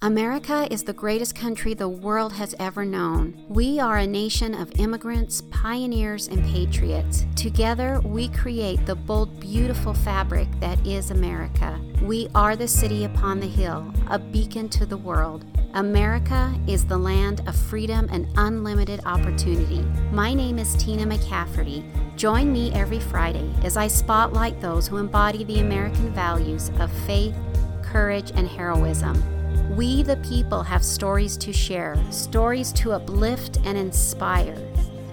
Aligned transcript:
America 0.00 0.68
is 0.70 0.84
the 0.84 0.92
greatest 0.92 1.34
country 1.34 1.74
the 1.74 1.88
world 1.88 2.32
has 2.32 2.54
ever 2.60 2.84
known. 2.84 3.34
We 3.48 3.80
are 3.80 3.96
a 3.96 4.06
nation 4.06 4.54
of 4.54 4.70
immigrants, 4.78 5.40
pioneers, 5.50 6.28
and 6.28 6.44
patriots. 6.44 7.26
Together, 7.34 8.00
we 8.04 8.28
create 8.28 8.86
the 8.86 8.94
bold, 8.94 9.40
beautiful 9.40 9.92
fabric 9.92 10.46
that 10.60 10.78
is 10.86 11.10
America. 11.10 11.80
We 12.00 12.28
are 12.36 12.54
the 12.54 12.68
city 12.68 13.06
upon 13.06 13.40
the 13.40 13.48
hill, 13.48 13.92
a 14.08 14.20
beacon 14.20 14.68
to 14.68 14.86
the 14.86 14.96
world. 14.96 15.44
America 15.74 16.54
is 16.68 16.86
the 16.86 16.96
land 16.96 17.42
of 17.48 17.56
freedom 17.56 18.08
and 18.12 18.28
unlimited 18.36 19.00
opportunity. 19.04 19.80
My 20.12 20.32
name 20.32 20.60
is 20.60 20.76
Tina 20.76 21.06
McCafferty. 21.06 21.82
Join 22.14 22.52
me 22.52 22.72
every 22.72 23.00
Friday 23.00 23.52
as 23.64 23.76
I 23.76 23.88
spotlight 23.88 24.60
those 24.60 24.86
who 24.86 24.98
embody 24.98 25.42
the 25.42 25.58
American 25.58 26.14
values 26.14 26.70
of 26.78 26.92
faith, 27.04 27.34
courage, 27.82 28.30
and 28.36 28.46
heroism. 28.46 29.37
We, 29.78 30.02
the 30.02 30.16
people, 30.16 30.64
have 30.64 30.82
stories 30.82 31.36
to 31.36 31.52
share, 31.52 31.94
stories 32.10 32.72
to 32.72 32.94
uplift 32.94 33.60
and 33.64 33.78
inspire. 33.78 34.58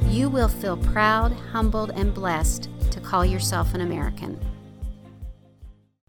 You 0.07 0.27
will 0.27 0.47
feel 0.47 0.75
proud, 0.75 1.33
humbled, 1.33 1.91
and 1.91 2.11
blessed 2.11 2.67
to 2.89 2.99
call 2.99 3.23
yourself 3.23 3.75
an 3.75 3.81
American. 3.81 4.39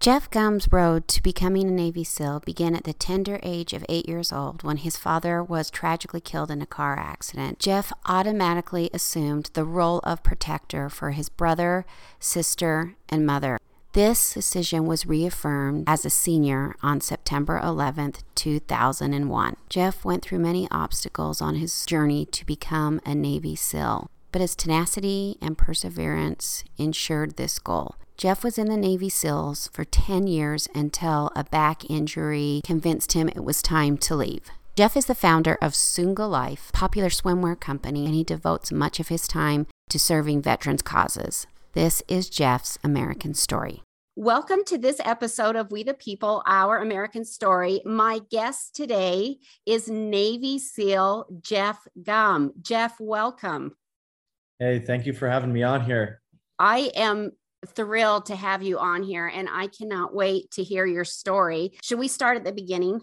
Jeff 0.01 0.31
Gum's 0.31 0.73
road 0.73 1.07
to 1.09 1.23
becoming 1.23 1.69
a 1.69 1.71
Navy 1.71 2.03
SEAL 2.03 2.41
began 2.47 2.75
at 2.75 2.85
the 2.85 2.95
tender 2.95 3.39
age 3.43 3.75
of 3.75 3.85
eight 3.91 4.09
years 4.09 4.33
old 4.33 4.63
when 4.63 4.79
his 4.79 4.97
father 4.97 5.45
was 5.45 5.69
tragically 5.69 6.23
killed 6.23 6.51
in 6.51 6.63
a 6.63 6.67
car 6.67 6.99
accident. 6.99 7.59
Jeff 7.59 7.93
automatically 8.07 8.89
assumed 8.95 9.51
the 9.53 9.65
role 9.67 9.99
of 9.99 10.23
protector 10.23 10.89
for 10.89 11.11
his 11.11 11.29
brother, 11.29 11.85
sister, 12.19 12.97
and 13.11 13.27
mother. 13.27 13.59
This 13.97 14.35
decision 14.35 14.85
was 14.85 15.07
reaffirmed 15.07 15.85
as 15.87 16.05
a 16.05 16.11
senior 16.11 16.77
on 16.83 17.01
September 17.01 17.59
11, 17.65 18.17
2001. 18.35 19.57
Jeff 19.71 20.05
went 20.05 20.23
through 20.23 20.39
many 20.39 20.69
obstacles 20.71 21.41
on 21.41 21.55
his 21.55 21.87
journey 21.87 22.27
to 22.27 22.45
become 22.45 23.01
a 23.07 23.15
Navy 23.15 23.57
SEAL, 23.57 24.11
but 24.33 24.43
his 24.43 24.55
tenacity 24.55 25.39
and 25.41 25.57
perseverance 25.57 26.63
ensured 26.77 27.39
this 27.39 27.59
goal. 27.59 27.95
Jeff 28.19 28.45
was 28.45 28.59
in 28.59 28.67
the 28.67 28.77
Navy 28.77 29.09
SEALs 29.09 29.71
for 29.73 29.87
10 29.87 30.27
years 30.27 30.69
until 30.75 31.33
a 31.35 31.45
back 31.45 31.89
injury 31.89 32.61
convinced 32.67 33.15
him 33.15 33.31
it 33.31 33.45
was 33.45 33.63
time 33.63 33.97
to 33.97 34.15
leave. 34.15 34.51
Jeff 34.77 34.95
is 34.95 35.07
the 35.07 35.15
founder 35.15 35.57
of 35.63 35.73
Sunga 35.73 36.29
Life, 36.29 36.69
a 36.69 36.73
popular 36.73 37.09
swimwear 37.09 37.59
company, 37.59 38.05
and 38.05 38.15
he 38.15 38.25
devotes 38.25 38.71
much 38.71 39.01
of 39.01 39.09
his 39.09 39.27
time 39.27 39.67
to 39.89 39.99
serving 39.99 40.43
veterans' 40.43 40.83
causes. 40.83 41.47
This 41.73 42.03
is 42.09 42.29
Jeff's 42.29 42.79
American 42.85 43.33
story. 43.33 43.83
Welcome 44.19 44.65
to 44.69 44.79
this 44.79 44.99
episode 45.05 45.57
of 45.57 45.71
We 45.71 45.83
the 45.83 45.93
People, 45.93 46.43
Our 46.47 46.79
American 46.79 47.23
Story. 47.23 47.83
My 47.85 48.23
guest 48.31 48.75
today 48.75 49.37
is 49.67 49.91
Navy 49.91 50.59
SEAL 50.59 51.27
Jeff 51.43 51.87
Gum. 52.03 52.55
Jeff, 52.63 52.99
welcome. 52.99 53.77
Hey, 54.59 54.79
thank 54.79 55.05
you 55.05 55.13
for 55.13 55.29
having 55.29 55.53
me 55.53 55.63
on 55.65 55.85
here. 55.85 56.23
I 56.59 56.91
am 56.97 57.33
thrilled 57.67 58.25
to 58.27 58.37
have 58.37 58.63
you 58.63 58.79
on 58.79 59.03
here 59.03 59.27
and 59.27 59.51
I 59.53 59.67
cannot 59.67 60.15
wait 60.15 60.51
to 60.53 60.63
hear 60.63 60.87
your 60.87 61.05
story. 61.05 61.73
Should 61.83 61.99
we 61.99 62.09
start 62.09 62.39
at 62.39 62.45
the 62.45 62.53
beginning? 62.53 63.03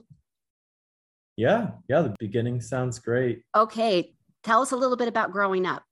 Yeah, 1.37 1.73
yeah, 1.87 2.01
the 2.01 2.15
beginning 2.17 2.59
sounds 2.59 2.97
great. 2.97 3.43
Okay, 3.55 4.15
tell 4.41 4.63
us 4.63 4.71
a 4.71 4.77
little 4.77 4.97
bit 4.97 5.09
about 5.09 5.31
growing 5.31 5.67
up. 5.67 5.83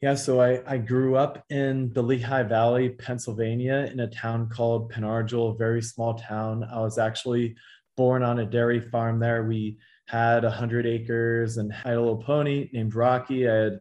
Yeah, 0.00 0.14
so 0.14 0.40
I, 0.40 0.62
I 0.64 0.78
grew 0.78 1.16
up 1.16 1.44
in 1.50 1.92
the 1.92 2.02
Lehigh 2.02 2.44
Valley, 2.44 2.90
Pennsylvania, 2.90 3.90
in 3.92 3.98
a 3.98 4.06
town 4.06 4.48
called 4.48 4.90
Pen 4.90 5.02
Argyl, 5.02 5.54
a 5.54 5.58
very 5.58 5.82
small 5.82 6.14
town. 6.14 6.62
I 6.62 6.78
was 6.80 6.98
actually 6.98 7.56
born 7.96 8.22
on 8.22 8.38
a 8.38 8.46
dairy 8.46 8.80
farm 8.80 9.18
there. 9.18 9.44
We 9.44 9.76
had 10.06 10.44
100 10.44 10.86
acres 10.86 11.56
and 11.56 11.72
had 11.72 11.94
a 11.94 12.00
little 12.00 12.22
pony 12.22 12.70
named 12.72 12.94
Rocky. 12.94 13.48
I 13.48 13.54
had 13.54 13.72
a 13.72 13.80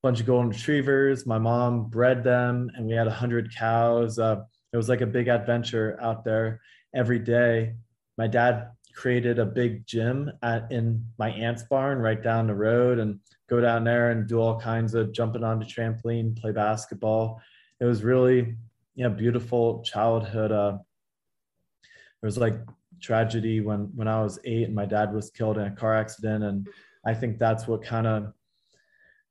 bunch 0.00 0.20
of 0.20 0.26
golden 0.26 0.50
retrievers. 0.50 1.26
My 1.26 1.38
mom 1.38 1.90
bred 1.90 2.22
them, 2.22 2.70
and 2.76 2.86
we 2.86 2.94
had 2.94 3.08
100 3.08 3.52
cows. 3.52 4.20
Uh, 4.20 4.42
it 4.72 4.76
was 4.76 4.88
like 4.88 5.00
a 5.00 5.06
big 5.06 5.26
adventure 5.26 5.98
out 6.00 6.24
there 6.24 6.60
every 6.94 7.18
day. 7.18 7.74
My 8.16 8.28
dad 8.28 8.70
created 8.94 9.40
a 9.40 9.46
big 9.46 9.86
gym 9.86 10.30
at 10.40 10.70
in 10.70 11.04
my 11.18 11.30
aunt's 11.30 11.64
barn 11.64 11.98
right 11.98 12.22
down 12.22 12.46
the 12.46 12.54
road 12.54 13.00
and 13.00 13.18
go 13.48 13.60
down 13.60 13.84
there 13.84 14.10
and 14.10 14.28
do 14.28 14.38
all 14.38 14.60
kinds 14.60 14.94
of 14.94 15.12
jumping 15.12 15.42
on 15.42 15.60
onto 15.60 15.66
trampoline, 15.66 16.38
play 16.38 16.52
basketball. 16.52 17.40
It 17.80 17.84
was 17.84 18.04
really, 18.04 18.56
you 18.94 19.04
know, 19.04 19.10
beautiful 19.10 19.82
childhood. 19.82 20.52
Uh, 20.52 20.78
there 22.20 22.28
was 22.28 22.38
like 22.38 22.58
tragedy 23.00 23.60
when 23.60 23.90
when 23.94 24.08
I 24.08 24.22
was 24.22 24.38
eight 24.44 24.64
and 24.64 24.74
my 24.74 24.86
dad 24.86 25.14
was 25.14 25.30
killed 25.30 25.58
in 25.58 25.66
a 25.66 25.70
car 25.70 25.94
accident, 25.94 26.44
and 26.44 26.68
I 27.06 27.14
think 27.14 27.38
that's 27.38 27.66
what 27.66 27.82
kind 27.82 28.06
of 28.06 28.32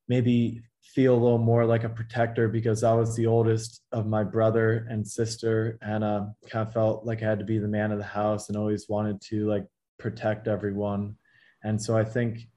maybe 0.08 0.64
feel 0.82 1.14
a 1.14 1.20
little 1.22 1.38
more 1.38 1.66
like 1.66 1.84
a 1.84 1.90
protector 1.90 2.48
because 2.48 2.84
I 2.84 2.94
was 2.94 3.16
the 3.16 3.28
oldest 3.28 3.82
of 3.92 4.08
my 4.08 4.24
brother 4.24 4.88
and 4.90 5.06
sister, 5.06 5.78
and 5.82 6.04
uh, 6.04 6.26
kind 6.50 6.68
of 6.68 6.74
felt 6.74 7.06
like 7.06 7.22
I 7.22 7.26
had 7.26 7.40
to 7.40 7.46
be 7.46 7.60
the 7.60 7.68
man 7.68 7.92
of 7.92 8.00
the 8.00 8.06
house 8.06 8.48
and 8.48 8.58
always 8.58 8.88
wanted 8.90 9.22
to 9.30 9.48
like 9.48 9.66
protect 10.00 10.48
everyone. 10.48 11.18
And 11.64 11.82
so 11.82 11.98
I 11.98 12.06
think 12.06 12.48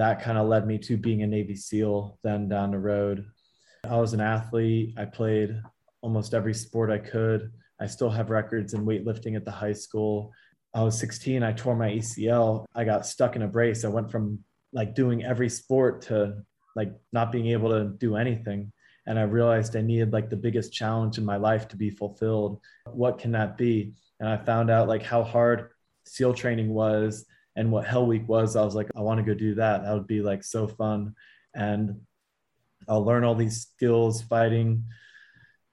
that 0.00 0.22
kind 0.22 0.38
of 0.38 0.48
led 0.48 0.66
me 0.66 0.78
to 0.78 0.96
being 0.96 1.22
a 1.22 1.26
Navy 1.26 1.54
SEAL 1.54 2.18
then 2.22 2.48
down 2.48 2.70
the 2.70 2.78
road. 2.78 3.26
I 3.84 3.98
was 3.98 4.14
an 4.14 4.22
athlete. 4.22 4.94
I 4.96 5.04
played 5.04 5.60
almost 6.00 6.32
every 6.32 6.54
sport 6.54 6.90
I 6.90 6.96
could. 6.96 7.52
I 7.78 7.84
still 7.86 8.08
have 8.08 8.30
records 8.30 8.72
in 8.72 8.86
weightlifting 8.86 9.36
at 9.36 9.44
the 9.44 9.50
high 9.50 9.74
school. 9.74 10.32
I 10.74 10.82
was 10.82 10.98
16. 10.98 11.42
I 11.42 11.52
tore 11.52 11.76
my 11.76 11.90
ACL. 11.90 12.64
I 12.74 12.84
got 12.84 13.04
stuck 13.04 13.36
in 13.36 13.42
a 13.42 13.46
brace. 13.46 13.84
I 13.84 13.88
went 13.88 14.10
from 14.10 14.42
like 14.72 14.94
doing 14.94 15.22
every 15.22 15.50
sport 15.50 16.00
to 16.02 16.44
like 16.74 16.92
not 17.12 17.30
being 17.30 17.48
able 17.48 17.68
to 17.68 17.90
do 17.98 18.16
anything. 18.16 18.72
And 19.06 19.18
I 19.18 19.24
realized 19.24 19.76
I 19.76 19.82
needed 19.82 20.14
like 20.14 20.30
the 20.30 20.36
biggest 20.36 20.72
challenge 20.72 21.18
in 21.18 21.26
my 21.26 21.36
life 21.36 21.68
to 21.68 21.76
be 21.76 21.90
fulfilled. 21.90 22.58
What 22.86 23.18
can 23.18 23.32
that 23.32 23.58
be? 23.58 23.92
And 24.18 24.30
I 24.30 24.38
found 24.38 24.70
out 24.70 24.88
like 24.88 25.02
how 25.02 25.22
hard 25.22 25.72
SEAL 26.06 26.32
training 26.34 26.70
was 26.70 27.26
and 27.56 27.70
what 27.70 27.86
Hell 27.86 28.06
Week 28.06 28.28
was, 28.28 28.56
I 28.56 28.64
was 28.64 28.74
like, 28.74 28.88
I 28.96 29.00
want 29.00 29.18
to 29.18 29.24
go 29.24 29.34
do 29.34 29.54
that. 29.56 29.82
That 29.82 29.92
would 29.92 30.06
be 30.06 30.22
like 30.22 30.44
so 30.44 30.68
fun. 30.68 31.14
And 31.54 32.00
I'll 32.88 33.04
learn 33.04 33.24
all 33.24 33.34
these 33.34 33.62
skills 33.62 34.22
fighting, 34.22 34.84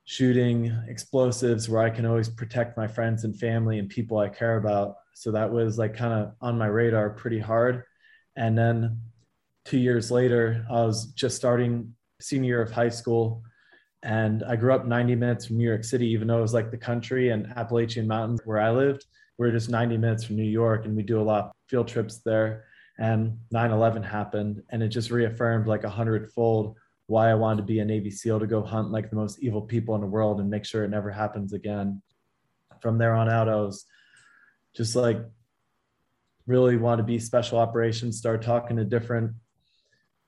shooting, 0.06 0.76
explosives, 0.88 1.70
where 1.70 1.84
I 1.84 1.90
can 1.90 2.06
always 2.06 2.30
protect 2.30 2.78
my 2.78 2.88
friends 2.88 3.24
and 3.24 3.38
family 3.38 3.80
and 3.80 3.90
people 3.90 4.18
I 4.18 4.30
care 4.30 4.58
about. 4.58 4.96
So 5.14 5.32
that 5.32 5.52
was 5.52 5.78
like 5.78 5.96
kind 5.96 6.14
of 6.14 6.34
on 6.42 6.58
my 6.58 6.68
radar 6.68 7.10
pretty 7.12 7.40
hard. 7.40 7.84
And 8.36 8.58
then 8.58 9.02
two 9.66 9.78
years 9.78 10.12
later, 10.12 10.66
I 10.70 10.84
was 10.84 11.08
just 11.14 11.36
starting 11.36 11.94
senior 12.22 12.48
year 12.48 12.62
of 12.62 12.72
high 12.72 12.90
school. 12.90 13.44
And 14.04 14.44
I 14.44 14.56
grew 14.56 14.74
up 14.74 14.86
90 14.86 15.16
minutes 15.16 15.48
from 15.48 15.58
New 15.58 15.68
York 15.68 15.84
City, 15.84 16.08
even 16.08 16.28
though 16.28 16.38
it 16.40 16.42
was 16.42 16.54
like 16.54 16.72
the 16.72 16.78
country 16.78 17.30
and 17.30 17.48
Appalachian 17.56 18.08
Mountains 18.08 18.42
where 18.46 18.60
I 18.60 18.72
lived. 18.72 19.06
We 19.38 19.48
are 19.48 19.52
just 19.52 19.70
90 19.70 19.98
minutes 19.98 20.24
from 20.24 20.36
New 20.36 20.44
York 20.44 20.86
and 20.86 20.96
we 20.96 21.04
do 21.04 21.22
a 21.22 21.24
lot 21.24 21.46
of 21.46 21.52
field 21.68 21.88
trips 21.88 22.22
there. 22.26 22.66
And 23.00 23.38
9 23.52 23.72
11 23.72 24.04
happened 24.04 24.64
and 24.70 24.82
it 24.82 24.90
just 24.90 25.12
reaffirmed 25.12 25.68
like 25.68 25.84
a 25.84 25.90
hundredfold 25.90 26.76
why 27.06 27.30
I 27.30 27.36
wanted 27.36 27.58
to 27.58 27.64
be 27.64 27.80
a 27.80 27.86
Navy 27.86 28.12
SEAL 28.12 28.40
to 28.40 28.48
go 28.48 28.62
hunt 28.62 28.92
like 28.92 29.10
the 29.10 29.16
most 29.16 29.40
evil 29.40 29.62
people 29.62 29.96
in 29.96 30.02
the 30.02 30.08
world 30.08 30.40
and 30.40 30.50
make 30.50 30.66
sure 30.66 30.84
it 30.84 30.90
never 30.90 31.10
happens 31.10 31.54
again. 31.54 32.02
From 32.82 32.98
there 32.98 33.16
on 33.16 33.30
out, 33.30 33.48
I 33.48 33.56
was 33.56 33.86
just 34.76 34.96
like 34.96 35.20
really 36.48 36.78
want 36.78 37.00
to 37.00 37.04
be 37.04 37.20
special 37.20 37.60
operations, 37.60 38.18
start 38.18 38.42
talking 38.42 38.78
to 38.78 38.84
different 38.84 39.32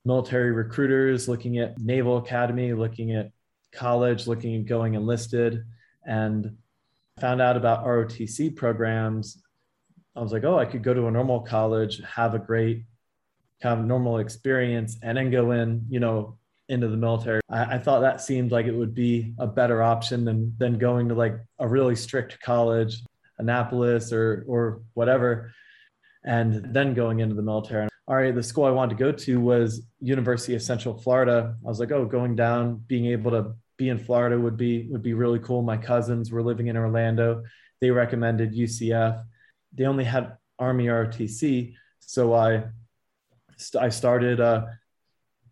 military 0.04 0.52
recruiters, 0.52 1.28
looking 1.28 1.58
at 1.58 1.78
Naval 1.78 2.18
Academy, 2.18 2.72
looking 2.72 3.12
at 3.12 3.30
college, 3.72 4.26
looking 4.26 4.56
at 4.56 4.66
going 4.66 4.94
enlisted. 4.94 5.64
And 6.06 6.56
found 7.20 7.40
out 7.40 7.56
about 7.56 7.84
ROTC 7.84 8.56
programs, 8.56 9.42
I 10.16 10.20
was 10.20 10.32
like, 10.32 10.44
oh, 10.44 10.58
I 10.58 10.64
could 10.64 10.82
go 10.82 10.94
to 10.94 11.06
a 11.06 11.10
normal 11.10 11.40
college, 11.40 12.02
have 12.02 12.34
a 12.34 12.38
great 12.38 12.84
kind 13.62 13.78
of 13.78 13.86
normal 13.86 14.18
experience, 14.18 14.98
and 15.02 15.16
then 15.16 15.30
go 15.30 15.52
in, 15.52 15.86
you 15.88 16.00
know, 16.00 16.38
into 16.68 16.88
the 16.88 16.96
military. 16.96 17.40
I, 17.48 17.76
I 17.76 17.78
thought 17.78 18.00
that 18.00 18.20
seemed 18.20 18.52
like 18.52 18.66
it 18.66 18.74
would 18.74 18.94
be 18.94 19.34
a 19.38 19.46
better 19.46 19.82
option 19.82 20.24
than 20.24 20.54
than 20.58 20.78
going 20.78 21.08
to 21.08 21.14
like 21.14 21.36
a 21.58 21.68
really 21.68 21.96
strict 21.96 22.40
college, 22.40 23.02
Annapolis 23.38 24.12
or 24.12 24.44
or 24.48 24.82
whatever, 24.94 25.52
and 26.24 26.74
then 26.74 26.94
going 26.94 27.20
into 27.20 27.34
the 27.34 27.42
military. 27.42 27.88
All 28.08 28.16
right, 28.16 28.34
the 28.34 28.42
school 28.42 28.64
I 28.64 28.70
wanted 28.70 28.98
to 28.98 29.04
go 29.04 29.12
to 29.12 29.40
was 29.40 29.86
University 30.00 30.54
of 30.54 30.62
Central 30.62 30.98
Florida. 30.98 31.54
I 31.64 31.68
was 31.68 31.78
like, 31.78 31.92
oh, 31.92 32.04
going 32.04 32.34
down, 32.34 32.82
being 32.88 33.06
able 33.06 33.30
to 33.30 33.54
be 33.80 33.88
in 33.88 33.98
Florida 33.98 34.38
would 34.38 34.58
be 34.58 34.86
would 34.90 35.02
be 35.02 35.14
really 35.14 35.40
cool. 35.40 35.62
My 35.62 35.78
cousins 35.78 36.30
were 36.30 36.42
living 36.42 36.68
in 36.68 36.76
Orlando. 36.76 37.42
They 37.80 37.90
recommended 37.90 38.52
UCF. 38.52 39.24
They 39.72 39.86
only 39.86 40.04
had 40.04 40.36
Army 40.58 40.86
ROTC, 40.86 41.74
so 41.98 42.34
I 42.34 42.64
I 43.78 43.88
started 43.88 44.38
uh, 44.38 44.66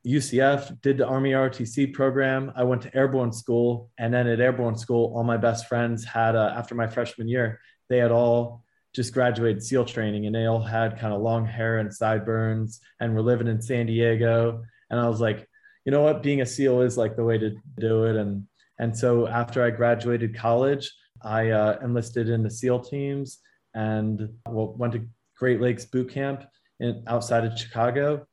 UCF, 0.07 0.81
did 0.83 0.99
the 0.99 1.07
Army 1.07 1.33
ROTC 1.33 1.95
program. 1.95 2.53
I 2.55 2.65
went 2.65 2.83
to 2.83 2.95
airborne 2.95 3.33
school, 3.33 3.91
and 3.99 4.13
then 4.13 4.27
at 4.27 4.41
airborne 4.41 4.77
school, 4.77 5.13
all 5.17 5.25
my 5.25 5.39
best 5.39 5.67
friends 5.67 6.05
had 6.05 6.37
uh, 6.37 6.53
after 6.55 6.75
my 6.75 6.87
freshman 6.87 7.29
year, 7.29 7.61
they 7.89 7.97
had 7.97 8.13
all 8.13 8.63
just 8.95 9.15
graduated 9.15 9.63
SEAL 9.63 9.85
training 9.85 10.27
and 10.27 10.35
they 10.35 10.47
all 10.47 10.63
had 10.63 10.99
kind 10.99 11.13
of 11.13 11.21
long 11.21 11.47
hair 11.47 11.79
and 11.79 11.93
sideburns 11.93 12.81
and 13.01 13.15
were 13.15 13.23
living 13.23 13.47
in 13.47 13.61
San 13.61 13.87
Diego. 13.87 14.65
And 14.91 14.99
I 14.99 15.09
was 15.09 15.21
like, 15.21 15.48
you 15.89 15.93
know 15.93 16.03
what, 16.03 16.23
being 16.23 16.43
a 16.43 16.47
SEAL 16.47 16.83
is 16.83 16.99
like 16.99 17.17
the 17.17 17.25
way 17.25 17.39
to 17.39 17.57
do 17.79 18.05
it. 18.05 18.15
And 18.15 18.45
and 18.79 18.95
so 18.95 19.27
after 19.27 19.65
I 19.65 19.71
graduated 19.71 20.37
college, 20.37 20.93
I 21.23 21.49
uh, 21.49 21.79
enlisted 21.83 22.29
in 22.29 22.43
the 22.43 22.51
SEAL 22.51 22.81
teams 22.81 23.39
and 23.73 24.29
well, 24.47 24.75
went 24.77 24.93
to 24.93 25.09
Great 25.39 25.63
Lakes 25.63 25.87
boot 25.87 26.11
camp 26.11 26.45
in, 26.79 27.03
outside 27.07 27.47
of 27.47 27.59
Chicago 27.59 28.27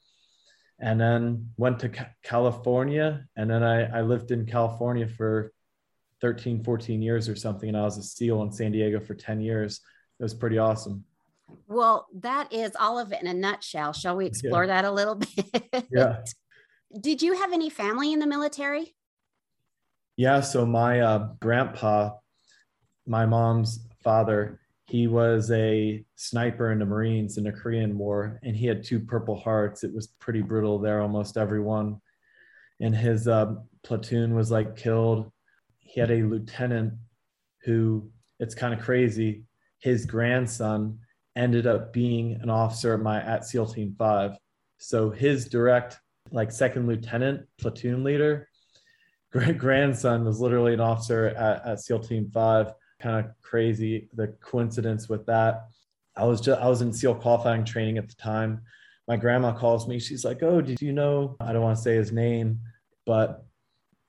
and 0.82 1.00
then 1.00 1.50
went 1.56 1.80
to 1.80 2.10
California. 2.24 3.26
And 3.38 3.50
then 3.50 3.64
I, 3.64 4.00
I 4.00 4.02
lived 4.02 4.32
in 4.32 4.46
California 4.46 5.08
for 5.08 5.54
13, 6.20 6.62
14 6.62 7.02
years 7.02 7.30
or 7.30 7.38
something. 7.38 7.70
And 7.70 7.78
I 7.78 7.84
was 7.84 7.98
a 7.98 8.04
SEAL 8.04 8.42
in 8.42 8.52
San 8.52 8.74
Diego 8.74 9.00
for 9.00 9.14
10 9.14 9.40
years. 9.40 9.80
It 10.20 10.24
was 10.24 10.34
pretty 10.34 10.58
awesome. 10.58 11.06
Well, 11.70 12.08
that 12.16 12.52
is 12.52 12.74
all 12.78 13.00
of 13.00 13.14
it 13.14 13.22
in 13.22 13.28
a 13.28 13.34
nutshell. 13.34 13.94
Shall 13.94 14.18
we 14.18 14.26
explore 14.26 14.66
yeah. 14.66 14.82
that 14.82 14.86
a 14.86 14.92
little 14.92 15.16
bit? 15.36 15.88
Yeah. 15.90 16.18
Did 17.00 17.22
you 17.22 17.34
have 17.34 17.54
any 17.54 17.70
family 17.70 18.14
in 18.14 18.20
the 18.20 18.28
military? 18.28 18.96
Yeah. 20.18 20.42
So 20.42 20.66
my 20.66 21.02
uh, 21.02 21.30
grandpa, 21.42 22.12
my 23.06 23.26
mom's 23.26 23.86
father, 24.04 24.60
he 24.88 25.08
was 25.08 25.50
a 25.52 26.06
sniper 26.16 26.72
in 26.72 26.80
the 26.80 26.86
Marines 26.86 27.38
in 27.38 27.44
the 27.44 27.52
Korean 27.52 27.98
War, 27.98 28.40
and 28.44 28.56
he 28.56 28.68
had 28.68 28.84
two 28.84 29.00
Purple 29.00 29.36
Hearts. 29.36 29.84
It 29.84 29.94
was 29.94 30.08
pretty 30.20 30.42
brutal 30.42 30.80
there, 30.80 31.02
almost 31.02 31.38
everyone. 31.38 32.00
And 32.80 32.96
his 32.96 33.28
uh, 33.28 33.56
platoon 33.84 34.36
was 34.36 34.52
like 34.52 34.76
killed. 34.76 35.32
He 35.80 36.00
had 36.00 36.12
a 36.12 36.24
lieutenant 36.24 36.94
who, 37.64 38.12
it's 38.40 38.54
kind 38.54 38.74
of 38.74 38.80
crazy, 38.80 39.46
his 39.80 40.06
grandson 40.06 41.00
ended 41.36 41.68
up 41.68 41.92
being 41.92 42.40
an 42.42 42.50
officer 42.50 42.94
at 42.94 43.02
my 43.02 43.22
at 43.22 43.46
SEAL 43.46 43.68
Team 43.68 43.96
5. 43.98 44.38
So 44.78 45.10
his 45.10 45.48
direct, 45.48 46.00
like 46.32 46.52
second 46.52 46.88
lieutenant, 46.88 47.46
platoon 47.58 48.04
leader, 48.04 48.48
Great 49.36 49.58
grandson 49.58 50.24
was 50.24 50.40
literally 50.40 50.74
an 50.74 50.80
officer 50.80 51.28
at, 51.28 51.66
at 51.66 51.80
SEAL 51.82 52.00
Team 52.00 52.32
5 52.34 52.74
kind 53.02 53.26
of 53.26 53.32
crazy 53.42 54.08
the 54.14 54.28
coincidence 54.42 55.10
with 55.10 55.26
that. 55.26 55.68
I 56.16 56.24
was 56.24 56.40
just 56.40 56.62
I 56.62 56.70
was 56.70 56.82
in 56.82 56.94
SEAL 56.94 57.16
qualifying 57.16 57.66
training 57.66 57.98
at 57.98 58.08
the 58.08 58.16
time. 58.16 58.62
My 59.08 59.18
grandma 59.18 59.52
calls 59.52 59.88
me. 59.88 60.00
She's 60.00 60.24
like, 60.24 60.42
"Oh, 60.42 60.62
did 60.62 60.82
you 60.82 60.94
know?" 60.94 61.36
I 61.42 61.52
don't 61.52 61.62
want 61.62 61.76
to 61.76 61.84
say 61.84 61.96
his 61.96 62.14
name, 62.14 62.62
but 63.06 63.46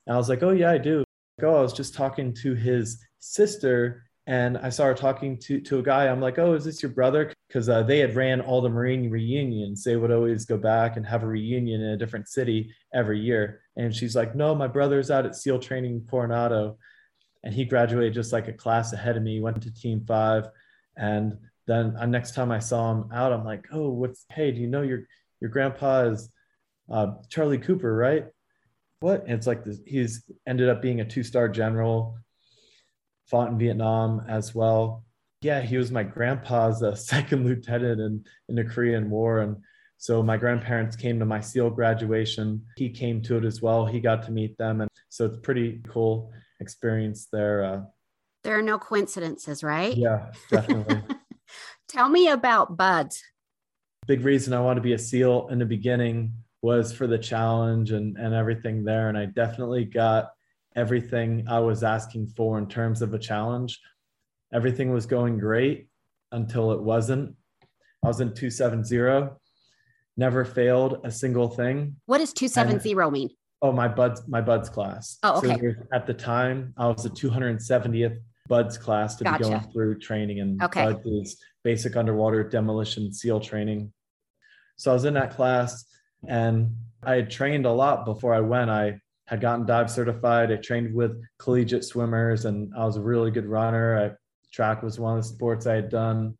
I 0.09 0.15
was 0.15 0.29
like, 0.29 0.43
"Oh 0.43 0.51
yeah, 0.51 0.71
I 0.71 0.77
do." 0.77 1.03
Oh, 1.43 1.55
I 1.57 1.61
was 1.61 1.73
just 1.73 1.93
talking 1.93 2.33
to 2.35 2.55
his 2.55 2.97
sister, 3.19 4.03
and 4.25 4.57
I 4.57 4.69
saw 4.69 4.85
her 4.85 4.93
talking 4.93 5.37
to 5.39 5.59
to 5.59 5.79
a 5.79 5.83
guy. 5.83 6.07
I'm 6.07 6.21
like, 6.21 6.39
"Oh, 6.39 6.53
is 6.53 6.63
this 6.63 6.81
your 6.81 6.93
brother?" 6.93 7.33
Because 7.47 7.69
uh, 7.69 7.83
they 7.83 7.99
had 7.99 8.15
ran 8.15 8.41
all 8.41 8.61
the 8.61 8.69
Marine 8.69 9.09
reunions. 9.09 9.83
They 9.83 9.95
would 9.95 10.11
always 10.11 10.45
go 10.45 10.57
back 10.57 10.97
and 10.97 11.05
have 11.05 11.23
a 11.23 11.27
reunion 11.27 11.81
in 11.81 11.91
a 11.91 11.97
different 11.97 12.27
city 12.27 12.73
every 12.93 13.19
year. 13.19 13.61
And 13.77 13.95
she's 13.95 14.15
like, 14.15 14.35
"No, 14.35 14.53
my 14.53 14.67
brother's 14.67 15.09
out 15.09 15.25
at 15.25 15.35
SEAL 15.35 15.59
training 15.59 15.93
in 15.93 16.07
Coronado." 16.09 16.77
and 17.43 17.53
he 17.53 17.63
graduated 17.63 18.13
just 18.13 18.33
like 18.33 18.49
a 18.49 18.53
class 18.53 18.91
ahead 18.93 19.17
of 19.17 19.23
me 19.23 19.39
went 19.39 19.61
to 19.61 19.73
team 19.73 20.03
five 20.05 20.49
and 20.97 21.37
then 21.65 21.95
uh, 21.97 22.05
next 22.05 22.33
time 22.33 22.51
i 22.51 22.59
saw 22.59 22.91
him 22.91 23.09
out 23.13 23.31
i'm 23.31 23.45
like 23.45 23.65
oh 23.71 23.89
what's 23.89 24.25
hey 24.31 24.51
do 24.51 24.59
you 24.59 24.67
know 24.67 24.81
your 24.81 25.03
your 25.39 25.49
grandpa 25.49 26.01
is 26.01 26.29
uh, 26.91 27.13
charlie 27.29 27.57
cooper 27.57 27.95
right 27.95 28.25
what 28.99 29.21
and 29.23 29.31
it's 29.31 29.47
like 29.47 29.63
this, 29.63 29.79
he's 29.85 30.23
ended 30.47 30.69
up 30.69 30.81
being 30.81 30.99
a 30.99 31.05
two-star 31.05 31.47
general 31.47 32.17
fought 33.27 33.49
in 33.49 33.57
vietnam 33.57 34.21
as 34.27 34.53
well 34.53 35.05
yeah 35.41 35.61
he 35.61 35.77
was 35.77 35.91
my 35.91 36.03
grandpa's 36.03 36.81
uh, 36.83 36.95
second 37.13 37.45
lieutenant 37.45 37.99
in, 37.99 38.23
in 38.49 38.55
the 38.55 38.63
korean 38.63 39.09
war 39.09 39.39
and 39.39 39.57
so 39.97 40.21
my 40.21 40.37
grandparents 40.37 40.95
came 40.95 41.19
to 41.19 41.25
my 41.25 41.41
SEAL 41.41 41.71
graduation. 41.71 42.63
He 42.77 42.89
came 42.89 43.21
to 43.23 43.37
it 43.37 43.43
as 43.43 43.61
well. 43.61 43.85
He 43.85 43.99
got 43.99 44.23
to 44.23 44.31
meet 44.31 44.57
them. 44.57 44.81
And 44.81 44.89
so 45.09 45.25
it's 45.25 45.37
pretty 45.37 45.81
cool 45.87 46.31
experience 46.59 47.27
there. 47.31 47.63
Uh, 47.63 47.81
there 48.43 48.57
are 48.57 48.61
no 48.61 48.77
coincidences, 48.77 49.63
right? 49.63 49.95
Yeah, 49.95 50.31
definitely. 50.51 51.01
Tell 51.87 52.09
me 52.09 52.29
about 52.29 52.77
BUD/S. 52.77 53.21
Big 54.05 54.23
reason 54.23 54.53
I 54.53 54.61
want 54.61 54.77
to 54.77 54.81
be 54.81 54.93
a 54.93 54.99
SEAL 54.99 55.47
in 55.49 55.59
the 55.59 55.65
beginning 55.65 56.33
was 56.61 56.93
for 56.93 57.07
the 57.07 57.17
challenge 57.17 57.91
and, 57.91 58.17
and 58.17 58.33
everything 58.33 58.83
there. 58.83 59.09
And 59.09 59.17
I 59.17 59.25
definitely 59.25 59.85
got 59.85 60.29
everything 60.75 61.45
I 61.49 61.59
was 61.59 61.83
asking 61.83 62.27
for 62.27 62.57
in 62.59 62.67
terms 62.67 63.01
of 63.01 63.13
a 63.13 63.19
challenge. 63.19 63.79
Everything 64.53 64.91
was 64.91 65.05
going 65.05 65.37
great 65.39 65.87
until 66.31 66.71
it 66.71 66.81
wasn't. 66.81 67.35
I 68.03 68.07
was 68.07 68.21
in 68.21 68.33
270, 68.33 69.29
never 70.15 70.45
failed 70.45 71.01
a 71.03 71.11
single 71.11 71.49
thing. 71.49 71.95
What 72.05 72.19
does 72.19 72.33
270 72.33 72.91
and, 72.91 73.11
mean? 73.11 73.29
Oh, 73.61 73.71
my 73.71 73.87
buds, 73.87 74.27
my 74.27 74.41
buds 74.41 74.69
class. 74.69 75.17
Oh, 75.23 75.37
okay. 75.39 75.57
So 75.57 75.73
at 75.93 76.05
the 76.05 76.13
time, 76.13 76.73
I 76.77 76.87
was 76.87 77.03
the 77.03 77.09
270th 77.09 78.19
buds 78.47 78.77
class 78.77 79.15
to 79.17 79.23
gotcha. 79.23 79.43
be 79.43 79.49
going 79.49 79.71
through 79.71 79.99
training, 79.99 80.39
and 80.39 80.61
okay. 80.63 80.85
buds 80.85 81.05
is 81.05 81.41
basic 81.63 81.95
underwater 81.95 82.47
demolition 82.47 83.11
SEAL 83.11 83.41
training. 83.41 83.91
So 84.77 84.91
I 84.91 84.93
was 84.93 85.05
in 85.05 85.15
that 85.15 85.35
class, 85.35 85.85
and 86.27 86.75
I 87.03 87.15
had 87.15 87.29
trained 87.29 87.65
a 87.65 87.71
lot 87.71 88.05
before 88.05 88.33
I 88.33 88.39
went. 88.39 88.69
I 88.69 88.99
had 89.25 89.41
gotten 89.41 89.65
dive 89.65 89.91
certified. 89.91 90.51
I 90.51 90.55
trained 90.55 90.93
with 90.93 91.21
collegiate 91.39 91.83
swimmers, 91.83 92.45
and 92.45 92.73
I 92.77 92.85
was 92.85 92.95
a 92.95 93.01
really 93.01 93.31
good 93.31 93.45
runner. 93.45 93.97
I, 93.97 94.11
track 94.51 94.83
was 94.83 94.99
one 94.99 95.17
of 95.17 95.23
the 95.23 95.29
sports 95.29 95.67
I 95.67 95.75
had 95.75 95.89
done, 95.89 96.37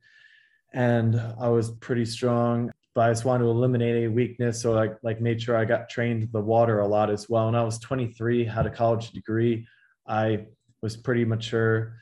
and 0.74 1.20
I 1.40 1.50
was 1.50 1.72
pretty 1.72 2.06
strong 2.06 2.72
but 2.98 3.08
I 3.08 3.12
just 3.12 3.26
wanted 3.26 3.44
to 3.44 3.52
eliminate 3.52 4.06
a 4.06 4.08
weakness. 4.08 4.60
So 4.60 4.76
I 4.76 4.90
like 5.04 5.22
made 5.22 5.40
sure 5.40 5.56
I 5.56 5.66
got 5.66 5.88
trained 5.88 6.30
the 6.34 6.42
water 6.42 6.80
a 6.80 6.88
lot 6.88 7.12
as 7.12 7.30
well. 7.30 7.46
When 7.46 7.54
I 7.54 7.62
was 7.62 7.78
23, 7.78 8.44
had 8.44 8.66
a 8.66 8.72
college 8.72 9.12
degree. 9.12 9.68
I 10.08 10.48
was 10.82 10.98
pretty 10.98 11.24
mature. 11.24 11.94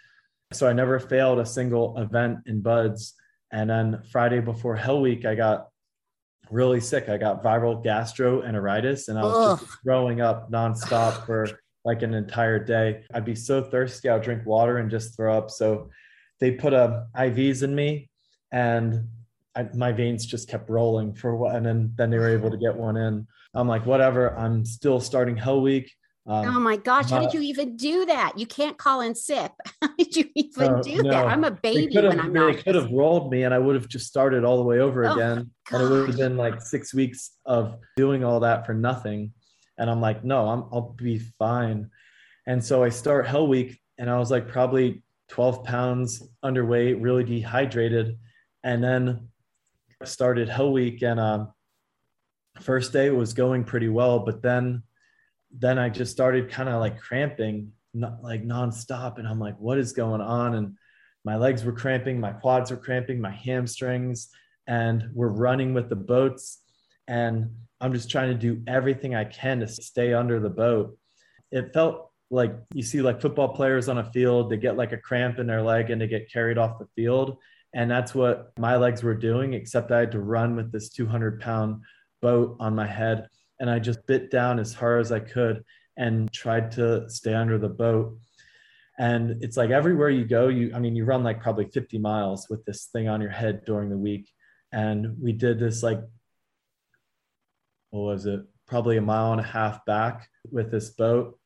So 0.54 0.70
I 0.70 0.72
never 0.72 0.98
failed 1.02 1.40
a 1.40 1.46
single 1.46 1.98
event 1.98 2.40
in 2.46 2.62
buds. 2.62 3.14
And 3.52 3.70
then 3.70 4.04
Friday 4.10 4.40
before 4.40 4.78
Hell 4.78 5.02
Week, 5.02 5.26
I 5.26 5.36
got 5.36 5.68
really 6.50 6.80
sick. 6.80 7.10
I 7.10 7.18
got 7.18 7.44
viral 7.44 7.84
gastroenteritis 7.84 9.10
and 9.10 9.20
I 9.20 9.24
was 9.24 9.36
Ugh. 9.36 9.60
just 9.60 9.84
throwing 9.84 10.22
up 10.22 10.50
nonstop 10.50 11.26
for 11.26 11.60
like 11.86 12.02
an 12.02 12.14
entire 12.14 12.60
day. 12.64 13.04
I'd 13.14 13.26
be 13.26 13.36
so 13.36 13.62
thirsty, 13.62 14.10
I'd 14.10 14.24
drink 14.24 14.46
water 14.46 14.78
and 14.78 14.90
just 14.90 15.16
throw 15.16 15.38
up. 15.38 15.50
So 15.50 15.90
they 16.40 16.52
put 16.52 16.74
uh, 16.74 17.04
IVs 17.16 17.64
in 17.64 17.74
me 17.74 18.10
and 18.52 19.08
I, 19.56 19.68
my 19.74 19.92
veins 19.92 20.26
just 20.26 20.50
kept 20.50 20.70
rolling 20.70 21.14
for 21.14 21.32
a 21.32 21.38
while, 21.38 21.56
and 21.56 21.66
then 21.66 21.94
then 21.96 22.10
they 22.10 22.18
were 22.18 22.30
able 22.30 22.52
to 22.52 22.58
get 22.58 22.76
one 22.76 22.98
in. 22.98 23.26
I'm 23.54 23.68
like, 23.68 23.86
whatever. 23.86 24.38
I'm 24.38 24.66
still 24.66 25.00
starting 25.00 25.38
Hell 25.38 25.62
Week. 25.62 25.92
Um, 26.28 26.58
oh 26.58 26.60
my 26.60 26.76
gosh, 26.76 27.12
how 27.12 27.20
did 27.20 27.34
you 27.34 27.42
even 27.42 27.78
do 27.78 28.06
that? 28.08 28.34
You 28.36 28.48
can't 28.48 28.78
call 28.78 29.02
in 29.02 29.14
sick. 29.14 29.52
How 29.82 29.90
did 29.96 30.16
you 30.16 30.26
even 30.34 30.74
uh, 30.74 30.82
do 30.82 31.04
no. 31.04 31.12
that? 31.12 31.28
I'm 31.28 31.44
a 31.44 31.52
baby 31.52 31.96
when 31.96 32.20
I'm 32.20 32.34
not. 32.34 32.56
They 32.56 32.64
could 32.64 32.74
have 32.74 32.90
rolled 32.92 33.32
me 33.32 33.44
and 33.44 33.54
I 33.54 33.60
would 33.60 33.76
have 33.76 33.88
just 33.88 34.08
started 34.08 34.44
all 34.44 34.58
the 34.58 34.64
way 34.64 34.80
over 34.80 35.06
oh, 35.06 35.14
again. 35.14 35.52
And 35.72 35.82
it 35.84 35.88
would 35.88 36.08
have 36.08 36.18
been 36.18 36.36
like 36.36 36.62
six 36.62 36.96
weeks 36.96 37.30
of 37.46 37.78
doing 37.96 38.24
all 38.24 38.40
that 38.40 38.66
for 38.66 38.74
nothing. 38.74 39.34
And 39.78 39.90
I'm 39.90 40.02
like, 40.02 40.24
no, 40.24 40.48
I'm, 40.48 40.66
I'll 40.72 40.94
be 40.98 41.20
fine. 41.20 41.90
And 42.48 42.64
so 42.64 42.84
I 42.84 42.90
start 42.90 43.28
Hell 43.28 43.48
Week 43.48 43.80
and 43.98 44.10
I 44.10 44.18
was 44.18 44.32
like 44.32 44.48
probably 44.48 45.04
12 45.30 45.64
pounds 45.64 46.24
underweight, 46.44 47.02
really 47.02 47.24
dehydrated. 47.24 48.18
And 48.64 48.84
then 48.84 49.30
started 50.04 50.50
Hell 50.50 50.72
Week, 50.72 51.02
and 51.02 51.20
um, 51.20 51.54
first 52.62 52.92
day 52.92 53.10
was 53.10 53.34
going 53.34 53.64
pretty 53.64 53.90
well, 53.90 54.20
but 54.20 54.42
then 54.42 54.84
then 55.58 55.80
I 55.80 55.88
just 55.88 56.12
started 56.12 56.50
kind 56.50 56.68
of 56.68 56.82
like 56.82 57.00
cramping, 57.00 57.72
not, 57.94 58.22
like 58.22 58.44
nonstop, 58.44 59.20
and 59.20 59.28
I'm 59.28 59.40
like, 59.40 59.58
what 59.58 59.78
is 59.78 59.94
going 59.94 60.20
on? 60.20 60.56
And 60.56 60.76
my 61.24 61.38
legs 61.38 61.64
were 61.64 61.72
cramping, 61.72 62.20
my 62.20 62.34
quads 62.34 62.72
were 62.72 62.78
cramping, 62.78 63.22
my 63.22 63.32
hamstrings, 63.32 64.30
and 64.68 65.10
we're 65.14 65.30
running 65.30 65.74
with 65.74 65.88
the 65.88 65.96
boats, 65.96 66.62
and 67.08 67.52
I'm 67.82 67.94
just 67.94 68.10
trying 68.10 68.30
to 68.30 68.38
do 68.38 68.62
everything 68.68 69.16
I 69.16 69.26
can 69.26 69.60
to 69.60 69.68
stay 69.68 70.14
under 70.14 70.40
the 70.40 70.50
boat. 70.50 70.98
It 71.52 71.74
felt 71.74 72.10
like 72.32 72.56
you 72.74 72.84
see 72.84 73.02
like 73.02 73.22
football 73.22 73.50
players 73.50 73.90
on 73.90 73.98
a 73.98 74.12
field, 74.12 74.50
they 74.50 74.58
get 74.58 74.78
like 74.78 74.92
a 74.92 74.98
cramp 74.98 75.40
in 75.40 75.48
their 75.48 75.62
leg 75.62 75.90
and 75.90 76.02
they 76.02 76.08
get 76.08 76.32
carried 76.32 76.58
off 76.58 76.80
the 76.80 76.88
field 76.96 77.38
and 77.76 77.92
that's 77.92 78.16
what 78.16 78.54
my 78.58 78.78
legs 78.78 79.04
were 79.04 79.14
doing, 79.14 79.54
except 79.54 79.92
I 79.92 80.00
had 80.00 80.14
to 80.14 80.22
run 80.22 80.56
with 80.56 80.72
this 80.72 80.90
200 80.90 81.42
pound 81.42 81.84
boat 82.22 82.56
on 82.62 82.74
my 82.74 82.88
head. 82.88 83.28
And 83.60 83.70
I 83.70 83.80
just 83.80 84.08
bit 84.08 84.32
down 84.32 84.60
as 84.60 84.74
hard 84.74 85.02
as 85.02 85.12
I 85.12 85.20
could 85.20 85.64
and 85.98 86.32
tried 86.32 86.72
to 86.74 87.10
stay 87.10 87.34
under 87.34 87.58
the 87.58 87.70
boat. 87.70 88.18
And 88.98 89.44
it's 89.44 89.58
like 89.58 89.72
everywhere 89.72 90.10
you 90.10 90.24
go, 90.24 90.48
you, 90.48 90.72
I 90.74 90.80
mean, 90.80 90.96
you 90.96 91.04
run 91.04 91.22
like 91.22 91.42
probably 91.42 91.66
50 91.66 91.98
miles 92.00 92.48
with 92.50 92.64
this 92.64 92.86
thing 92.86 93.10
on 93.10 93.22
your 93.22 93.30
head 93.30 93.66
during 93.66 93.90
the 93.90 93.98
week. 93.98 94.32
And 94.72 95.18
we 95.22 95.34
did 95.34 95.60
this 95.60 95.84
like, 95.84 96.00
what 97.90 98.02
was 98.02 98.26
it? 98.26 98.42
Probably 98.68 98.98
a 98.98 99.02
mile 99.02 99.32
and 99.32 99.42
a 99.42 99.44
half 99.44 99.86
back 99.86 100.30
with 100.52 100.72
this 100.72 100.90
boat. 100.90 101.40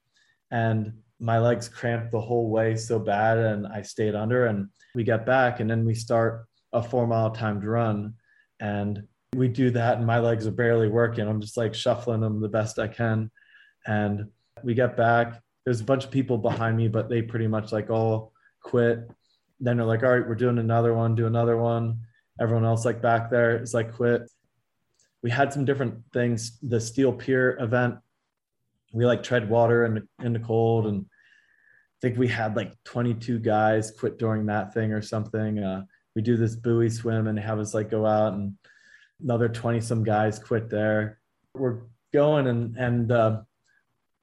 And 0.52 0.94
my 1.20 1.40
legs 1.40 1.68
cramped 1.68 2.12
the 2.12 2.22
whole 2.22 2.50
way 2.50 2.76
so 2.76 2.98
bad 2.98 3.38
and 3.38 3.68
I 3.68 3.82
stayed 3.82 4.16
under 4.16 4.46
and 4.46 4.70
we 4.96 5.04
get 5.04 5.26
back 5.26 5.60
and 5.60 5.70
then 5.70 5.86
we 5.86 5.94
start 5.94 6.46
a 6.74 6.82
four 6.82 7.08
mile 7.08 7.32
timed 7.32 7.64
run. 7.64 8.14
And 8.60 9.08
we 9.36 9.48
do 9.48 9.72
that, 9.72 9.98
and 9.98 10.08
my 10.08 10.20
legs 10.20 10.48
are 10.48 10.52
barely 10.52 10.88
working. 10.88 11.28
I'm 11.28 11.42
just 11.42 11.58
like 11.58 11.74
shuffling 11.74 12.22
them 12.22 12.42
the 12.42 12.50
best 12.50 12.80
I 12.80 12.88
can. 12.88 13.32
And 13.86 14.30
we 14.64 14.74
get 14.74 14.98
back. 14.98 15.42
There's 15.66 15.82
a 15.82 15.86
bunch 15.86 16.06
of 16.06 16.12
people 16.12 16.38
behind 16.38 16.78
me, 16.78 16.88
but 16.88 17.10
they 17.10 17.22
pretty 17.22 17.48
much 17.48 17.72
like 17.72 17.90
all 17.90 18.34
quit. 18.62 19.10
Then 19.60 19.78
they're 19.78 19.86
like, 19.86 20.04
all 20.04 20.12
right, 20.12 20.28
we're 20.28 20.36
doing 20.36 20.58
another 20.58 20.94
one, 20.94 21.16
do 21.16 21.28
another 21.28 21.58
one. 21.58 22.00
Everyone 22.42 22.66
else 22.66 22.86
like 22.86 23.02
back 23.02 23.30
there 23.30 23.62
is 23.62 23.74
like 23.74 23.94
quit. 23.94 24.30
We 25.22 25.30
had 25.30 25.52
some 25.52 25.66
different 25.66 26.04
things. 26.14 26.58
The 26.62 26.80
Steel 26.80 27.12
Pier 27.12 27.58
event, 27.60 27.96
we 28.94 29.06
like 29.06 29.24
tread 29.24 29.50
water 29.50 29.86
in 29.86 29.94
the, 29.96 30.26
in 30.26 30.34
the 30.34 30.40
cold 30.40 30.88
and 30.88 31.06
I 31.06 32.00
think 32.02 32.18
we 32.18 32.30
had 32.30 32.56
like 32.56 32.72
22 32.86 33.40
guys 33.40 33.92
quit 33.92 34.18
during 34.18 34.46
that 34.46 34.74
thing 34.74 34.94
or 34.94 35.02
something. 35.02 35.60
Uh, 35.60 35.84
we 36.16 36.22
do 36.22 36.38
this 36.38 36.56
buoy 36.56 36.90
swim 36.90 37.28
and 37.28 37.38
have 37.38 37.60
us 37.60 37.74
like 37.74 37.92
go 37.92 38.06
out 38.06 38.34
and 38.34 38.54
another 39.22 39.50
20 39.50 39.82
some 39.82 40.04
guys 40.04 40.40
quit 40.40 40.70
there. 40.70 41.20
We're 41.54 41.82
going 42.14 42.48
and, 42.48 42.78
and, 42.78 43.12
uh, 43.12 43.42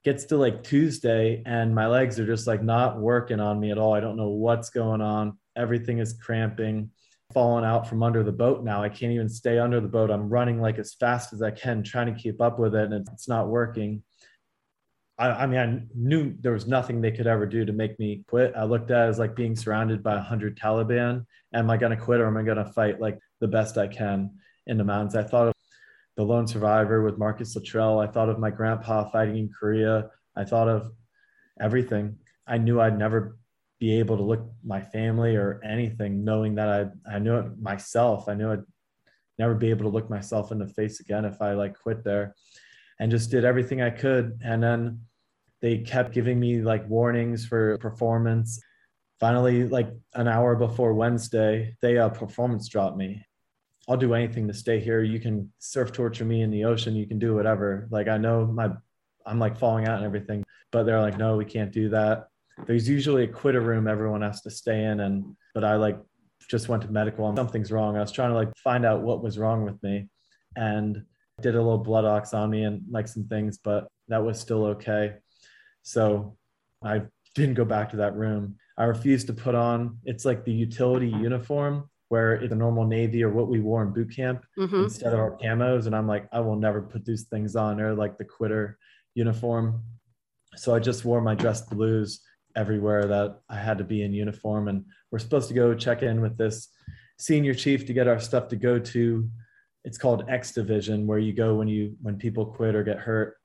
gets 0.06 0.24
to 0.26 0.36
like 0.36 0.62
Tuesday 0.62 1.42
and 1.44 1.74
my 1.74 1.88
legs 1.88 2.20
are 2.20 2.26
just 2.26 2.46
like 2.46 2.62
not 2.62 3.00
working 3.00 3.40
on 3.40 3.58
me 3.58 3.72
at 3.72 3.78
all. 3.78 3.92
I 3.92 3.98
don't 3.98 4.16
know 4.16 4.28
what's 4.28 4.70
going 4.70 5.00
on. 5.00 5.36
Everything 5.56 5.98
is 5.98 6.12
cramping, 6.12 6.92
falling 7.32 7.64
out 7.64 7.88
from 7.88 8.02
under 8.02 8.22
the 8.22 8.32
boat 8.32 8.64
now. 8.64 8.82
I 8.82 8.88
can't 8.88 9.12
even 9.12 9.28
stay 9.28 9.58
under 9.58 9.80
the 9.80 9.88
boat. 9.88 10.10
I'm 10.10 10.28
running 10.28 10.60
like 10.60 10.78
as 10.78 10.94
fast 10.94 11.32
as 11.32 11.42
I 11.42 11.50
can, 11.50 11.82
trying 11.82 12.12
to 12.12 12.20
keep 12.20 12.40
up 12.40 12.58
with 12.58 12.74
it, 12.74 12.92
and 12.92 13.06
it's 13.12 13.28
not 13.28 13.48
working. 13.48 14.02
I, 15.18 15.28
I, 15.28 15.46
mean, 15.46 15.60
I 15.60 15.82
knew 15.94 16.34
there 16.40 16.52
was 16.52 16.66
nothing 16.66 17.00
they 17.00 17.10
could 17.10 17.26
ever 17.26 17.46
do 17.46 17.64
to 17.64 17.72
make 17.72 17.98
me 17.98 18.24
quit. 18.28 18.52
I 18.56 18.64
looked 18.64 18.90
at 18.90 19.06
it 19.06 19.08
as 19.08 19.18
like 19.18 19.34
being 19.34 19.56
surrounded 19.56 20.02
by 20.02 20.16
a 20.16 20.20
hundred 20.20 20.58
Taliban. 20.58 21.24
Am 21.54 21.70
I 21.70 21.76
going 21.76 21.96
to 21.96 22.02
quit 22.02 22.20
or 22.20 22.26
am 22.26 22.36
I 22.36 22.42
going 22.42 22.58
to 22.58 22.72
fight 22.72 23.00
like 23.00 23.18
the 23.40 23.48
best 23.48 23.78
I 23.78 23.86
can 23.86 24.38
in 24.66 24.76
the 24.76 24.84
mountains? 24.84 25.16
I 25.16 25.22
thought 25.22 25.48
of 25.48 25.54
the 26.16 26.22
lone 26.22 26.46
survivor 26.46 27.02
with 27.02 27.18
Marcus 27.18 27.54
Luttrell. 27.56 27.98
I 27.98 28.06
thought 28.06 28.28
of 28.28 28.38
my 28.38 28.50
grandpa 28.50 29.08
fighting 29.10 29.36
in 29.36 29.48
Korea. 29.48 30.10
I 30.34 30.44
thought 30.44 30.68
of 30.68 30.90
everything. 31.60 32.18
I 32.46 32.58
knew 32.58 32.80
I'd 32.80 32.98
never 32.98 33.38
be 33.86 34.00
able 34.00 34.16
to 34.16 34.22
look 34.30 34.44
my 34.64 34.80
family 34.80 35.36
or 35.36 35.60
anything, 35.64 36.24
knowing 36.24 36.56
that 36.56 36.68
I 36.68 37.14
I 37.14 37.18
knew 37.20 37.36
it 37.36 37.46
myself. 37.70 38.28
I 38.28 38.34
knew 38.34 38.50
I'd 38.50 38.68
never 39.38 39.54
be 39.54 39.70
able 39.70 39.84
to 39.88 39.94
look 39.96 40.10
myself 40.10 40.50
in 40.50 40.58
the 40.58 40.66
face 40.78 40.98
again 40.98 41.24
if 41.24 41.40
I 41.40 41.52
like 41.52 41.78
quit 41.78 42.02
there 42.02 42.34
and 42.98 43.12
just 43.12 43.30
did 43.30 43.44
everything 43.44 43.80
I 43.82 43.90
could. 43.90 44.40
And 44.42 44.60
then 44.60 45.02
they 45.62 45.78
kept 45.78 46.12
giving 46.12 46.40
me 46.40 46.62
like 46.62 46.88
warnings 46.88 47.46
for 47.46 47.78
performance. 47.78 48.60
Finally, 49.20 49.68
like 49.68 49.90
an 50.14 50.26
hour 50.26 50.56
before 50.56 50.92
Wednesday, 50.92 51.76
they 51.80 51.96
uh, 51.96 52.08
performance 52.08 52.68
dropped 52.68 52.96
me. 52.96 53.24
I'll 53.88 53.96
do 53.96 54.14
anything 54.14 54.48
to 54.48 54.54
stay 54.54 54.80
here. 54.80 55.02
You 55.04 55.20
can 55.20 55.52
surf 55.60 55.92
torture 55.92 56.24
me 56.24 56.42
in 56.42 56.50
the 56.50 56.64
ocean. 56.64 56.96
You 56.96 57.06
can 57.06 57.20
do 57.20 57.36
whatever. 57.36 57.86
Like 57.90 58.08
I 58.08 58.18
know 58.18 58.46
my, 58.46 58.68
I'm 59.24 59.38
like 59.38 59.56
falling 59.56 59.86
out 59.86 59.98
and 59.98 60.04
everything, 60.04 60.42
but 60.72 60.82
they're 60.82 61.00
like, 61.00 61.18
no, 61.18 61.36
we 61.36 61.44
can't 61.44 61.70
do 61.70 61.90
that. 61.90 62.26
There's 62.66 62.88
usually 62.88 63.24
a 63.24 63.28
quitter 63.28 63.60
room 63.60 63.86
everyone 63.86 64.22
has 64.22 64.40
to 64.42 64.50
stay 64.50 64.84
in, 64.84 65.00
and 65.00 65.36
but 65.54 65.64
I 65.64 65.76
like 65.76 65.98
just 66.48 66.68
went 66.68 66.82
to 66.82 66.90
medical 66.90 67.28
and 67.28 67.36
something's 67.36 67.72
wrong. 67.72 67.96
I 67.96 68.00
was 68.00 68.12
trying 68.12 68.30
to 68.30 68.36
like 68.36 68.56
find 68.56 68.86
out 68.86 69.02
what 69.02 69.22
was 69.22 69.38
wrong 69.38 69.64
with 69.64 69.82
me, 69.82 70.08
and 70.56 71.04
did 71.42 71.54
a 71.54 71.62
little 71.62 71.78
blood 71.78 72.04
ox 72.04 72.32
on 72.32 72.50
me 72.50 72.64
and 72.64 72.82
like 72.90 73.08
some 73.08 73.24
things, 73.24 73.58
but 73.58 73.88
that 74.08 74.24
was 74.24 74.40
still 74.40 74.64
okay. 74.64 75.14
So 75.82 76.36
I 76.82 77.02
didn't 77.34 77.54
go 77.54 77.64
back 77.64 77.90
to 77.90 77.96
that 77.98 78.16
room. 78.16 78.56
I 78.78 78.84
refused 78.84 79.26
to 79.28 79.32
put 79.32 79.54
on, 79.54 79.98
it's 80.04 80.24
like 80.24 80.44
the 80.44 80.52
utility 80.52 81.08
uniform 81.08 81.90
where 82.08 82.34
it's 82.34 82.52
a 82.52 82.56
normal 82.56 82.86
Navy 82.86 83.22
or 83.22 83.30
what 83.30 83.48
we 83.48 83.60
wore 83.60 83.82
in 83.82 83.92
boot 83.92 84.14
camp 84.14 84.44
mm-hmm. 84.58 84.84
instead 84.84 85.12
of 85.12 85.18
our 85.18 85.36
camos. 85.38 85.86
And 85.86 85.94
I'm 85.94 86.06
like, 86.06 86.28
I 86.32 86.40
will 86.40 86.56
never 86.56 86.80
put 86.80 87.04
these 87.04 87.24
things 87.24 87.56
on. 87.56 87.76
They're 87.76 87.94
like 87.94 88.16
the 88.16 88.24
quitter 88.24 88.78
uniform. 89.14 89.82
So 90.56 90.74
I 90.74 90.78
just 90.78 91.04
wore 91.04 91.20
my 91.20 91.34
dress 91.34 91.62
blues 91.62 92.20
everywhere 92.56 93.06
that 93.06 93.40
I 93.48 93.56
had 93.56 93.78
to 93.78 93.84
be 93.84 94.02
in 94.02 94.12
uniform. 94.12 94.68
And 94.68 94.84
we're 95.10 95.18
supposed 95.18 95.48
to 95.48 95.54
go 95.54 95.74
check 95.74 96.02
in 96.02 96.20
with 96.20 96.36
this 96.36 96.68
senior 97.18 97.54
chief 97.54 97.86
to 97.86 97.92
get 97.92 98.08
our 98.08 98.20
stuff 98.20 98.48
to 98.48 98.56
go 98.56 98.78
to 98.78 99.28
it's 99.86 99.98
called 99.98 100.28
X 100.28 100.50
division 100.52 101.06
where 101.06 101.20
you 101.20 101.32
go 101.32 101.54
when 101.54 101.68
you 101.68 101.96
when 102.02 102.16
people 102.16 102.44
quit 102.44 102.74
or 102.74 102.82
get 102.82 102.98
hurt. 102.98 103.36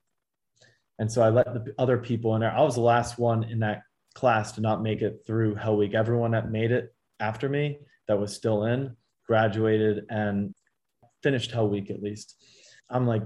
And 0.97 1.09
so 1.09 1.21
I 1.21 1.29
let 1.29 1.53
the 1.53 1.73
other 1.77 1.99
people 1.99 2.33
in 2.33 2.41
there. 2.41 2.51
I 2.51 2.61
was 2.61 2.75
the 2.75 2.81
last 2.81 3.19
one 3.19 3.43
in 3.43 3.59
that 3.59 3.83
class 4.15 4.51
to 4.53 4.61
not 4.61 4.81
make 4.81 5.03
it 5.03 5.21
through 5.25 5.55
Hell 5.55 5.77
Week. 5.77 5.93
Everyone 5.93 6.31
that 6.31 6.51
made 6.51 6.71
it 6.71 6.93
after 7.19 7.47
me 7.47 7.77
that 8.07 8.19
was 8.19 8.35
still 8.35 8.65
in 8.65 8.95
graduated 9.27 10.05
and 10.09 10.53
finished 11.21 11.51
Hell 11.51 11.69
Week 11.69 11.91
at 11.91 12.01
least. 12.01 12.43
I'm 12.89 13.05
like, 13.05 13.21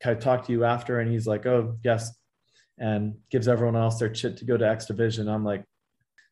can 0.00 0.12
I 0.12 0.14
talk 0.14 0.46
to 0.46 0.52
you 0.52 0.64
after? 0.64 1.00
And 1.00 1.10
he's 1.10 1.26
like, 1.26 1.44
oh, 1.44 1.76
yes. 1.84 2.10
And 2.78 3.14
gives 3.30 3.48
everyone 3.48 3.76
else 3.76 3.98
their 3.98 4.08
chit 4.08 4.38
to 4.38 4.44
go 4.44 4.56
to 4.56 4.68
X 4.68 4.86
Division. 4.86 5.28
I'm 5.28 5.44
like, 5.44 5.64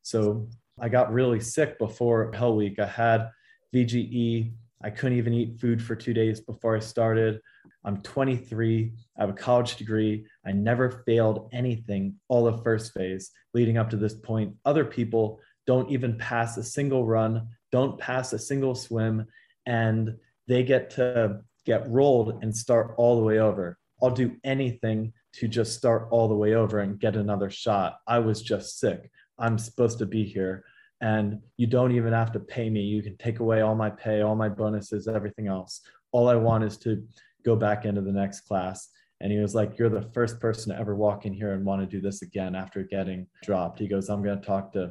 so 0.02 0.49
I 0.80 0.88
got 0.88 1.12
really 1.12 1.40
sick 1.40 1.78
before 1.78 2.32
Hell 2.32 2.56
Week. 2.56 2.78
I 2.78 2.87
had 2.87 3.30
VGE 3.75 4.52
I 4.82 4.90
couldn't 4.90 5.18
even 5.18 5.35
eat 5.35 5.61
food 5.61 5.82
for 5.82 5.94
two 5.94 6.14
days 6.14 6.40
before 6.40 6.75
I 6.75 6.80
started. 6.80 7.40
I'm 7.85 8.00
23. 8.00 8.92
I 9.16 9.20
have 9.20 9.30
a 9.30 9.35
college 9.35 9.76
degree. 9.76 10.26
I 10.47 10.52
never 10.52 11.02
failed 11.06 11.50
anything 11.52 12.14
all 12.28 12.47
of 12.47 12.62
first 12.62 12.92
phase 12.94 13.30
leading 13.52 13.76
up 13.76 13.90
to 13.90 13.97
this 13.97 14.14
point. 14.14 14.54
Other 14.64 14.85
people 14.85 15.40
don't 15.66 15.90
even 15.90 16.16
pass 16.16 16.56
a 16.56 16.64
single 16.64 17.04
run, 17.04 17.49
don't 17.70 17.99
pass 17.99 18.32
a 18.32 18.38
single 18.38 18.75
swim, 18.75 19.26
and 19.66 20.16
they 20.49 20.62
get 20.62 20.90
to 20.90 21.40
get 21.66 21.88
rolled 21.88 22.42
and 22.42 22.56
start 22.56 22.94
all 22.97 23.16
the 23.16 23.25
way 23.25 23.38
over. 23.38 23.78
I'll 24.02 24.11
do 24.11 24.37
anything 24.44 25.12
to 25.34 25.49
just 25.49 25.76
start 25.76 26.08
all 26.10 26.28
the 26.28 26.34
way 26.34 26.54
over 26.54 26.80
and 26.80 26.99
get 26.99 27.16
another 27.16 27.50
shot. 27.50 27.99
I 28.06 28.18
was 28.18 28.42
just 28.42 28.78
sick. 28.78 29.10
I'm 29.38 29.58
supposed 29.58 29.99
to 29.99 30.06
be 30.06 30.25
here 30.25 30.64
and 31.00 31.40
you 31.56 31.66
don't 31.66 31.92
even 31.92 32.12
have 32.12 32.32
to 32.32 32.40
pay 32.40 32.68
me. 32.68 32.80
You 32.80 33.02
can 33.02 33.16
take 33.16 33.40
away 33.40 33.62
all 33.62 33.75
my 33.75 33.90
pay, 33.90 34.20
all 34.20 34.37
my 34.37 34.49
bonuses, 34.49 35.08
everything 35.08 35.49
else. 35.49 35.80
All 36.12 36.28
I 36.28 36.34
want 36.34 36.64
is 36.64 36.76
to 36.78 37.02
go 37.44 37.56
back 37.56 37.84
into 37.84 38.02
the 38.02 38.12
next 38.12 38.42
class. 38.42 38.88
And 39.20 39.32
he 39.32 39.38
was 39.38 39.54
like, 39.54 39.78
You're 39.78 39.88
the 39.88 40.10
first 40.12 40.40
person 40.40 40.72
to 40.72 40.80
ever 40.80 40.94
walk 40.94 41.25
in 41.25 41.32
here 41.32 41.52
and 41.52 41.64
want 41.64 41.80
to 41.80 41.87
do 41.87 42.02
this 42.02 42.22
again 42.22 42.54
after 42.54 42.82
getting 42.82 43.26
dropped. 43.42 43.78
He 43.78 43.88
goes, 43.88 44.08
I'm 44.08 44.22
going 44.22 44.40
to 44.40 44.46
talk 44.46 44.72
to 44.72 44.90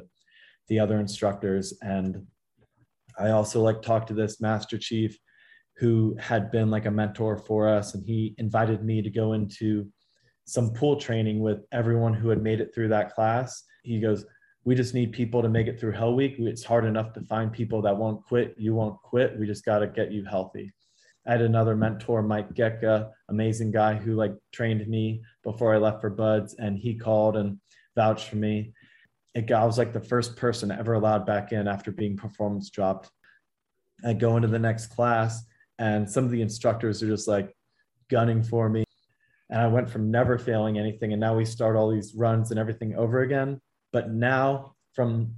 the 0.68 0.80
other 0.80 0.98
instructors. 0.98 1.74
And 1.82 2.26
I 3.18 3.30
also 3.30 3.60
like 3.60 3.82
talked 3.82 4.08
to 4.08 4.14
this 4.14 4.40
master 4.40 4.78
chief 4.78 5.16
who 5.76 6.16
had 6.18 6.50
been 6.50 6.70
like 6.70 6.86
a 6.86 6.90
mentor 6.90 7.38
for 7.38 7.68
us. 7.68 7.94
And 7.94 8.04
he 8.04 8.34
invited 8.38 8.84
me 8.84 9.02
to 9.02 9.10
go 9.10 9.32
into 9.32 9.86
some 10.50 10.72
pool 10.72 10.96
training 10.96 11.38
with 11.38 11.64
everyone 11.70 12.12
who 12.12 12.28
had 12.28 12.42
made 12.42 12.60
it 12.60 12.74
through 12.74 12.88
that 12.88 13.14
class. 13.14 13.62
He 13.84 14.00
goes, 14.00 14.24
we 14.64 14.74
just 14.74 14.94
need 14.94 15.12
people 15.12 15.42
to 15.42 15.48
make 15.48 15.68
it 15.68 15.78
through 15.78 15.92
hell 15.92 16.12
week. 16.12 16.34
It's 16.38 16.64
hard 16.64 16.84
enough 16.84 17.12
to 17.12 17.20
find 17.20 17.52
people 17.52 17.80
that 17.82 17.96
won't 17.96 18.24
quit. 18.24 18.56
You 18.58 18.74
won't 18.74 19.00
quit. 19.00 19.38
We 19.38 19.46
just 19.46 19.64
got 19.64 19.78
to 19.78 19.86
get 19.86 20.10
you 20.10 20.24
healthy. 20.24 20.72
I 21.24 21.32
had 21.32 21.42
another 21.42 21.76
mentor 21.76 22.22
mike 22.22 22.52
gecka 22.54 23.10
amazing 23.28 23.70
guy 23.70 23.94
who 23.94 24.14
like 24.14 24.34
trained 24.52 24.86
me 24.88 25.22
before 25.44 25.74
i 25.74 25.78
left 25.78 26.00
for 26.00 26.08
BUD/S 26.08 26.54
and 26.58 26.78
he 26.78 26.94
called 26.94 27.36
and 27.36 27.58
vouched 27.94 28.28
for 28.28 28.36
me. 28.36 28.72
It, 29.34 29.52
i 29.52 29.64
was 29.64 29.78
like 29.78 29.92
the 29.92 30.00
first 30.00 30.34
person 30.36 30.72
ever 30.72 30.94
allowed 30.94 31.26
back 31.26 31.52
in 31.52 31.68
after 31.68 31.92
being 31.92 32.16
performance 32.16 32.70
dropped. 32.70 33.10
I 34.04 34.14
go 34.14 34.36
into 34.36 34.48
the 34.48 34.58
next 34.58 34.88
class 34.88 35.44
and 35.78 36.10
some 36.10 36.24
of 36.24 36.32
the 36.32 36.42
instructors 36.42 37.02
are 37.02 37.08
just 37.08 37.28
like 37.28 37.54
gunning 38.08 38.42
for 38.42 38.68
me 38.68 38.84
and 39.50 39.60
i 39.60 39.66
went 39.66 39.90
from 39.90 40.10
never 40.10 40.38
failing 40.38 40.78
anything 40.78 41.12
and 41.12 41.20
now 41.20 41.36
we 41.36 41.44
start 41.44 41.76
all 41.76 41.90
these 41.90 42.14
runs 42.14 42.50
and 42.50 42.58
everything 42.58 42.94
over 42.96 43.20
again 43.20 43.60
but 43.92 44.10
now 44.10 44.74
from 44.94 45.34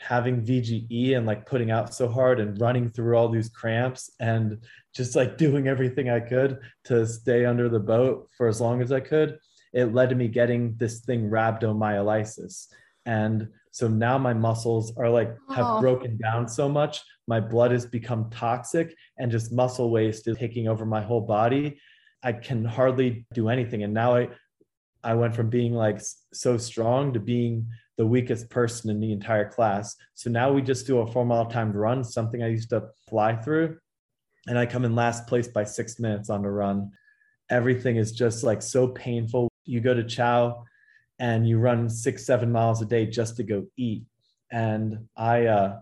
having 0.00 0.42
VGE 0.42 1.16
and 1.16 1.26
like 1.26 1.44
putting 1.44 1.70
out 1.70 1.94
so 1.94 2.08
hard 2.08 2.40
and 2.40 2.58
running 2.58 2.88
through 2.88 3.16
all 3.16 3.28
these 3.28 3.50
cramps 3.50 4.10
and 4.18 4.58
just 4.94 5.14
like 5.14 5.36
doing 5.36 5.68
everything 5.68 6.08
I 6.08 6.20
could 6.20 6.58
to 6.84 7.06
stay 7.06 7.44
under 7.44 7.68
the 7.68 7.80
boat 7.80 8.28
for 8.36 8.48
as 8.48 8.60
long 8.60 8.80
as 8.80 8.92
I 8.92 9.00
could, 9.00 9.38
it 9.74 9.92
led 9.92 10.08
to 10.08 10.14
me 10.14 10.26
getting 10.26 10.74
this 10.76 11.00
thing 11.00 11.28
rhabdomyolysis. 11.28 12.68
And 13.04 13.48
so 13.72 13.88
now 13.88 14.16
my 14.16 14.32
muscles 14.32 14.96
are 14.96 15.10
like 15.10 15.36
have 15.50 15.66
oh. 15.66 15.80
broken 15.80 16.16
down 16.16 16.48
so 16.48 16.68
much, 16.68 17.02
my 17.28 17.38
blood 17.38 17.70
has 17.70 17.84
become 17.84 18.30
toxic 18.30 18.94
and 19.18 19.30
just 19.30 19.52
muscle 19.52 19.90
waste 19.90 20.26
is 20.26 20.38
taking 20.38 20.66
over 20.66 20.86
my 20.86 21.02
whole 21.02 21.20
body. 21.20 21.78
I 22.22 22.32
can 22.32 22.64
hardly 22.64 23.26
do 23.32 23.48
anything. 23.48 23.82
And 23.82 23.94
now 23.94 24.14
I 24.16 24.28
I 25.02 25.14
went 25.14 25.34
from 25.34 25.48
being 25.48 25.72
like 25.72 26.00
so 26.32 26.58
strong 26.58 27.14
to 27.14 27.20
being 27.20 27.66
the 27.96 28.06
weakest 28.06 28.50
person 28.50 28.90
in 28.90 29.00
the 29.00 29.12
entire 29.12 29.48
class. 29.48 29.96
So 30.14 30.30
now 30.30 30.52
we 30.52 30.62
just 30.62 30.86
do 30.86 30.98
a 31.00 31.06
four 31.06 31.24
mile 31.24 31.46
timed 31.46 31.74
run, 31.74 32.04
something 32.04 32.42
I 32.42 32.48
used 32.48 32.70
to 32.70 32.88
fly 33.08 33.36
through. 33.36 33.78
And 34.46 34.58
I 34.58 34.66
come 34.66 34.84
in 34.84 34.94
last 34.94 35.26
place 35.26 35.48
by 35.48 35.64
six 35.64 35.98
minutes 35.98 36.30
on 36.30 36.42
the 36.42 36.50
run. 36.50 36.92
Everything 37.50 37.96
is 37.96 38.12
just 38.12 38.42
like 38.44 38.62
so 38.62 38.88
painful. 38.88 39.48
You 39.64 39.80
go 39.80 39.94
to 39.94 40.04
chow 40.04 40.64
and 41.18 41.48
you 41.48 41.58
run 41.58 41.88
six, 41.88 42.24
seven 42.24 42.50
miles 42.50 42.80
a 42.80 42.86
day 42.86 43.06
just 43.06 43.36
to 43.36 43.42
go 43.42 43.66
eat. 43.76 44.04
And 44.50 45.06
I 45.16 45.46
uh, 45.46 45.80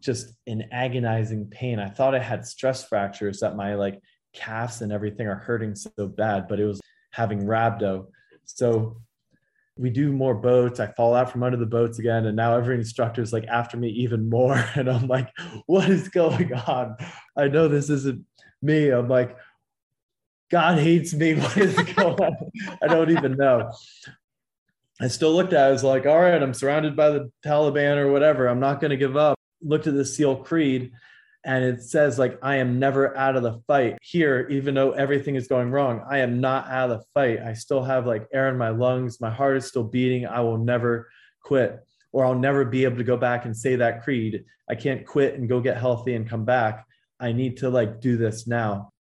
just 0.00 0.32
in 0.46 0.68
agonizing 0.72 1.46
pain. 1.50 1.78
I 1.78 1.88
thought 1.88 2.14
I 2.14 2.18
had 2.18 2.46
stress 2.46 2.84
fractures 2.84 3.40
that 3.40 3.56
my 3.56 3.74
like 3.74 4.00
calves 4.38 4.80
and 4.82 4.92
everything 4.92 5.26
are 5.26 5.34
hurting 5.34 5.74
so 5.74 6.06
bad, 6.06 6.48
but 6.48 6.60
it 6.60 6.64
was 6.64 6.80
having 7.10 7.44
rhabdo. 7.44 8.06
So 8.44 8.96
we 9.76 9.90
do 9.90 10.12
more 10.12 10.34
boats. 10.34 10.80
I 10.80 10.86
fall 10.88 11.14
out 11.14 11.30
from 11.30 11.42
under 11.42 11.56
the 11.56 11.66
boats 11.66 11.98
again. 11.98 12.26
And 12.26 12.36
now 12.36 12.56
every 12.56 12.76
instructor 12.76 13.22
is 13.22 13.32
like 13.32 13.46
after 13.46 13.76
me 13.76 13.88
even 13.90 14.28
more. 14.28 14.64
And 14.74 14.88
I'm 14.88 15.06
like, 15.06 15.30
what 15.66 15.88
is 15.88 16.08
going 16.08 16.52
on? 16.52 16.96
I 17.36 17.48
know 17.48 17.68
this 17.68 17.90
isn't 17.90 18.24
me. 18.62 18.90
I'm 18.90 19.08
like, 19.08 19.36
God 20.50 20.78
hates 20.78 21.12
me. 21.14 21.34
What 21.40 21.56
is 21.56 21.74
going 21.76 22.20
on? 22.20 22.50
I 22.82 22.88
don't 22.88 23.10
even 23.10 23.36
know. 23.36 23.70
I 25.00 25.08
still 25.08 25.32
looked 25.32 25.52
at 25.52 25.66
it. 25.66 25.68
I 25.68 25.70
was 25.70 25.84
like, 25.84 26.06
all 26.06 26.18
right, 26.18 26.42
I'm 26.42 26.54
surrounded 26.54 26.96
by 26.96 27.10
the 27.10 27.30
Taliban 27.46 27.96
or 27.98 28.10
whatever. 28.10 28.48
I'm 28.48 28.60
not 28.60 28.80
going 28.80 28.90
to 28.90 28.96
give 28.96 29.16
up. 29.16 29.36
Looked 29.62 29.86
at 29.86 29.94
the 29.94 30.04
SEAL 30.04 30.36
Creed 30.36 30.92
and 31.48 31.64
it 31.64 31.82
says 31.82 32.18
like 32.18 32.38
i 32.42 32.56
am 32.56 32.78
never 32.78 33.16
out 33.16 33.34
of 33.34 33.42
the 33.42 33.58
fight 33.66 33.96
here 34.02 34.46
even 34.50 34.74
though 34.74 34.92
everything 34.92 35.34
is 35.34 35.48
going 35.48 35.70
wrong. 35.70 36.04
I 36.08 36.18
am 36.18 36.40
not 36.40 36.68
out 36.68 36.90
of 36.90 36.98
the 36.98 37.04
fight. 37.14 37.40
I 37.40 37.54
still 37.54 37.82
have 37.82 38.06
like 38.06 38.28
air 38.34 38.48
in 38.50 38.58
my 38.58 38.68
lungs. 38.68 39.18
My 39.18 39.30
heart 39.30 39.56
is 39.56 39.66
still 39.66 39.82
beating. 39.82 40.26
I 40.26 40.40
will 40.40 40.58
never 40.58 41.08
quit 41.42 41.80
or 42.12 42.24
i'll 42.24 42.38
never 42.38 42.64
be 42.64 42.84
able 42.84 42.98
to 42.98 43.04
go 43.04 43.16
back 43.16 43.46
and 43.46 43.56
say 43.56 43.76
that 43.76 44.02
creed. 44.02 44.44
I 44.70 44.74
can't 44.74 45.06
quit 45.06 45.34
and 45.34 45.48
go 45.48 45.60
get 45.60 45.78
healthy 45.78 46.14
and 46.14 46.28
come 46.28 46.44
back. 46.44 46.86
I 47.18 47.32
need 47.32 47.56
to 47.58 47.70
like 47.70 48.00
do 48.00 48.18
this 48.18 48.46
now. 48.46 48.92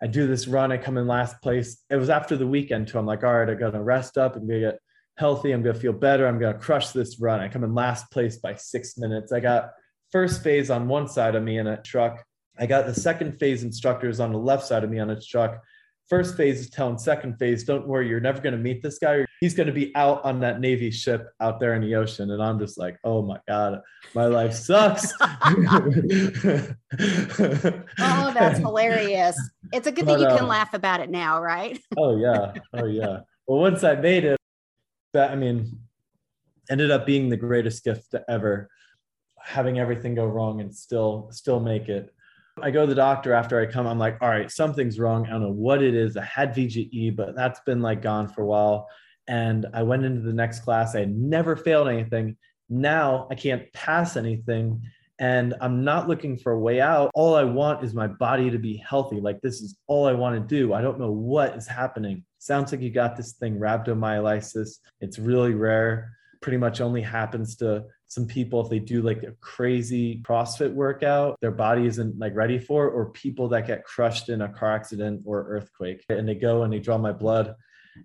I 0.00 0.06
do 0.06 0.28
this 0.28 0.46
run. 0.46 0.72
I 0.72 0.78
come 0.78 0.96
in 0.96 1.08
last 1.08 1.42
place. 1.42 1.82
It 1.90 1.96
was 1.96 2.08
after 2.08 2.36
the 2.36 2.46
weekend 2.46 2.86
too. 2.86 2.98
I'm 2.98 3.06
like 3.06 3.24
all 3.24 3.34
right 3.34 3.50
i 3.50 3.54
gotta 3.54 3.82
rest 3.82 4.16
up. 4.16 4.36
And 4.36 4.48
get 4.48 4.78
healthy. 5.16 5.50
I'm 5.50 5.62
gonna 5.62 5.78
feel 5.78 5.92
better. 5.92 6.28
I'm 6.28 6.38
gonna 6.38 6.56
crush 6.56 6.90
this 6.90 7.18
run. 7.20 7.40
I 7.40 7.48
come 7.48 7.64
in 7.64 7.74
last 7.74 8.10
place 8.12 8.36
by 8.38 8.54
six 8.54 8.96
minutes. 8.96 9.32
I 9.32 9.40
got 9.40 9.70
first 10.12 10.42
phase 10.42 10.70
on 10.70 10.88
one 10.88 11.08
side 11.08 11.34
of 11.34 11.42
me 11.42 11.58
in 11.58 11.66
a 11.66 11.80
truck. 11.82 12.24
I 12.58 12.66
got 12.66 12.86
the 12.86 12.94
second 12.94 13.38
phase 13.38 13.62
instructors 13.62 14.20
on 14.20 14.32
the 14.32 14.38
left 14.38 14.66
side 14.66 14.84
of 14.84 14.90
me 14.90 14.98
on 14.98 15.10
a 15.10 15.20
truck. 15.20 15.62
First 16.08 16.36
phase 16.36 16.58
is 16.60 16.68
telling 16.70 16.98
second 16.98 17.38
phase, 17.38 17.62
don't 17.62 17.86
worry, 17.86 18.08
you're 18.08 18.18
never 18.20 18.40
going 18.40 18.52
to 18.52 18.58
meet 18.58 18.82
this 18.82 18.98
guy. 18.98 19.24
He's 19.40 19.54
going 19.54 19.68
to 19.68 19.72
be 19.72 19.94
out 19.94 20.24
on 20.24 20.40
that 20.40 20.58
Navy 20.58 20.90
ship 20.90 21.28
out 21.40 21.60
there 21.60 21.74
in 21.74 21.82
the 21.82 21.94
ocean. 21.94 22.32
And 22.32 22.42
I'm 22.42 22.58
just 22.58 22.76
like, 22.76 22.98
oh 23.04 23.22
my 23.22 23.38
God, 23.46 23.80
my 24.12 24.26
life 24.26 24.52
sucks. 24.52 25.12
oh, 25.20 26.74
that's 28.34 28.58
hilarious. 28.58 29.40
It's 29.72 29.86
a 29.86 29.92
good 29.92 30.04
thing 30.04 30.18
you 30.18 30.26
can 30.26 30.44
uh, 30.44 30.46
laugh 30.46 30.74
about 30.74 31.00
it 31.00 31.10
now, 31.10 31.40
right? 31.40 31.80
oh, 31.96 32.16
yeah. 32.16 32.54
Oh, 32.74 32.86
yeah. 32.86 33.20
Well, 33.46 33.60
once 33.60 33.84
I 33.84 33.94
made 33.94 34.24
it, 34.24 34.36
that, 35.14 35.30
I 35.30 35.36
mean, 35.36 35.78
ended 36.68 36.90
up 36.90 37.06
being 37.06 37.28
the 37.28 37.36
greatest 37.36 37.84
gift 37.84 38.16
ever 38.28 38.68
having 39.42 39.78
everything 39.78 40.14
go 40.14 40.26
wrong 40.26 40.60
and 40.60 40.74
still 40.74 41.28
still 41.32 41.60
make 41.60 41.88
it. 41.88 42.12
I 42.62 42.70
go 42.70 42.82
to 42.82 42.86
the 42.86 42.94
doctor 42.94 43.32
after 43.32 43.60
I 43.60 43.66
come. 43.66 43.86
I'm 43.86 43.98
like, 43.98 44.18
all 44.20 44.28
right, 44.28 44.50
something's 44.50 44.98
wrong. 44.98 45.26
I 45.26 45.30
don't 45.30 45.42
know 45.42 45.50
what 45.50 45.82
it 45.82 45.94
is. 45.94 46.16
I 46.16 46.24
had 46.24 46.54
VGE, 46.54 47.16
but 47.16 47.34
that's 47.34 47.60
been 47.60 47.80
like 47.80 48.02
gone 48.02 48.28
for 48.28 48.42
a 48.42 48.46
while. 48.46 48.88
And 49.28 49.66
I 49.72 49.82
went 49.82 50.04
into 50.04 50.20
the 50.20 50.32
next 50.32 50.60
class. 50.60 50.94
I 50.94 51.00
had 51.00 51.16
never 51.16 51.56
failed 51.56 51.88
anything. 51.88 52.36
Now 52.68 53.28
I 53.30 53.34
can't 53.34 53.72
pass 53.72 54.16
anything. 54.16 54.82
And 55.18 55.54
I'm 55.60 55.84
not 55.84 56.08
looking 56.08 56.38
for 56.38 56.52
a 56.52 56.58
way 56.58 56.80
out. 56.80 57.10
All 57.14 57.34
I 57.34 57.44
want 57.44 57.84
is 57.84 57.92
my 57.94 58.06
body 58.06 58.50
to 58.50 58.58
be 58.58 58.78
healthy. 58.78 59.20
Like, 59.20 59.40
this 59.42 59.60
is 59.60 59.76
all 59.86 60.06
I 60.06 60.14
want 60.14 60.34
to 60.36 60.40
do. 60.40 60.72
I 60.72 60.80
don't 60.80 60.98
know 60.98 61.10
what 61.10 61.54
is 61.56 61.66
happening. 61.66 62.24
Sounds 62.38 62.72
like 62.72 62.80
you 62.80 62.90
got 62.90 63.16
this 63.16 63.32
thing, 63.32 63.58
rhabdomyolysis. 63.58 64.78
It's 65.02 65.18
really 65.18 65.52
rare, 65.52 66.16
pretty 66.40 66.56
much 66.56 66.80
only 66.80 67.02
happens 67.02 67.56
to 67.56 67.84
some 68.10 68.26
people 68.26 68.60
if 68.60 68.68
they 68.68 68.80
do 68.80 69.02
like 69.02 69.22
a 69.22 69.30
crazy 69.40 70.20
crossfit 70.22 70.74
workout 70.74 71.38
their 71.40 71.52
body 71.52 71.86
isn't 71.86 72.18
like 72.18 72.34
ready 72.34 72.58
for 72.58 72.88
or 72.88 73.10
people 73.10 73.48
that 73.48 73.68
get 73.68 73.84
crushed 73.84 74.28
in 74.28 74.42
a 74.42 74.48
car 74.48 74.72
accident 74.72 75.22
or 75.24 75.46
earthquake 75.48 76.04
and 76.08 76.28
they 76.28 76.34
go 76.34 76.64
and 76.64 76.72
they 76.72 76.80
draw 76.80 76.98
my 76.98 77.12
blood 77.12 77.54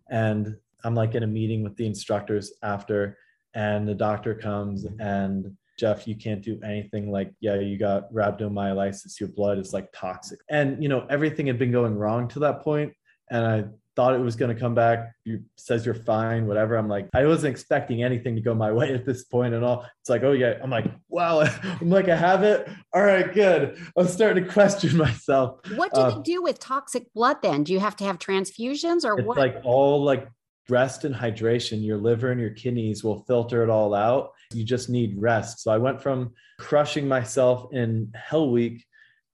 and 0.10 0.56
i'm 0.84 0.94
like 0.94 1.16
in 1.16 1.24
a 1.24 1.28
meeting 1.28 1.64
with 1.64 1.76
the 1.76 1.86
instructors 1.88 2.54
after 2.62 3.18
and 3.56 3.88
the 3.88 3.96
doctor 3.96 4.36
comes 4.36 4.86
and 5.00 5.52
jeff 5.80 6.08
you 6.08 6.16
can't 6.16 6.44
do 6.44 6.60
anything 6.64 7.12
like 7.12 7.34
yeah 7.40 7.56
you 7.60 7.76
got 7.76 8.14
rhabdomyolysis 8.14 9.20
your 9.20 9.30
blood 9.30 9.58
is 9.58 9.74
like 9.74 9.92
toxic. 9.92 10.40
And 10.50 10.82
you 10.82 10.88
know 10.88 11.08
everything 11.10 11.48
had 11.48 11.58
been 11.58 11.72
going 11.72 11.96
wrong 11.96 12.28
to 12.30 12.40
that 12.40 12.62
point 12.62 12.94
and 13.32 13.46
i 13.46 13.64
thought 13.96 14.14
it 14.14 14.20
was 14.20 14.36
going 14.36 14.54
to 14.54 14.60
come 14.60 14.76
back. 14.76 15.14
You 15.24 15.44
says 15.58 15.86
you're 15.86 15.96
fine, 15.96 16.48
whatever. 16.48 16.76
I'm 16.76 16.88
like, 16.88 17.10
I 17.14 17.26
wasn't 17.26 17.52
expecting 17.52 18.04
anything 18.04 18.36
to 18.36 18.42
go 18.42 18.54
my 18.54 18.72
way 18.80 18.94
at 18.94 19.06
this 19.06 19.24
point 19.24 19.54
at 19.54 19.64
all. 19.64 19.86
It's 20.02 20.10
like, 20.10 20.24
oh 20.24 20.34
yeah. 20.34 20.56
I'm 20.62 20.70
like, 20.70 20.86
wow. 21.10 21.40
I'm 21.64 21.90
like, 21.90 22.10
I 22.10 22.16
have 22.16 22.44
it. 22.44 22.68
All 22.94 23.04
right, 23.04 23.34
good. 23.34 23.78
I'm 23.98 24.08
starting 24.08 24.44
to 24.44 24.50
question 24.50 24.98
myself. 24.98 25.60
What 25.76 25.94
do 25.94 26.02
uh, 26.02 26.16
they 26.16 26.22
do 26.22 26.44
with 26.44 26.60
toxic 26.60 27.12
blood 27.14 27.38
then? 27.42 27.64
Do 27.64 27.74
you 27.74 27.80
have 27.80 27.96
to 27.98 28.04
have 28.04 28.20
transfusions 28.20 29.06
or 29.06 29.20
it's 29.20 29.28
what? 29.28 29.38
Like 29.38 29.62
all 29.64 30.04
like 30.04 30.28
rest 30.70 31.06
and 31.06 31.16
hydration. 31.16 31.86
Your 31.86 31.98
liver 31.98 32.32
and 32.32 32.42
your 32.42 32.52
kidneys 32.52 33.04
will 33.04 33.24
filter 33.24 33.64
it 33.64 33.70
all 33.70 33.94
out. 33.94 34.32
You 34.54 34.64
just 34.64 34.90
need 34.90 35.16
rest. 35.18 35.60
So 35.60 35.72
I 35.72 35.78
went 35.78 36.02
from 36.02 36.34
crushing 36.60 37.08
myself 37.08 37.74
in 37.74 38.12
Hell 38.16 38.52
Week 38.52 38.86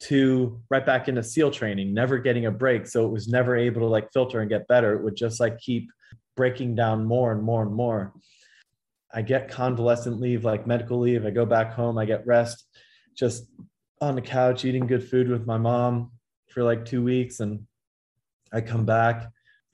to 0.01 0.59
right 0.69 0.85
back 0.85 1.07
into 1.07 1.23
SEAL 1.23 1.51
training, 1.51 1.93
never 1.93 2.17
getting 2.17 2.47
a 2.47 2.51
break. 2.51 2.87
So 2.87 3.05
it 3.05 3.11
was 3.11 3.27
never 3.27 3.55
able 3.55 3.81
to 3.81 3.87
like 3.87 4.11
filter 4.11 4.39
and 4.39 4.49
get 4.49 4.67
better. 4.67 4.93
It 4.95 5.03
would 5.03 5.15
just 5.15 5.39
like 5.39 5.59
keep 5.59 5.91
breaking 6.35 6.75
down 6.75 7.05
more 7.05 7.31
and 7.31 7.43
more 7.43 7.61
and 7.61 7.73
more. 7.73 8.13
I 9.13 9.21
get 9.21 9.51
convalescent 9.51 10.19
leave, 10.19 10.43
like 10.43 10.65
medical 10.65 10.99
leave. 10.99 11.25
I 11.25 11.29
go 11.29 11.45
back 11.45 11.73
home, 11.73 11.97
I 11.97 12.05
get 12.05 12.25
rest, 12.25 12.65
just 13.15 13.45
on 13.99 14.15
the 14.15 14.21
couch 14.21 14.65
eating 14.65 14.87
good 14.87 15.07
food 15.07 15.29
with 15.29 15.45
my 15.45 15.57
mom 15.57 16.11
for 16.49 16.63
like 16.63 16.85
two 16.85 17.03
weeks. 17.03 17.39
And 17.39 17.67
I 18.51 18.61
come 18.61 18.85
back. 18.85 19.29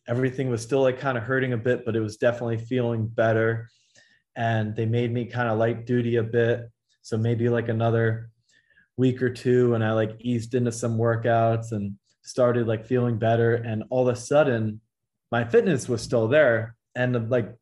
Everything 0.10 0.50
was 0.50 0.62
still 0.62 0.82
like 0.82 1.00
kind 1.00 1.18
of 1.18 1.24
hurting 1.24 1.54
a 1.54 1.58
bit, 1.58 1.86
but 1.86 1.96
it 1.96 2.02
was 2.02 2.18
definitely 2.18 2.58
feeling 2.58 3.08
better. 3.08 3.70
And 4.36 4.76
they 4.76 4.86
made 4.86 5.13
me 5.13 5.26
kind 5.26 5.48
of 5.48 5.58
light 5.58 5.86
duty 5.86 6.18
a 6.18 6.24
bit. 6.24 6.70
So 7.02 7.18
maybe 7.18 7.48
like 7.48 7.70
another 7.70 8.30
week 8.98 9.22
or 9.22 9.30
two 9.30 9.76
and 9.76 9.84
I 9.84 9.94
like 9.94 10.16
eased 10.20 10.56
into 10.56 10.72
some 10.72 10.98
workouts 10.98 11.72
and 11.72 11.96
started 12.24 12.68
like 12.68 12.86
feeling 12.86 13.18
better. 13.18 13.56
And 13.56 13.84
all 13.90 14.10
of 14.10 14.16
a 14.16 14.20
sudden, 14.20 14.82
my 15.32 15.46
fitness 15.46 15.88
was 15.88 16.02
still 16.02 16.28
there. 16.28 16.76
And 16.96 17.30
like 17.30 17.54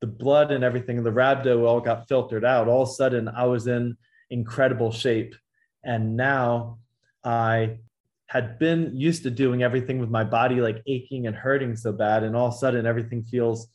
the 0.00 0.06
blood 0.06 0.52
and 0.52 0.62
everything, 0.62 0.98
and 0.98 1.06
the 1.06 1.10
rhabdo 1.10 1.66
all 1.66 1.80
got 1.80 2.08
filtered 2.08 2.44
out. 2.44 2.68
All 2.68 2.82
of 2.82 2.88
a 2.88 2.92
sudden, 2.92 3.28
I 3.28 3.46
was 3.46 3.66
in 3.66 3.96
incredible 4.30 4.92
shape. 4.92 5.34
And 5.82 6.16
now 6.16 6.78
I 7.24 7.78
had 8.26 8.58
been 8.58 8.96
used 8.96 9.22
to 9.24 9.30
doing 9.30 9.62
everything 9.62 9.98
with 9.98 10.10
my 10.10 10.24
body 10.24 10.60
like 10.60 10.82
aching 10.86 11.26
and 11.26 11.34
hurting 11.34 11.76
so 11.76 11.92
bad. 11.92 12.22
And 12.22 12.36
all 12.36 12.48
of 12.48 12.54
a 12.54 12.58
sudden, 12.58 12.86
everything 12.86 13.24
feels 13.24 13.68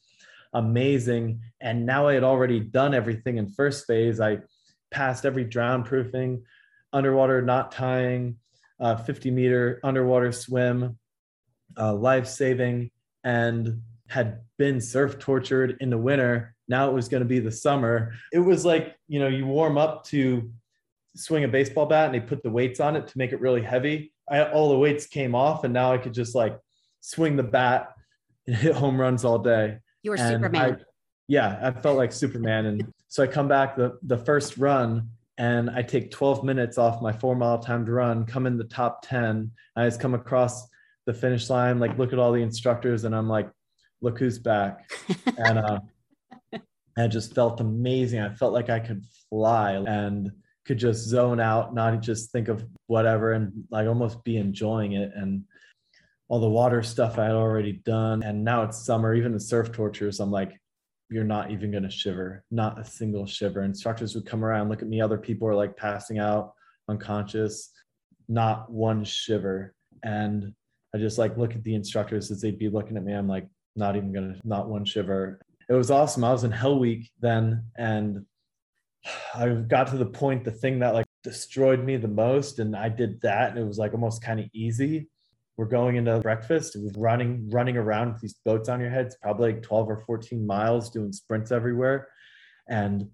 amazing. 0.53 1.41
And 1.61 1.85
now 1.85 2.07
I 2.07 2.13
had 2.13 2.23
already 2.23 2.59
done 2.59 2.93
everything 2.93 3.37
in 3.37 3.49
first 3.49 3.85
phase. 3.87 4.19
I 4.19 4.39
passed 4.91 5.25
every 5.25 5.43
drown 5.43 5.83
proofing 5.83 6.43
underwater 6.97 7.41
knot 7.41 7.71
tying, 7.71 8.37
uh, 8.79 8.95
50 8.95 9.31
meter 9.31 9.79
underwater 9.83 10.31
swim, 10.31 10.97
uh, 11.77 11.93
life 11.93 12.27
saving, 12.27 12.91
and 13.23 13.81
had 14.07 14.41
been 14.57 14.81
surf 14.81 15.19
tortured 15.19 15.77
in 15.79 15.89
the 15.89 15.97
winter. 15.97 16.55
Now 16.67 16.89
it 16.89 16.93
was 16.93 17.07
going 17.07 17.21
to 17.21 17.27
be 17.27 17.39
the 17.39 17.51
summer. 17.51 18.13
It 18.33 18.39
was 18.39 18.65
like, 18.65 18.95
you 19.07 19.19
know, 19.19 19.27
you 19.27 19.45
warm 19.45 19.77
up 19.77 20.05
to 20.05 20.51
swing 21.15 21.43
a 21.43 21.47
baseball 21.47 21.85
bat 21.85 22.05
and 22.05 22.15
they 22.15 22.25
put 22.25 22.43
the 22.43 22.49
weights 22.49 22.79
on 22.79 22.95
it 22.95 23.07
to 23.07 23.17
make 23.17 23.31
it 23.31 23.39
really 23.39 23.61
heavy. 23.61 24.13
I, 24.29 24.43
all 24.43 24.69
the 24.69 24.77
weights 24.77 25.05
came 25.05 25.35
off 25.35 25.63
and 25.63 25.73
now 25.73 25.93
I 25.93 25.97
could 25.97 26.13
just 26.13 26.35
like 26.35 26.57
swing 26.99 27.35
the 27.35 27.43
bat 27.43 27.93
and 28.47 28.55
hit 28.55 28.75
home 28.75 28.99
runs 28.99 29.23
all 29.23 29.39
day. 29.39 29.79
You 30.03 30.11
were 30.11 30.17
and 30.17 30.35
Superman. 30.35 30.77
I, 30.79 30.83
yeah, 31.27 31.59
I 31.61 31.71
felt 31.71 31.97
like 31.97 32.11
Superman. 32.11 32.65
And 32.65 32.93
so 33.07 33.23
I 33.23 33.27
come 33.27 33.47
back 33.47 33.75
the, 33.75 33.97
the 34.03 34.17
first 34.17 34.57
run 34.57 35.09
and 35.37 35.69
I 35.69 35.81
take 35.83 36.11
12 36.11 36.43
minutes 36.43 36.77
off 36.77 37.01
my 37.01 37.11
four 37.11 37.35
mile 37.35 37.59
timed 37.59 37.89
run, 37.89 38.25
come 38.25 38.47
in 38.47 38.57
the 38.57 38.63
top 38.63 39.05
10. 39.07 39.51
I 39.75 39.85
just 39.85 39.99
come 39.99 40.13
across 40.13 40.67
the 41.05 41.13
finish 41.13 41.49
line, 41.49 41.79
like 41.79 41.97
look 41.97 42.13
at 42.13 42.19
all 42.19 42.31
the 42.31 42.41
instructors, 42.41 43.03
and 43.03 43.15
I'm 43.15 43.29
like, 43.29 43.49
look 44.01 44.19
who's 44.19 44.39
back. 44.39 44.89
and 45.37 45.59
uh, 45.59 45.79
I 46.97 47.07
just 47.07 47.35
felt 47.35 47.61
amazing. 47.61 48.19
I 48.19 48.33
felt 48.33 48.53
like 48.53 48.69
I 48.69 48.79
could 48.79 49.03
fly 49.29 49.73
and 49.73 50.31
could 50.65 50.79
just 50.79 51.07
zone 51.07 51.39
out, 51.39 51.73
not 51.73 52.01
just 52.01 52.31
think 52.31 52.47
of 52.47 52.65
whatever, 52.87 53.33
and 53.33 53.65
like 53.69 53.87
almost 53.87 54.23
be 54.23 54.37
enjoying 54.37 54.93
it. 54.93 55.11
And 55.15 55.43
all 56.29 56.39
the 56.39 56.49
water 56.49 56.83
stuff 56.83 57.17
I 57.17 57.25
had 57.25 57.35
already 57.35 57.73
done. 57.73 58.23
And 58.23 58.43
now 58.43 58.63
it's 58.63 58.83
summer, 58.85 59.13
even 59.13 59.31
the 59.31 59.39
surf 59.39 59.71
tortures. 59.71 60.19
I'm 60.19 60.31
like, 60.31 60.59
you're 61.09 61.23
not 61.23 61.51
even 61.51 61.71
going 61.71 61.83
to 61.83 61.89
shiver, 61.89 62.43
not 62.51 62.79
a 62.79 62.83
single 62.83 63.25
shiver. 63.25 63.63
Instructors 63.63 64.13
would 64.15 64.25
come 64.25 64.43
around, 64.43 64.69
look 64.69 64.81
at 64.81 64.87
me, 64.87 65.01
other 65.01 65.17
people 65.17 65.47
are 65.47 65.55
like 65.55 65.77
passing 65.77 66.19
out, 66.19 66.53
unconscious, 66.89 67.71
not 68.27 68.69
one 68.71 69.03
shiver. 69.03 69.73
And 70.03 70.53
I 70.93 70.97
just 70.97 71.17
like 71.17 71.37
look 71.37 71.55
at 71.55 71.63
the 71.63 71.75
instructors 71.75 72.29
as 72.31 72.41
they'd 72.41 72.59
be 72.59 72.69
looking 72.69 72.97
at 72.97 73.03
me. 73.03 73.13
I'm 73.13 73.27
like, 73.27 73.47
not 73.75 73.95
even 73.95 74.11
gonna, 74.11 74.35
not 74.43 74.67
one 74.67 74.85
shiver. 74.85 75.39
It 75.69 75.73
was 75.73 75.91
awesome. 75.91 76.23
I 76.23 76.31
was 76.31 76.43
in 76.43 76.51
Hell 76.51 76.79
Week 76.79 77.09
then, 77.19 77.65
and 77.77 78.25
I 79.35 79.49
got 79.49 79.87
to 79.87 79.97
the 79.97 80.05
point, 80.05 80.43
the 80.43 80.51
thing 80.51 80.79
that 80.79 80.93
like 80.93 81.05
destroyed 81.23 81.83
me 81.83 81.97
the 81.97 82.07
most. 82.07 82.59
And 82.59 82.75
I 82.75 82.89
did 82.89 83.21
that, 83.21 83.51
and 83.51 83.59
it 83.59 83.65
was 83.65 83.77
like 83.77 83.93
almost 83.93 84.21
kind 84.21 84.39
of 84.39 84.47
easy. 84.53 85.09
We're 85.57 85.65
going 85.65 85.95
into 85.95 86.19
breakfast. 86.19 86.75
Was 86.75 86.93
running, 86.95 87.49
running 87.49 87.77
around 87.77 88.13
with 88.13 88.21
these 88.21 88.35
boats 88.45 88.69
on 88.69 88.79
your 88.79 88.91
heads, 88.91 89.17
probably 89.21 89.53
like 89.53 89.63
12 89.63 89.89
or 89.89 89.97
14 89.97 90.45
miles, 90.45 90.91
doing 90.91 91.11
sprints 91.11 91.51
everywhere. 91.51 92.07
And 92.69 93.09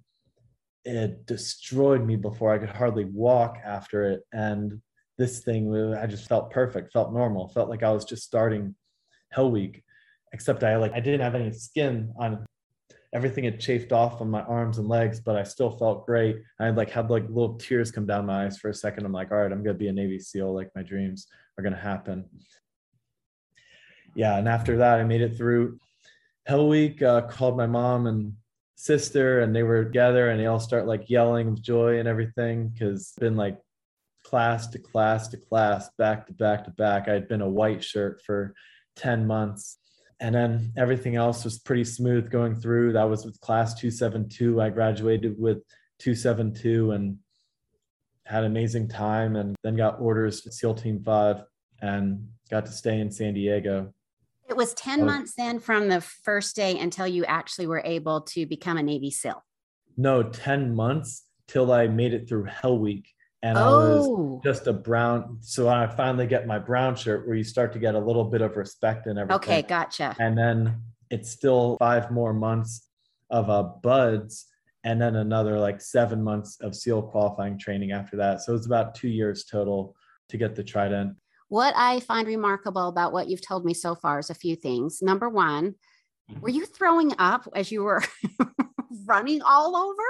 it 0.84 1.26
destroyed 1.26 2.06
me 2.06 2.18
before 2.18 2.54
I 2.54 2.58
could 2.58 2.70
hardly 2.70 3.06
walk 3.06 3.58
after 3.64 4.04
it. 4.04 4.24
And 4.34 4.82
this 5.18 5.40
thing, 5.40 5.74
I 5.96 6.06
just 6.06 6.28
felt 6.28 6.52
perfect, 6.52 6.92
felt 6.92 7.14
normal, 7.14 7.48
felt 7.48 7.70
like 7.70 7.84
I 7.84 7.92
was 7.92 8.04
just 8.04 8.24
starting 8.24 8.76
Hell 9.32 9.50
Week, 9.50 9.82
except 10.34 10.64
I 10.64 10.76
like 10.76 10.94
I 10.94 11.00
didn't 11.00 11.22
have 11.22 11.36
any 11.36 11.52
skin 11.54 12.12
on 12.20 12.46
everything 13.14 13.44
had 13.44 13.60
chafed 13.60 13.94
off 13.94 14.22
on 14.22 14.30
my 14.30 14.42
arms 14.42 14.80
and 14.80 14.88
legs, 14.88 15.20
but 15.20 15.36
I 15.36 15.44
still 15.44 15.70
felt 15.70 16.06
great. 16.06 16.38
I 16.60 16.66
had 16.66 16.76
like 16.76 16.90
had 16.90 17.10
like 17.10 17.24
little 17.30 17.56
tears 17.56 17.92
come 17.92 18.08
down 18.08 18.26
my 18.26 18.46
eyes 18.46 18.58
for 18.58 18.70
a 18.70 18.74
second. 18.74 19.06
I'm 19.06 19.14
like, 19.14 19.32
all 19.32 19.38
right, 19.38 19.52
I'm 19.52 19.64
gonna 19.64 19.78
be 19.78 19.88
a 19.88 19.94
Navy 19.94 20.20
SEAL. 20.20 20.54
Like 20.54 20.72
my 20.76 20.82
dreams 20.82 21.28
are 21.58 21.64
gonna 21.64 21.76
happen. 21.76 22.30
Yeah, 24.16 24.38
and 24.38 24.48
after 24.48 24.78
that, 24.78 25.00
I 25.00 25.04
made 25.04 25.22
it 25.22 25.38
through 25.38 25.80
Hell 26.46 26.68
Week. 26.68 27.02
Uh, 27.02 27.22
called 27.22 27.58
my 27.58 27.68
mom 27.68 28.08
and 28.08 28.34
sister, 28.76 29.42
and 29.42 29.56
they 29.56 29.64
were 29.64 29.84
together, 29.84 30.30
and 30.30 30.40
they 30.40 30.46
all 30.46 30.60
start 30.60 30.86
like 30.86 31.10
yelling 31.10 31.52
with 31.52 31.62
joy 31.62 32.00
and 32.00 32.08
everything 32.08 32.70
because 32.70 33.14
been 33.20 33.36
like 33.36 33.58
class 34.24 34.68
to 34.68 34.80
class 34.80 35.28
to 35.30 35.38
class, 35.38 35.90
back 35.98 36.28
to 36.28 36.34
back 36.34 36.66
to 36.66 36.72
back. 36.72 37.08
I 37.08 37.14
had 37.14 37.28
been 37.28 37.42
a 37.42 37.50
white 37.50 37.84
shirt 37.84 38.22
for 38.26 38.54
10 38.96 39.26
months 39.26 39.78
and 40.24 40.34
then 40.34 40.72
everything 40.78 41.18
else 41.18 41.44
was 41.44 41.60
pretty 41.60 41.84
smooth 41.84 42.32
going 42.32 42.56
through. 42.56 42.94
That 42.94 43.10
was 43.10 43.26
with 43.26 43.42
class 43.42 43.74
272. 43.74 44.62
I 44.62 44.70
graduated 44.70 45.38
with 45.38 45.58
272 46.00 46.92
and 46.92 47.18
had 48.26 48.44
an 48.44 48.52
amazing 48.52 48.88
time 48.88 49.36
and 49.36 49.56
then 49.64 49.76
got 49.76 50.00
orders 50.00 50.42
to 50.42 50.52
SEAL 50.52 50.76
Team 50.76 51.02
5 51.04 51.44
and 51.82 52.28
got 52.50 52.66
to 52.66 52.72
stay 52.72 53.00
in 53.00 53.12
San 53.12 53.34
Diego. 53.34 53.94
It 54.48 54.56
was 54.56 54.74
10 54.74 55.02
was, 55.02 55.06
months 55.06 55.34
then 55.36 55.60
from 55.60 55.90
the 55.90 56.02
first 56.02 56.56
day 56.56 56.78
until 56.80 57.08
you 57.08 57.26
actually 57.26 57.68
were 57.68 57.82
able 57.84 58.22
to 58.22 58.46
become 58.46 58.78
a 58.78 58.84
Navy 58.84 59.12
SEAL. 59.12 59.44
No, 59.98 60.24
10 60.24 60.76
months 60.76 61.26
till 61.48 61.72
I 61.72 61.88
made 61.88 62.14
it 62.14 62.28
through 62.28 62.46
Hell 62.46 62.78
Week 62.78 63.08
and 63.44 63.58
oh. 63.58 63.62
I 63.62 63.68
was 63.68 64.08
oh. 64.08 64.42
just 64.44 64.68
a 64.68 64.74
brown. 64.74 65.38
So 65.42 65.68
I 65.68 65.86
finally 65.86 66.26
get 66.26 66.48
my 66.48 66.58
brown 66.58 66.96
shirt 66.96 67.28
where 67.28 67.36
you 67.36 67.44
start 67.44 67.74
to 67.74 67.80
get 67.80 67.94
a 67.94 68.00
little 68.00 68.24
bit 68.24 68.42
of 68.42 68.56
respect 68.56 69.06
and 69.06 69.20
everything. 69.20 69.36
Okay, 69.36 69.62
gotcha. 69.62 70.16
And 70.18 70.38
then 70.38 70.82
it's 71.10 71.30
still 71.30 71.76
five 71.78 72.10
more 72.10 72.34
months 72.34 72.88
of 73.30 73.50
uh, 73.50 73.64
buds 73.64 74.46
and 74.84 75.02
then 75.02 75.16
another 75.16 75.60
like 75.60 75.82
seven 75.82 76.24
months 76.24 76.58
of 76.62 76.76
SEAL 76.76 77.04
qualifying 77.04 77.58
training 77.58 77.92
after 77.92 78.18
that. 78.18 78.42
So 78.42 78.54
it's 78.56 78.66
about 78.66 78.96
two 78.96 79.08
years 79.08 79.46
total 79.46 79.96
to 80.30 80.38
get 80.38 80.56
the 80.56 80.64
trident. 80.64 81.16
What 81.50 81.74
I 81.78 82.00
find 82.02 82.28
remarkable 82.28 82.88
about 82.88 83.14
what 83.14 83.30
you've 83.30 83.46
told 83.46 83.66
me 83.66 83.74
so 83.74 83.96
far 83.96 84.20
is 84.20 84.30
a 84.30 84.36
few 84.36 84.56
things. 84.56 85.02
Number 85.02 85.30
one, 85.30 85.76
mm-hmm. 86.30 86.42
were 86.42 86.50
you 86.50 86.66
throwing 86.66 87.14
up 87.20 87.48
as 87.56 87.72
you 87.72 87.84
were 87.84 88.04
running 89.06 89.42
all 89.42 89.76
over? 89.76 90.04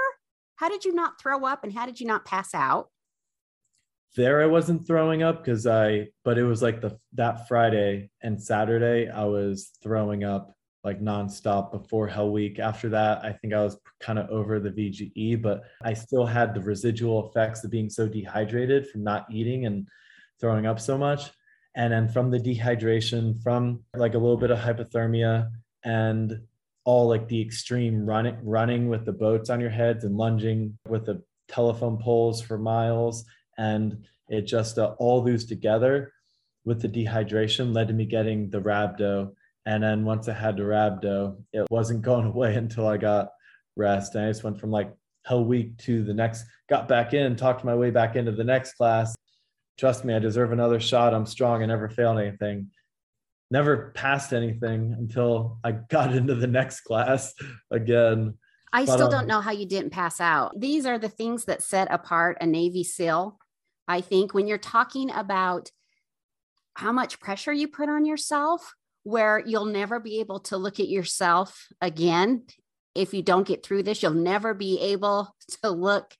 How 0.56 0.68
did 0.68 0.84
you 0.84 0.94
not 0.94 1.20
throw 1.20 1.44
up 1.44 1.64
and 1.64 1.72
how 1.72 1.86
did 1.86 2.00
you 2.00 2.06
not 2.06 2.24
pass 2.24 2.54
out? 2.54 2.88
there 4.16 4.42
I 4.42 4.46
wasn't 4.46 4.86
throwing 4.86 5.22
up 5.22 5.44
because 5.44 5.66
I, 5.66 6.08
but 6.24 6.38
it 6.38 6.44
was 6.44 6.62
like 6.62 6.80
the 6.80 6.98
that 7.14 7.48
Friday 7.48 8.10
and 8.22 8.40
Saturday 8.40 9.08
I 9.08 9.24
was 9.24 9.70
throwing 9.82 10.24
up 10.24 10.54
like 10.84 11.00
nonstop 11.00 11.72
before 11.72 12.06
Hell 12.06 12.30
Week. 12.30 12.58
After 12.58 12.90
that, 12.90 13.24
I 13.24 13.32
think 13.32 13.54
I 13.54 13.62
was 13.62 13.78
kind 14.00 14.18
of 14.18 14.28
over 14.28 14.60
the 14.60 14.70
VGE, 14.70 15.40
but 15.40 15.62
I 15.82 15.94
still 15.94 16.26
had 16.26 16.54
the 16.54 16.60
residual 16.60 17.28
effects 17.28 17.64
of 17.64 17.70
being 17.70 17.88
so 17.88 18.06
dehydrated 18.06 18.88
from 18.88 19.02
not 19.02 19.26
eating 19.30 19.64
and 19.64 19.88
throwing 20.40 20.66
up 20.66 20.78
so 20.78 20.98
much. 20.98 21.30
And 21.74 21.92
then 21.92 22.08
from 22.08 22.30
the 22.30 22.38
dehydration, 22.38 23.42
from 23.42 23.82
like 23.96 24.14
a 24.14 24.18
little 24.18 24.36
bit 24.36 24.50
of 24.50 24.58
hypothermia 24.58 25.50
and 25.82 26.40
all 26.84 27.08
like 27.08 27.28
the 27.28 27.40
extreme 27.40 28.04
running 28.04 28.36
running 28.42 28.88
with 28.88 29.04
the 29.04 29.12
boats 29.12 29.50
on 29.50 29.60
your 29.60 29.70
heads 29.70 30.04
and 30.04 30.16
lunging 30.16 30.78
with 30.86 31.06
the 31.06 31.22
telephone 31.48 31.98
poles 31.98 32.40
for 32.40 32.58
miles 32.58 33.24
and 33.58 34.04
it 34.28 34.42
just 34.42 34.78
uh, 34.78 34.94
all 34.98 35.22
those 35.22 35.44
together 35.44 36.12
with 36.64 36.80
the 36.80 36.88
dehydration 36.88 37.74
led 37.74 37.88
to 37.88 37.94
me 37.94 38.04
getting 38.04 38.50
the 38.50 38.60
rhabdo 38.60 39.32
and 39.66 39.82
then 39.82 40.04
once 40.04 40.28
i 40.28 40.32
had 40.32 40.56
the 40.56 40.62
rhabdo 40.62 41.36
it 41.52 41.66
wasn't 41.70 42.02
going 42.02 42.26
away 42.34 42.54
until 42.54 42.86
i 42.86 42.96
got 42.96 43.30
rest. 43.76 44.14
And 44.14 44.24
i 44.24 44.30
just 44.30 44.44
went 44.44 44.60
from 44.60 44.70
like 44.70 44.92
hell 45.24 45.44
week 45.44 45.76
to 45.78 46.02
the 46.04 46.14
next 46.14 46.44
got 46.68 46.88
back 46.88 47.14
in 47.14 47.36
talked 47.36 47.64
my 47.64 47.74
way 47.74 47.90
back 47.90 48.16
into 48.16 48.32
the 48.32 48.44
next 48.44 48.74
class. 48.74 49.14
Trust 49.78 50.04
me 50.04 50.14
i 50.14 50.18
deserve 50.18 50.52
another 50.52 50.78
shot. 50.78 51.14
I'm 51.14 51.26
strong. 51.26 51.62
I 51.62 51.66
never 51.66 51.88
failed 51.88 52.18
anything. 52.18 52.70
Never 53.50 53.92
passed 53.94 54.32
anything 54.32 54.94
until 54.96 55.58
i 55.64 55.72
got 55.90 56.14
into 56.14 56.34
the 56.34 56.46
next 56.46 56.82
class 56.82 57.34
again. 57.70 58.38
I 58.72 58.84
but, 58.84 58.92
still 58.92 59.06
um, 59.06 59.12
don't 59.12 59.26
know 59.26 59.40
how 59.40 59.52
you 59.52 59.66
didn't 59.66 59.90
pass 59.90 60.20
out. 60.20 60.58
These 60.58 60.84
are 60.86 60.98
the 60.98 61.08
things 61.08 61.44
that 61.44 61.62
set 61.62 61.88
apart 61.90 62.38
a 62.40 62.46
Navy 62.46 62.84
SEAL 62.84 63.38
I 63.86 64.00
think. 64.00 64.34
When 64.34 64.46
you're 64.46 64.58
talking 64.58 65.10
about 65.10 65.70
how 66.74 66.92
much 66.92 67.20
pressure 67.20 67.52
you 67.52 67.68
put 67.68 67.88
on 67.88 68.04
yourself, 68.04 68.74
where 69.04 69.42
you'll 69.44 69.66
never 69.66 70.00
be 70.00 70.20
able 70.20 70.40
to 70.40 70.56
look 70.56 70.80
at 70.80 70.88
yourself 70.88 71.68
again. 71.80 72.44
If 72.94 73.14
you 73.14 73.22
don't 73.22 73.46
get 73.46 73.64
through 73.64 73.84
this, 73.84 74.02
you'll 74.02 74.12
never 74.12 74.54
be 74.54 74.80
able 74.80 75.34
to 75.62 75.70
look 75.70 76.14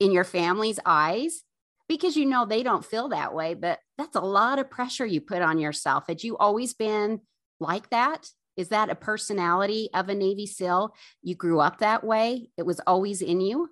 in 0.00 0.12
your 0.12 0.24
family's 0.24 0.80
eyes 0.84 1.42
because 1.88 2.16
you 2.16 2.26
know 2.26 2.44
they 2.44 2.62
don't 2.62 2.84
feel 2.84 3.08
that 3.10 3.34
way. 3.34 3.54
But 3.54 3.78
that's 3.96 4.16
a 4.16 4.20
lot 4.20 4.58
of 4.58 4.70
pressure 4.70 5.06
you 5.06 5.20
put 5.20 5.42
on 5.42 5.58
yourself. 5.58 6.04
Had 6.08 6.24
you 6.24 6.36
always 6.36 6.74
been 6.74 7.20
like 7.60 7.88
that? 7.90 8.28
Is 8.56 8.68
that 8.68 8.90
a 8.90 8.94
personality 8.94 9.88
of 9.94 10.08
a 10.08 10.14
Navy 10.14 10.46
SEAL? 10.46 10.94
You 11.22 11.34
grew 11.34 11.60
up 11.60 11.78
that 11.78 12.04
way, 12.04 12.50
it 12.58 12.66
was 12.66 12.80
always 12.80 13.22
in 13.22 13.40
you? 13.40 13.70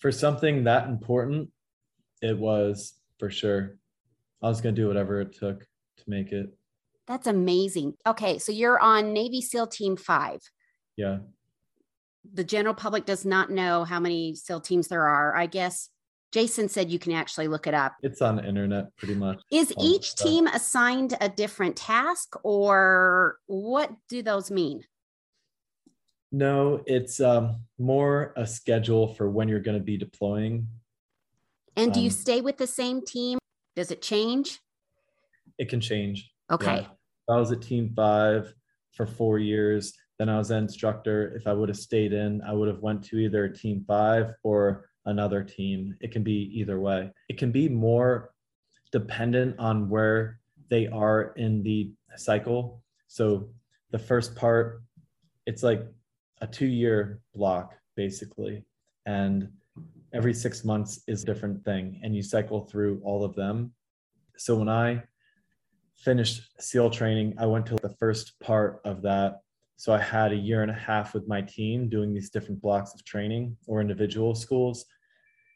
for 0.00 0.10
something 0.10 0.64
that 0.64 0.88
important, 0.88 1.50
it 2.22 2.36
was 2.36 2.94
for 3.18 3.30
sure. 3.30 3.76
I 4.42 4.48
was 4.48 4.60
going 4.60 4.74
to 4.74 4.80
do 4.80 4.88
whatever 4.88 5.20
it 5.20 5.36
took 5.38 5.60
to 5.60 6.04
make 6.06 6.32
it. 6.32 6.56
That's 7.10 7.26
amazing. 7.26 7.94
Okay, 8.06 8.38
so 8.38 8.52
you're 8.52 8.78
on 8.78 9.12
Navy 9.12 9.40
SEAL 9.40 9.66
Team 9.66 9.96
5. 9.96 10.38
Yeah. 10.96 11.18
The 12.34 12.44
general 12.44 12.72
public 12.72 13.04
does 13.04 13.24
not 13.24 13.50
know 13.50 13.82
how 13.82 13.98
many 13.98 14.36
SEAL 14.36 14.60
teams 14.60 14.86
there 14.86 15.08
are. 15.08 15.34
I 15.34 15.46
guess 15.46 15.88
Jason 16.30 16.68
said 16.68 16.88
you 16.88 17.00
can 17.00 17.10
actually 17.10 17.48
look 17.48 17.66
it 17.66 17.74
up. 17.74 17.94
It's 18.04 18.22
on 18.22 18.36
the 18.36 18.46
internet 18.46 18.96
pretty 18.96 19.16
much. 19.16 19.42
Is 19.50 19.74
each 19.82 20.14
team 20.14 20.46
assigned 20.46 21.16
a 21.20 21.28
different 21.28 21.74
task 21.74 22.36
or 22.44 23.38
what 23.46 23.90
do 24.08 24.22
those 24.22 24.48
mean? 24.52 24.84
No, 26.30 26.80
it's 26.86 27.20
um, 27.20 27.56
more 27.76 28.32
a 28.36 28.46
schedule 28.46 29.14
for 29.14 29.28
when 29.28 29.48
you're 29.48 29.58
going 29.58 29.76
to 29.76 29.82
be 29.82 29.96
deploying. 29.96 30.68
And 31.74 31.92
do 31.92 31.98
you 31.98 32.06
um, 32.06 32.12
stay 32.12 32.40
with 32.40 32.56
the 32.56 32.68
same 32.68 33.04
team? 33.04 33.40
Does 33.74 33.90
it 33.90 34.00
change? 34.00 34.60
It 35.58 35.68
can 35.68 35.80
change. 35.80 36.30
Okay. 36.52 36.82
Yeah. 36.82 36.86
I 37.30 37.36
was 37.36 37.52
at 37.52 37.62
Team 37.62 37.92
Five 37.94 38.52
for 38.92 39.06
four 39.06 39.38
years. 39.38 39.94
Then 40.18 40.28
I 40.28 40.38
was 40.38 40.50
an 40.50 40.58
instructor. 40.58 41.34
If 41.36 41.46
I 41.46 41.52
would 41.52 41.68
have 41.68 41.78
stayed 41.78 42.12
in, 42.12 42.42
I 42.42 42.52
would 42.52 42.68
have 42.68 42.80
went 42.80 43.02
to 43.04 43.18
either 43.18 43.48
Team 43.48 43.84
Five 43.86 44.34
or 44.42 44.90
another 45.06 45.42
team. 45.42 45.96
It 46.00 46.12
can 46.12 46.22
be 46.22 46.50
either 46.54 46.80
way. 46.80 47.10
It 47.28 47.38
can 47.38 47.52
be 47.52 47.68
more 47.68 48.32
dependent 48.92 49.58
on 49.58 49.88
where 49.88 50.40
they 50.68 50.86
are 50.88 51.32
in 51.36 51.62
the 51.62 51.92
cycle. 52.16 52.82
So 53.08 53.50
the 53.90 53.98
first 53.98 54.34
part, 54.36 54.82
it's 55.46 55.62
like 55.62 55.86
a 56.40 56.46
two 56.46 56.66
year 56.66 57.20
block 57.34 57.74
basically. 57.96 58.64
And 59.06 59.48
every 60.12 60.34
six 60.34 60.64
months 60.64 61.00
is 61.06 61.22
a 61.22 61.26
different 61.26 61.64
thing. 61.64 62.00
And 62.02 62.14
you 62.14 62.22
cycle 62.22 62.60
through 62.66 63.00
all 63.04 63.24
of 63.24 63.34
them. 63.34 63.72
So 64.36 64.56
when 64.56 64.68
I 64.68 65.02
finished 66.02 66.42
SEAL 66.58 66.90
training, 66.90 67.34
I 67.38 67.46
went 67.46 67.66
to 67.66 67.76
the 67.76 67.94
first 67.98 68.38
part 68.40 68.80
of 68.84 69.02
that. 69.02 69.40
So 69.76 69.92
I 69.92 69.98
had 69.98 70.32
a 70.32 70.36
year 70.36 70.62
and 70.62 70.70
a 70.70 70.74
half 70.74 71.14
with 71.14 71.26
my 71.28 71.40
team 71.40 71.88
doing 71.88 72.12
these 72.12 72.30
different 72.30 72.60
blocks 72.60 72.92
of 72.94 73.04
training 73.04 73.56
or 73.66 73.80
individual 73.80 74.34
schools. 74.34 74.84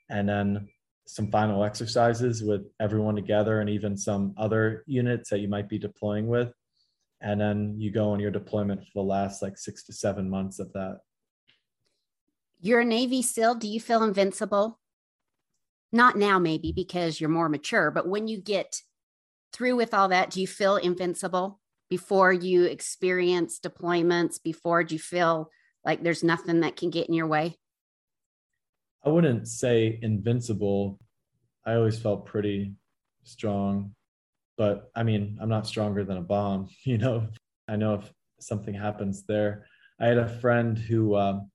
And 0.09 0.29
then 0.29 0.69
some 1.07 1.31
final 1.31 1.65
exercises 1.65 2.43
with 2.43 2.63
everyone 2.81 3.17
together 3.17 3.61
and 3.61 3.69
even 3.69 3.97
some 3.97 4.35
other 4.37 4.85
units 4.87 5.31
that 5.31 5.41
you 5.41 5.49
might 5.49 5.69
be 5.69 5.79
deploying 5.79 6.27
with 6.27 6.53
and 7.25 7.41
then 7.41 7.75
you 7.79 7.91
go 7.91 8.11
on 8.11 8.21
your 8.21 8.31
deployment 8.31 8.83
for 8.85 8.91
the 8.95 9.03
last 9.03 9.41
like 9.41 9.57
six 9.57 9.83
to 9.85 9.93
seven 9.93 10.29
months 10.29 10.59
of 10.59 10.73
that. 10.75 11.01
You're 12.61 12.81
a 12.81 12.85
Navy 12.85 13.23
SEAL. 13.23 13.57
Do 13.57 13.67
you 13.67 13.81
feel 13.81 14.03
invincible? 14.03 14.79
Not 15.91 16.19
now, 16.19 16.39
maybe 16.39 16.71
because 16.71 17.21
you're 17.21 17.31
more 17.31 17.49
mature, 17.49 17.91
but 17.91 18.07
when 18.07 18.29
you 18.29 18.39
get 18.39 18.83
through 19.55 19.77
with 19.77 19.95
all 19.95 20.09
that, 20.09 20.31
do 20.31 20.41
you 20.41 20.47
feel 20.47 20.77
invincible 20.77 21.61
before 21.89 22.33
you 22.33 22.65
experience 22.65 23.61
deployments? 23.61 24.43
Before 24.43 24.83
do 24.83 24.95
you 24.95 24.99
feel 24.99 25.51
like 25.85 26.03
there's 26.03 26.25
nothing 26.25 26.61
that 26.61 26.77
can 26.77 26.91
get 26.91 27.09
in 27.09 27.15
your 27.15 27.29
way? 27.29 27.57
I 29.05 29.11
wouldn't 29.11 29.47
say 29.49 29.99
invincible. 30.03 30.99
I 31.65 31.75
always 31.75 31.99
felt 31.99 32.27
pretty 32.27 32.75
strong, 33.23 33.95
but 34.59 34.91
I 34.95 35.03
mean, 35.03 35.39
I'm 35.41 35.49
not 35.49 35.67
stronger 35.67 36.05
than 36.05 36.17
a 36.17 36.23
bomb, 36.23 36.69
you 36.85 36.99
know. 36.99 37.29
I 37.69 37.77
know 37.77 37.95
if 37.95 38.13
something 38.41 38.75
happens 38.75 39.25
there. 39.25 39.67
I 40.01 40.07
had 40.07 40.19
a 40.19 40.29
friend 40.29 40.77
who 40.77 41.17
um, 41.17 41.51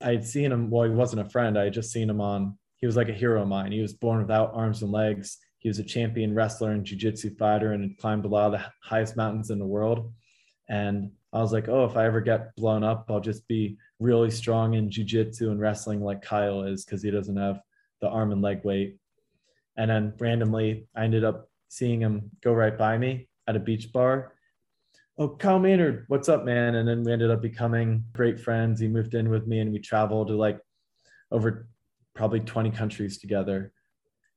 I 0.00 0.10
had 0.10 0.26
seen 0.26 0.50
him. 0.50 0.70
Well, 0.70 0.88
he 0.88 0.94
wasn't 0.94 1.26
a 1.26 1.30
friend. 1.30 1.58
I 1.58 1.64
had 1.64 1.72
just 1.72 1.92
seen 1.92 2.10
him 2.10 2.20
on. 2.20 2.58
He 2.78 2.86
was 2.86 2.96
like 2.96 3.08
a 3.08 3.14
hero 3.14 3.42
of 3.42 3.48
mine. 3.48 3.70
He 3.70 3.80
was 3.80 3.92
born 3.92 4.20
without 4.20 4.54
arms 4.54 4.82
and 4.82 4.90
legs. 4.90 5.38
He 5.62 5.68
was 5.68 5.78
a 5.78 5.84
champion 5.84 6.34
wrestler 6.34 6.72
and 6.72 6.84
jiu-jitsu 6.84 7.36
fighter 7.36 7.72
and 7.72 7.84
had 7.84 7.98
climbed 7.98 8.24
a 8.24 8.28
lot 8.28 8.46
of 8.46 8.52
the 8.52 8.66
highest 8.80 9.16
mountains 9.16 9.50
in 9.50 9.60
the 9.60 9.64
world. 9.64 10.12
And 10.68 11.12
I 11.32 11.40
was 11.40 11.52
like, 11.52 11.68
oh, 11.68 11.84
if 11.84 11.96
I 11.96 12.04
ever 12.04 12.20
get 12.20 12.54
blown 12.56 12.82
up, 12.82 13.06
I'll 13.08 13.20
just 13.20 13.46
be 13.46 13.78
really 14.00 14.30
strong 14.30 14.74
in 14.74 14.90
jiu-jitsu 14.90 15.52
and 15.52 15.60
wrestling 15.60 16.02
like 16.02 16.20
Kyle 16.20 16.64
is 16.64 16.84
because 16.84 17.00
he 17.00 17.12
doesn't 17.12 17.36
have 17.36 17.60
the 18.00 18.08
arm 18.08 18.32
and 18.32 18.42
leg 18.42 18.64
weight. 18.64 18.96
And 19.76 19.88
then 19.88 20.14
randomly, 20.18 20.88
I 20.96 21.04
ended 21.04 21.22
up 21.22 21.48
seeing 21.68 22.00
him 22.00 22.30
go 22.42 22.52
right 22.52 22.76
by 22.76 22.98
me 22.98 23.28
at 23.46 23.54
a 23.54 23.60
beach 23.60 23.92
bar. 23.92 24.34
Oh, 25.16 25.28
Kyle 25.28 25.60
Maynard, 25.60 26.06
what's 26.08 26.28
up, 26.28 26.44
man? 26.44 26.74
And 26.74 26.88
then 26.88 27.04
we 27.04 27.12
ended 27.12 27.30
up 27.30 27.40
becoming 27.40 28.04
great 28.12 28.40
friends. 28.40 28.80
He 28.80 28.88
moved 28.88 29.14
in 29.14 29.30
with 29.30 29.46
me 29.46 29.60
and 29.60 29.72
we 29.72 29.78
traveled 29.78 30.28
to 30.28 30.34
like 30.34 30.58
over 31.30 31.68
probably 32.14 32.40
20 32.40 32.72
countries 32.72 33.18
together. 33.18 33.72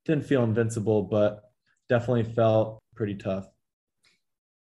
Didn't 0.06 0.26
feel 0.26 0.44
invincible, 0.44 1.04
but 1.04 1.52
definitely 1.90 2.24
felt 2.24 2.80
pretty 2.96 3.16
tough. 3.16 3.48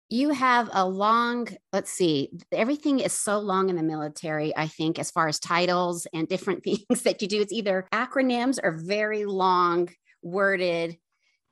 You 0.09 0.31
have 0.31 0.71
a 0.73 0.89
long 0.89 1.49
let's 1.73 1.91
see 1.91 2.31
everything 2.53 3.01
is 3.01 3.13
so 3.13 3.39
long 3.39 3.71
in 3.71 3.77
the 3.77 3.83
military 3.83 4.57
i 4.57 4.69
think 4.69 5.01
as 5.01 5.11
far 5.11 5.27
as 5.27 5.41
titles 5.41 6.07
and 6.15 6.29
different 6.29 6.63
things 6.65 7.03
that 7.03 7.21
you 7.21 7.27
do. 7.27 7.41
It's 7.41 7.53
either 7.53 7.89
acronyms 7.93 8.61
or 8.63 8.71
very 8.71 9.25
long 9.25 9.89
worded 10.23 10.97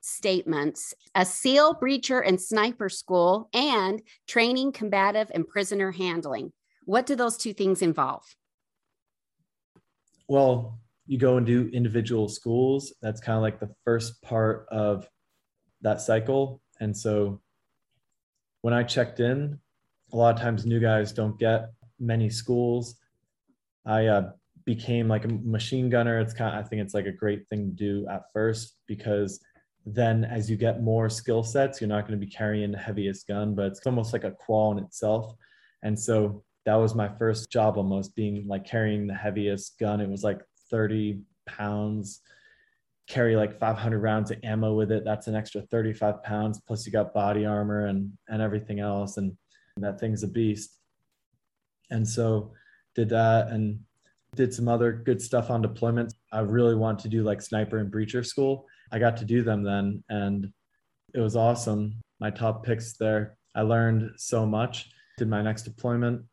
statements. 0.05 0.93
A 1.15 1.25
seal 1.25 1.73
breacher 1.73 2.25
and 2.25 2.39
sniper 2.39 2.89
school 2.89 3.49
and 3.53 4.01
training 4.27 4.71
combative 4.71 5.31
and 5.33 5.47
prisoner 5.47 5.91
handling. 5.91 6.53
What 6.83 7.07
do 7.07 7.15
those 7.15 7.37
two 7.37 7.53
things 7.53 7.81
involve? 7.81 8.23
Well 10.27 10.79
you 11.07 11.17
go 11.17 11.37
and 11.37 11.45
do 11.45 11.69
individual 11.73 12.27
schools 12.27 12.93
that's 13.01 13.21
kind 13.21 13.35
of 13.35 13.41
like 13.41 13.59
the 13.59 13.69
first 13.83 14.21
part 14.21 14.65
of 14.71 15.07
that 15.81 16.01
cycle 16.01 16.61
and 16.79 16.95
so 16.95 17.41
when 18.65 18.73
I 18.73 18.81
checked 18.81 19.19
in, 19.19 19.59
a 20.11 20.15
lot 20.15 20.33
of 20.33 20.41
times 20.41 20.65
new 20.65 20.79
guys 20.79 21.11
don't 21.11 21.37
get 21.37 21.69
many 21.99 22.31
schools. 22.31 22.95
I 23.85 24.07
uh, 24.07 24.31
became 24.65 25.07
like 25.07 25.23
a 25.25 25.27
machine 25.27 25.87
gunner. 25.87 26.19
It's 26.19 26.33
kind 26.33 26.57
of, 26.57 26.65
I 26.65 26.67
think 26.67 26.81
it's 26.81 26.95
like 26.95 27.05
a 27.05 27.11
great 27.11 27.47
thing 27.47 27.69
to 27.69 27.75
do 27.75 28.07
at 28.09 28.23
first 28.33 28.77
because 28.87 29.39
then 29.85 30.23
as 30.23 30.49
you 30.49 30.57
get 30.57 30.81
more 30.81 31.09
skill 31.09 31.43
sets, 31.43 31.79
you're 31.79 31.87
not 31.87 32.07
going 32.07 32.19
to 32.19 32.25
be 32.25 32.31
carrying 32.31 32.71
the 32.71 32.79
heaviest 32.79 33.27
gun, 33.27 33.53
but 33.53 33.67
it's 33.67 33.85
almost 33.85 34.13
like 34.13 34.23
a 34.23 34.31
qual 34.31 34.71
in 34.71 34.83
itself. 34.83 35.35
And 35.83 35.99
so 35.99 36.43
that 36.65 36.73
was 36.73 36.95
my 36.95 37.07
first 37.19 37.51
job 37.51 37.77
almost 37.77 38.15
being 38.15 38.47
like 38.47 38.65
carrying 38.65 39.05
the 39.05 39.13
heaviest 39.13 39.77
gun. 39.77 40.01
It 40.01 40.09
was 40.09 40.23
like 40.23 40.41
30 40.75 41.21
pounds 41.45 42.19
carry 43.07 43.37
like 43.37 43.57
500 43.57 43.97
rounds 43.99 44.29
of 44.29 44.39
ammo 44.43 44.73
with 44.73 44.91
it. 44.91 45.05
That's 45.05 45.27
an 45.27 45.35
extra 45.35 45.61
35 45.61 46.21
pounds 46.21 46.59
plus 46.67 46.85
you 46.85 46.91
got 46.91 47.13
body 47.13 47.45
armor 47.45 47.85
and 47.85 48.11
and 48.27 48.41
everything 48.41 48.81
else 48.81 49.15
and, 49.15 49.31
and 49.77 49.85
that 49.85 50.01
thing's 50.01 50.23
a 50.23 50.27
beast. 50.27 50.77
And 51.91 52.05
so 52.05 52.51
did 52.93 53.07
that 53.09 53.47
and 53.51 53.79
did 54.35 54.53
some 54.53 54.67
other 54.67 54.91
good 54.91 55.21
stuff 55.21 55.49
on 55.49 55.63
deployments. 55.63 56.13
I 56.33 56.41
really 56.41 56.75
want 56.75 56.99
to 56.99 57.09
do 57.09 57.23
like 57.23 57.41
sniper 57.41 57.77
and 57.77 57.89
breacher 57.89 58.25
school. 58.25 58.65
I 58.91 58.99
got 58.99 59.15
to 59.17 59.25
do 59.25 59.43
them 59.43 59.63
then 59.63 60.03
and 60.09 60.51
it 61.13 61.21
was 61.21 61.37
awesome. 61.37 62.01
My 62.19 62.31
top 62.31 62.65
picks 62.65 62.97
there. 62.97 63.37
I 63.55 63.61
learned 63.61 64.11
so 64.17 64.45
much. 64.45 64.89
Did 65.17 65.29
my 65.29 65.41
next 65.41 65.63
deployment 65.63 66.23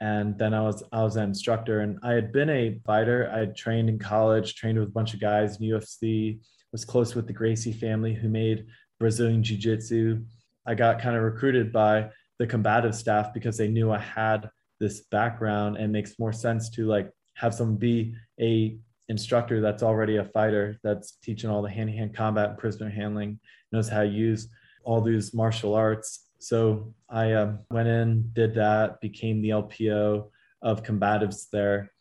and 0.00 0.38
then 0.38 0.54
I 0.54 0.62
was 0.62 0.82
I 0.92 1.02
was 1.02 1.16
an 1.16 1.24
instructor, 1.24 1.80
and 1.80 1.98
I 2.02 2.12
had 2.12 2.32
been 2.32 2.50
a 2.50 2.80
fighter. 2.86 3.30
I 3.32 3.40
had 3.40 3.56
trained 3.56 3.88
in 3.88 3.98
college, 3.98 4.54
trained 4.54 4.78
with 4.78 4.88
a 4.88 4.92
bunch 4.92 5.14
of 5.14 5.20
guys 5.20 5.60
in 5.60 5.68
UFC. 5.68 6.40
Was 6.72 6.84
close 6.84 7.16
with 7.16 7.26
the 7.26 7.32
Gracie 7.32 7.72
family, 7.72 8.14
who 8.14 8.28
made 8.28 8.66
Brazilian 9.00 9.42
Jiu 9.42 9.56
Jitsu. 9.56 10.22
I 10.66 10.74
got 10.74 11.00
kind 11.00 11.16
of 11.16 11.22
recruited 11.22 11.72
by 11.72 12.10
the 12.38 12.46
combative 12.46 12.94
staff 12.94 13.34
because 13.34 13.58
they 13.58 13.66
knew 13.66 13.90
I 13.90 13.98
had 13.98 14.48
this 14.78 15.00
background, 15.10 15.76
and 15.76 15.92
makes 15.92 16.18
more 16.18 16.32
sense 16.32 16.70
to 16.70 16.86
like 16.86 17.10
have 17.34 17.54
someone 17.54 17.76
be 17.76 18.14
a 18.40 18.78
instructor 19.08 19.60
that's 19.60 19.82
already 19.82 20.16
a 20.16 20.24
fighter 20.24 20.78
that's 20.84 21.18
teaching 21.22 21.50
all 21.50 21.62
the 21.62 21.68
hand-to-hand 21.68 22.14
combat 22.14 22.50
and 22.50 22.58
prisoner 22.58 22.88
handling 22.88 23.40
knows 23.72 23.88
how 23.88 24.02
to 24.02 24.08
use 24.08 24.48
all 24.84 25.00
these 25.00 25.34
martial 25.34 25.74
arts 25.74 26.29
so 26.40 26.94
I 27.08 27.32
uh, 27.32 27.52
went 27.70 27.88
in, 27.88 28.30
did 28.32 28.54
that, 28.54 29.00
became 29.00 29.42
the 29.42 29.50
LPO 29.50 30.28
of 30.62 30.82
combatives 30.82 31.50
there. 31.52 31.92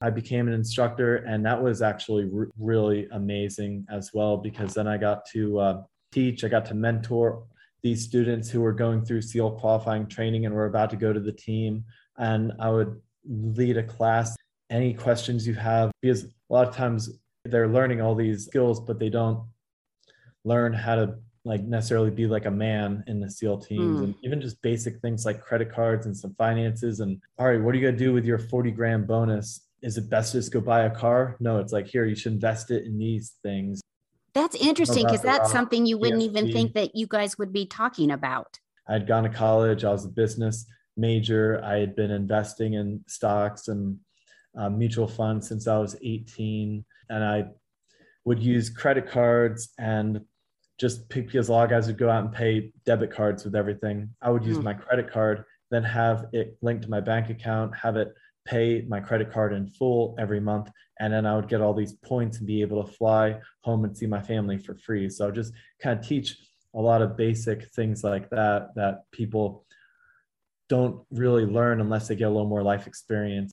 I 0.00 0.10
became 0.10 0.46
an 0.46 0.54
instructor, 0.54 1.16
and 1.16 1.44
that 1.46 1.60
was 1.60 1.82
actually 1.82 2.30
really 2.58 3.08
amazing 3.10 3.86
as 3.90 4.12
well 4.12 4.36
because 4.36 4.74
then 4.74 4.86
I 4.86 4.98
got 4.98 5.24
to 5.32 5.58
uh, 5.58 5.82
teach, 6.12 6.44
I 6.44 6.48
got 6.48 6.66
to 6.66 6.74
mentor 6.74 7.44
these 7.82 8.04
students 8.04 8.50
who 8.50 8.60
were 8.60 8.72
going 8.72 9.04
through 9.04 9.22
SEAL 9.22 9.52
qualifying 9.52 10.06
training 10.06 10.44
and 10.44 10.54
were 10.54 10.66
about 10.66 10.90
to 10.90 10.96
go 10.96 11.12
to 11.12 11.20
the 11.20 11.32
team. 11.32 11.84
And 12.18 12.52
I 12.60 12.70
would 12.70 13.00
lead 13.24 13.78
a 13.78 13.82
class. 13.82 14.36
Any 14.70 14.92
questions 14.92 15.46
you 15.46 15.54
have, 15.54 15.90
because 16.02 16.24
a 16.24 16.28
lot 16.50 16.68
of 16.68 16.76
times 16.76 17.10
they're 17.46 17.68
learning 17.68 18.02
all 18.02 18.14
these 18.14 18.44
skills, 18.44 18.80
but 18.80 18.98
they 18.98 19.08
don't 19.08 19.48
learn 20.44 20.74
how 20.74 20.96
to 20.96 21.14
like 21.48 21.64
necessarily 21.64 22.10
be 22.10 22.26
like 22.26 22.44
a 22.44 22.50
man 22.50 23.02
in 23.06 23.20
the 23.20 23.30
SEAL 23.30 23.60
teams 23.60 24.00
mm. 24.00 24.04
and 24.04 24.14
even 24.22 24.38
just 24.38 24.60
basic 24.60 25.00
things 25.00 25.24
like 25.24 25.40
credit 25.40 25.72
cards 25.72 26.04
and 26.04 26.14
some 26.14 26.34
finances. 26.34 27.00
And 27.00 27.22
all 27.38 27.48
right, 27.48 27.60
what 27.60 27.74
are 27.74 27.78
you 27.78 27.86
gonna 27.86 27.96
do 27.96 28.12
with 28.12 28.26
your 28.26 28.38
40 28.38 28.70
grand 28.70 29.06
bonus? 29.06 29.62
Is 29.80 29.96
it 29.96 30.10
best 30.10 30.32
to 30.32 30.38
just 30.38 30.52
go 30.52 30.60
buy 30.60 30.82
a 30.82 30.90
car? 30.90 31.36
No, 31.40 31.58
it's 31.58 31.72
like 31.72 31.86
here, 31.86 32.04
you 32.04 32.14
should 32.14 32.34
invest 32.34 32.70
it 32.70 32.84
in 32.84 32.98
these 32.98 33.36
things. 33.42 33.80
That's 34.34 34.56
interesting 34.56 35.06
because 35.06 35.22
that's 35.22 35.50
something 35.50 35.86
you 35.86 35.96
wouldn't 35.96 36.22
even 36.22 36.52
think 36.52 36.74
that 36.74 36.94
you 36.94 37.06
guys 37.06 37.38
would 37.38 37.52
be 37.52 37.64
talking 37.64 38.10
about. 38.10 38.58
I 38.86 38.92
had 38.92 39.06
gone 39.06 39.22
to 39.22 39.30
college, 39.30 39.84
I 39.84 39.90
was 39.90 40.04
a 40.04 40.10
business 40.10 40.66
major, 40.98 41.62
I 41.64 41.78
had 41.78 41.96
been 41.96 42.10
investing 42.10 42.74
in 42.74 43.02
stocks 43.06 43.68
and 43.68 43.98
uh, 44.56 44.68
mutual 44.68 45.08
funds 45.08 45.48
since 45.48 45.66
I 45.66 45.78
was 45.78 45.96
18. 46.02 46.84
And 47.08 47.24
I 47.24 47.46
would 48.26 48.42
use 48.42 48.68
credit 48.68 49.08
cards 49.08 49.70
and 49.78 50.20
just 50.78 51.08
because 51.08 51.48
a 51.48 51.52
lot 51.52 51.64
of 51.64 51.70
guys 51.70 51.86
would 51.88 51.98
go 51.98 52.08
out 52.08 52.24
and 52.24 52.32
pay 52.32 52.72
debit 52.86 53.10
cards 53.10 53.44
with 53.44 53.56
everything. 53.56 54.10
I 54.22 54.30
would 54.30 54.44
use 54.44 54.58
mm. 54.58 54.64
my 54.64 54.74
credit 54.74 55.10
card, 55.10 55.44
then 55.70 55.82
have 55.82 56.26
it 56.32 56.56
linked 56.62 56.84
to 56.84 56.90
my 56.90 57.00
bank 57.00 57.30
account, 57.30 57.76
have 57.76 57.96
it 57.96 58.14
pay 58.46 58.84
my 58.88 59.00
credit 59.00 59.30
card 59.30 59.52
in 59.52 59.66
full 59.66 60.14
every 60.18 60.40
month. 60.40 60.70
And 61.00 61.12
then 61.12 61.26
I 61.26 61.36
would 61.36 61.48
get 61.48 61.60
all 61.60 61.74
these 61.74 61.92
points 61.92 62.38
and 62.38 62.46
be 62.46 62.62
able 62.62 62.82
to 62.82 62.92
fly 62.92 63.40
home 63.62 63.84
and 63.84 63.96
see 63.96 64.06
my 64.06 64.22
family 64.22 64.56
for 64.56 64.74
free. 64.76 65.10
So 65.10 65.30
just 65.30 65.52
kind 65.82 65.98
of 65.98 66.06
teach 66.06 66.36
a 66.74 66.80
lot 66.80 67.02
of 67.02 67.16
basic 67.16 67.68
things 67.74 68.04
like 68.04 68.30
that 68.30 68.74
that 68.76 69.02
people 69.12 69.64
don't 70.68 71.00
really 71.10 71.44
learn 71.44 71.80
unless 71.80 72.08
they 72.08 72.16
get 72.16 72.26
a 72.26 72.30
little 72.30 72.48
more 72.48 72.62
life 72.62 72.86
experience. 72.86 73.52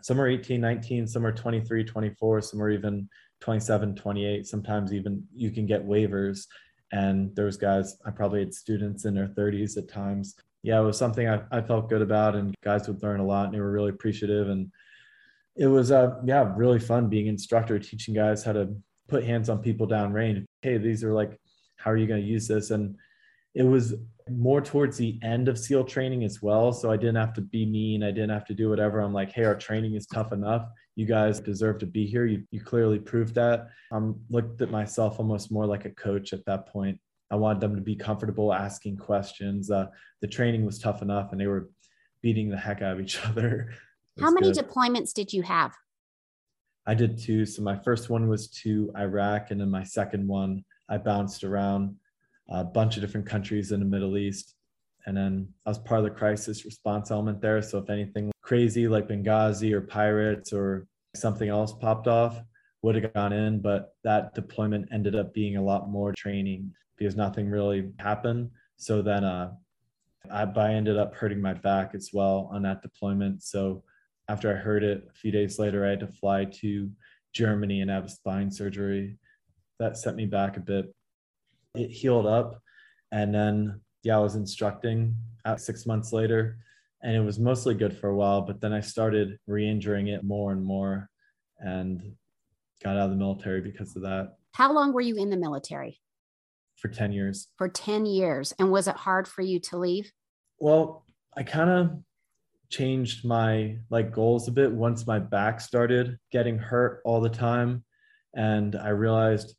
Some 0.00 0.20
are 0.20 0.28
18, 0.28 0.60
19, 0.60 1.06
some 1.06 1.24
are 1.24 1.32
23, 1.32 1.84
24, 1.84 2.40
some 2.40 2.62
are 2.62 2.70
even 2.70 3.08
27, 3.42 3.96
28. 3.96 4.46
Sometimes 4.46 4.94
even 4.94 5.24
you 5.34 5.50
can 5.50 5.66
get 5.66 5.86
waivers. 5.86 6.46
And 6.92 7.36
was 7.36 7.56
guys, 7.56 7.96
I 8.06 8.10
probably 8.10 8.40
had 8.40 8.54
students 8.54 9.04
in 9.04 9.14
their 9.14 9.28
30s 9.28 9.76
at 9.76 9.88
times. 9.88 10.36
Yeah, 10.62 10.80
it 10.80 10.84
was 10.84 10.96
something 10.96 11.28
I, 11.28 11.42
I 11.50 11.60
felt 11.60 11.88
good 11.88 12.02
about, 12.02 12.36
and 12.36 12.54
guys 12.62 12.86
would 12.86 13.02
learn 13.02 13.18
a 13.18 13.26
lot, 13.26 13.46
and 13.46 13.54
they 13.54 13.60
were 13.60 13.72
really 13.72 13.90
appreciative. 13.90 14.48
And 14.48 14.70
it 15.56 15.66
was, 15.66 15.90
uh, 15.90 16.20
yeah, 16.24 16.52
really 16.56 16.78
fun 16.78 17.08
being 17.08 17.26
instructor, 17.26 17.78
teaching 17.78 18.14
guys 18.14 18.44
how 18.44 18.52
to 18.52 18.76
put 19.08 19.24
hands 19.24 19.48
on 19.48 19.58
people 19.58 19.86
down 19.86 20.12
range. 20.12 20.46
Hey, 20.60 20.78
these 20.78 21.02
are 21.02 21.12
like, 21.12 21.40
how 21.78 21.90
are 21.90 21.96
you 21.96 22.06
going 22.06 22.22
to 22.22 22.26
use 22.26 22.46
this? 22.46 22.70
And 22.70 22.94
it 23.54 23.64
was 23.64 23.94
more 24.30 24.60
towards 24.60 24.96
the 24.96 25.18
end 25.22 25.48
of 25.48 25.58
SEAL 25.58 25.84
training 25.84 26.22
as 26.22 26.40
well. 26.40 26.72
So 26.72 26.92
I 26.92 26.96
didn't 26.96 27.16
have 27.16 27.34
to 27.34 27.40
be 27.40 27.66
mean. 27.66 28.04
I 28.04 28.12
didn't 28.12 28.30
have 28.30 28.46
to 28.46 28.54
do 28.54 28.70
whatever. 28.70 29.00
I'm 29.00 29.12
like, 29.12 29.32
hey, 29.32 29.44
our 29.44 29.56
training 29.56 29.94
is 29.94 30.06
tough 30.06 30.32
enough. 30.32 30.68
You 30.94 31.06
guys 31.06 31.40
deserve 31.40 31.78
to 31.78 31.86
be 31.86 32.06
here. 32.06 32.26
You, 32.26 32.44
you 32.50 32.60
clearly 32.60 32.98
proved 32.98 33.34
that. 33.36 33.68
I 33.90 33.96
am 33.96 34.20
looked 34.28 34.60
at 34.60 34.70
myself 34.70 35.18
almost 35.18 35.50
more 35.50 35.66
like 35.66 35.84
a 35.84 35.90
coach 35.90 36.32
at 36.32 36.44
that 36.46 36.66
point. 36.66 37.00
I 37.30 37.36
wanted 37.36 37.60
them 37.60 37.76
to 37.76 37.80
be 37.80 37.96
comfortable 37.96 38.52
asking 38.52 38.98
questions. 38.98 39.70
Uh, 39.70 39.86
the 40.20 40.28
training 40.28 40.66
was 40.66 40.78
tough 40.78 41.00
enough 41.00 41.32
and 41.32 41.40
they 41.40 41.46
were 41.46 41.70
beating 42.20 42.50
the 42.50 42.58
heck 42.58 42.82
out 42.82 42.92
of 42.92 43.00
each 43.00 43.24
other. 43.26 43.72
How 44.20 44.30
many 44.30 44.52
good. 44.52 44.66
deployments 44.66 45.14
did 45.14 45.32
you 45.32 45.42
have? 45.42 45.72
I 46.86 46.94
did 46.94 47.18
two. 47.18 47.46
So 47.46 47.62
my 47.62 47.76
first 47.76 48.10
one 48.10 48.28
was 48.28 48.48
to 48.62 48.92
Iraq, 48.98 49.50
and 49.50 49.60
then 49.60 49.70
my 49.70 49.84
second 49.84 50.26
one, 50.26 50.64
I 50.88 50.98
bounced 50.98 51.44
around 51.44 51.96
a 52.48 52.64
bunch 52.64 52.96
of 52.96 53.02
different 53.02 53.26
countries 53.26 53.72
in 53.72 53.80
the 53.80 53.86
Middle 53.86 54.16
East. 54.18 54.54
And 55.06 55.16
then 55.16 55.48
I 55.66 55.70
was 55.70 55.78
part 55.78 56.00
of 56.00 56.04
the 56.04 56.10
crisis 56.10 56.64
response 56.64 57.10
element 57.10 57.40
there. 57.40 57.60
So 57.62 57.78
if 57.78 57.90
anything 57.90 58.30
crazy 58.42 58.86
like 58.88 59.08
Benghazi 59.08 59.72
or 59.72 59.80
pirates 59.80 60.52
or 60.52 60.86
something 61.14 61.48
else 61.48 61.72
popped 61.72 62.06
off, 62.06 62.40
would 62.82 62.96
have 62.96 63.12
gone 63.14 63.32
in, 63.32 63.60
but 63.60 63.94
that 64.04 64.34
deployment 64.34 64.88
ended 64.92 65.14
up 65.14 65.32
being 65.32 65.56
a 65.56 65.62
lot 65.62 65.88
more 65.88 66.12
training 66.12 66.72
because 66.96 67.16
nothing 67.16 67.48
really 67.48 67.90
happened. 67.98 68.50
So 68.76 69.02
then 69.02 69.24
uh, 69.24 69.52
I, 70.30 70.42
I 70.42 70.74
ended 70.74 70.98
up 70.98 71.14
hurting 71.14 71.40
my 71.40 71.54
back 71.54 71.94
as 71.94 72.10
well 72.12 72.48
on 72.52 72.62
that 72.62 72.82
deployment. 72.82 73.42
So 73.42 73.84
after 74.28 74.52
I 74.52 74.56
heard 74.56 74.82
it 74.82 75.04
a 75.08 75.12
few 75.12 75.30
days 75.30 75.58
later, 75.58 75.86
I 75.86 75.90
had 75.90 76.00
to 76.00 76.06
fly 76.08 76.44
to 76.60 76.90
Germany 77.32 77.80
and 77.80 77.90
have 77.90 78.10
spine 78.10 78.50
surgery. 78.50 79.18
That 79.78 79.96
set 79.96 80.16
me 80.16 80.26
back 80.26 80.56
a 80.56 80.60
bit. 80.60 80.92
It 81.74 81.90
healed 81.90 82.26
up. 82.26 82.60
And 83.10 83.34
then, 83.34 83.80
yeah, 84.02 84.16
I 84.16 84.20
was 84.20 84.34
instructing 84.34 85.16
at 85.44 85.60
six 85.60 85.86
months 85.86 86.12
later, 86.12 86.58
and 87.02 87.14
it 87.14 87.20
was 87.20 87.38
mostly 87.38 87.74
good 87.74 87.96
for 87.96 88.10
a 88.10 88.16
while. 88.16 88.42
But 88.42 88.60
then 88.60 88.72
I 88.72 88.80
started 88.80 89.38
re 89.46 89.68
injuring 89.68 90.08
it 90.08 90.24
more 90.24 90.52
and 90.52 90.64
more 90.64 91.08
and 91.58 92.14
got 92.82 92.96
out 92.96 93.04
of 93.04 93.10
the 93.10 93.16
military 93.16 93.60
because 93.60 93.94
of 93.96 94.02
that. 94.02 94.34
How 94.52 94.72
long 94.72 94.92
were 94.92 95.00
you 95.00 95.16
in 95.16 95.30
the 95.30 95.36
military? 95.36 96.00
For 96.76 96.88
10 96.88 97.12
years. 97.12 97.48
For 97.58 97.68
10 97.68 98.06
years. 98.06 98.52
And 98.58 98.72
was 98.72 98.88
it 98.88 98.96
hard 98.96 99.28
for 99.28 99.42
you 99.42 99.60
to 99.60 99.78
leave? 99.78 100.10
Well, 100.58 101.04
I 101.36 101.44
kind 101.44 101.70
of 101.70 102.02
changed 102.70 103.24
my 103.24 103.76
like 103.90 104.12
goals 104.12 104.48
a 104.48 104.50
bit 104.50 104.72
once 104.72 105.06
my 105.06 105.18
back 105.18 105.60
started 105.60 106.18
getting 106.32 106.58
hurt 106.58 107.02
all 107.04 107.20
the 107.20 107.28
time 107.28 107.84
and 108.34 108.76
i 108.76 108.88
realized 108.88 109.54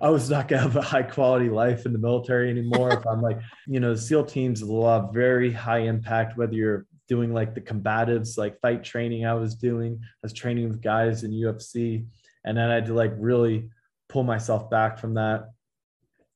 i 0.00 0.08
was 0.08 0.28
not 0.28 0.48
going 0.48 0.60
to 0.60 0.68
have 0.68 0.76
a 0.76 0.82
high 0.82 1.02
quality 1.02 1.48
life 1.48 1.86
in 1.86 1.92
the 1.92 1.98
military 1.98 2.50
anymore 2.50 2.92
if 2.92 3.06
i'm 3.06 3.22
like 3.22 3.38
you 3.66 3.80
know 3.80 3.94
seal 3.94 4.24
teams 4.24 4.62
a 4.62 4.66
lot 4.66 5.12
very 5.12 5.52
high 5.52 5.80
impact 5.80 6.36
whether 6.36 6.54
you're 6.54 6.86
doing 7.08 7.32
like 7.32 7.54
the 7.54 7.60
combatives 7.60 8.36
like 8.36 8.60
fight 8.60 8.82
training 8.82 9.26
i 9.26 9.34
was 9.34 9.54
doing 9.54 9.98
i 10.02 10.06
was 10.22 10.32
training 10.32 10.68
with 10.68 10.82
guys 10.82 11.22
in 11.22 11.30
ufc 11.30 12.04
and 12.44 12.56
then 12.56 12.70
i 12.70 12.74
had 12.74 12.86
to 12.86 12.94
like 12.94 13.12
really 13.16 13.68
pull 14.08 14.24
myself 14.24 14.68
back 14.70 14.98
from 14.98 15.14
that 15.14 15.50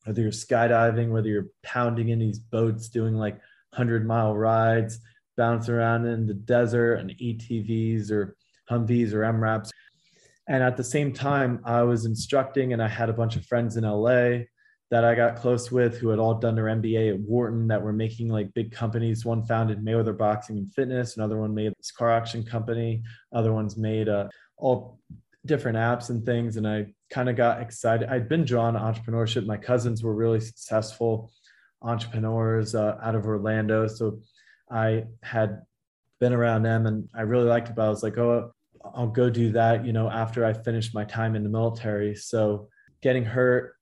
whether 0.05 0.23
you're 0.23 0.31
skydiving 0.31 1.11
whether 1.11 1.29
you're 1.29 1.49
pounding 1.63 2.11
in 2.11 2.19
these 2.19 2.39
boats 2.39 2.89
doing 2.89 3.15
like 3.15 3.35
100 3.71 4.07
mile 4.07 4.37
rides 4.37 5.01
bounce 5.39 5.71
around 5.71 6.05
in 6.05 6.27
the 6.27 6.35
desert 6.35 6.97
and 6.97 7.11
ATVs 7.11 8.11
or 8.11 8.37
Humvees 8.71 9.15
or 9.15 9.21
MRAPs. 9.21 9.71
And 10.49 10.63
at 10.63 10.77
the 10.77 10.85
same 10.85 11.13
time, 11.13 11.61
I 11.65 11.83
was 11.83 12.07
instructing 12.07 12.73
and 12.73 12.83
I 12.83 12.89
had 12.89 13.11
a 13.11 13.13
bunch 13.13 13.37
of 13.37 13.45
friends 13.45 13.77
in 13.77 13.85
LA 13.85 14.45
that 14.91 15.05
I 15.05 15.15
got 15.15 15.37
close 15.37 15.71
with 15.71 15.99
who 15.99 16.09
had 16.09 16.19
all 16.19 16.35
done 16.35 16.55
their 16.55 16.65
MBA 16.65 17.15
at 17.15 17.21
Wharton 17.21 17.69
that 17.69 17.83
were 17.83 17.93
making 17.93 18.29
like 18.29 18.55
big 18.55 18.73
companies. 18.73 19.25
One 19.25 19.45
founded 19.45 19.85
Mayweather 19.85 20.17
Boxing 20.17 20.57
and 20.57 20.73
Fitness, 20.73 21.17
another 21.17 21.39
one 21.39 21.55
made 21.55 21.75
this 21.77 21.91
car 21.91 22.11
auction 22.11 22.43
company, 22.43 23.03
other 23.33 23.53
ones 23.53 23.77
made 23.77 24.09
uh, 24.09 24.29
all 24.57 24.99
different 25.45 25.77
apps 25.77 26.09
and 26.09 26.25
things. 26.25 26.57
And 26.57 26.67
I 26.67 26.87
kind 27.11 27.29
of 27.29 27.37
got 27.37 27.61
excited. 27.61 28.09
I'd 28.09 28.31
been 28.31 28.45
drawn 28.45 28.73
to 28.73 28.81
entrepreneurship. 28.81 29.45
My 29.45 29.59
cousins 29.59 30.03
were 30.03 30.15
really 30.15 30.41
successful 30.41 31.31
entrepreneurs 31.83 32.75
uh, 32.75 32.97
out 33.03 33.15
of 33.15 33.27
Orlando. 33.27 33.87
So 33.87 34.21
I 34.71 35.05
had 35.23 35.63
been 36.19 36.33
around 36.33 36.63
them 36.63 36.87
and 36.87 37.09
I 37.15 37.23
really 37.23 37.47
liked 37.47 37.69
it, 37.69 37.77
but 37.77 37.87
I 37.87 37.91
was 37.91 38.03
like, 38.03 38.17
oh, 38.17 38.53
I'll 38.95 39.09
go 39.09 39.31
do 39.31 39.53
that, 39.53 39.85
you 39.85 39.93
know, 39.93 40.11
after 40.11 40.45
I 40.45 40.53
finished 40.53 40.95
my 40.95 41.05
time 41.05 41.37
in 41.37 41.43
the 41.43 41.49
military. 41.49 42.15
So 42.15 42.69
getting 43.03 43.25
hurt, 43.25 43.75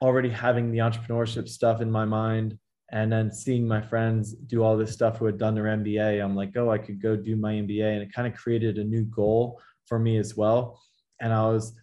already 0.00 0.30
having 0.30 0.70
the 0.70 0.78
entrepreneurship 0.78 1.48
stuff 1.48 1.80
in 1.80 1.90
my 1.90 2.04
mind, 2.04 2.58
and 2.92 3.10
then 3.10 3.32
seeing 3.32 3.66
my 3.66 3.80
friends 3.80 4.34
do 4.34 4.62
all 4.62 4.76
this 4.76 4.92
stuff 4.92 5.18
who 5.18 5.26
had 5.26 5.38
done 5.38 5.54
their 5.54 5.64
MBA, 5.64 6.22
I'm 6.22 6.36
like, 6.36 6.56
oh, 6.56 6.70
I 6.70 6.78
could 6.78 7.02
go 7.02 7.16
do 7.16 7.34
my 7.34 7.54
MBA. 7.54 7.92
And 7.92 8.02
it 8.02 8.12
kind 8.12 8.28
of 8.28 8.38
created 8.38 8.78
a 8.78 8.84
new 8.84 9.04
goal 9.04 9.60
for 9.86 9.98
me 9.98 10.16
as 10.18 10.36
well. 10.36 10.80
And 11.20 11.32
I 11.32 11.46
was 11.48 11.74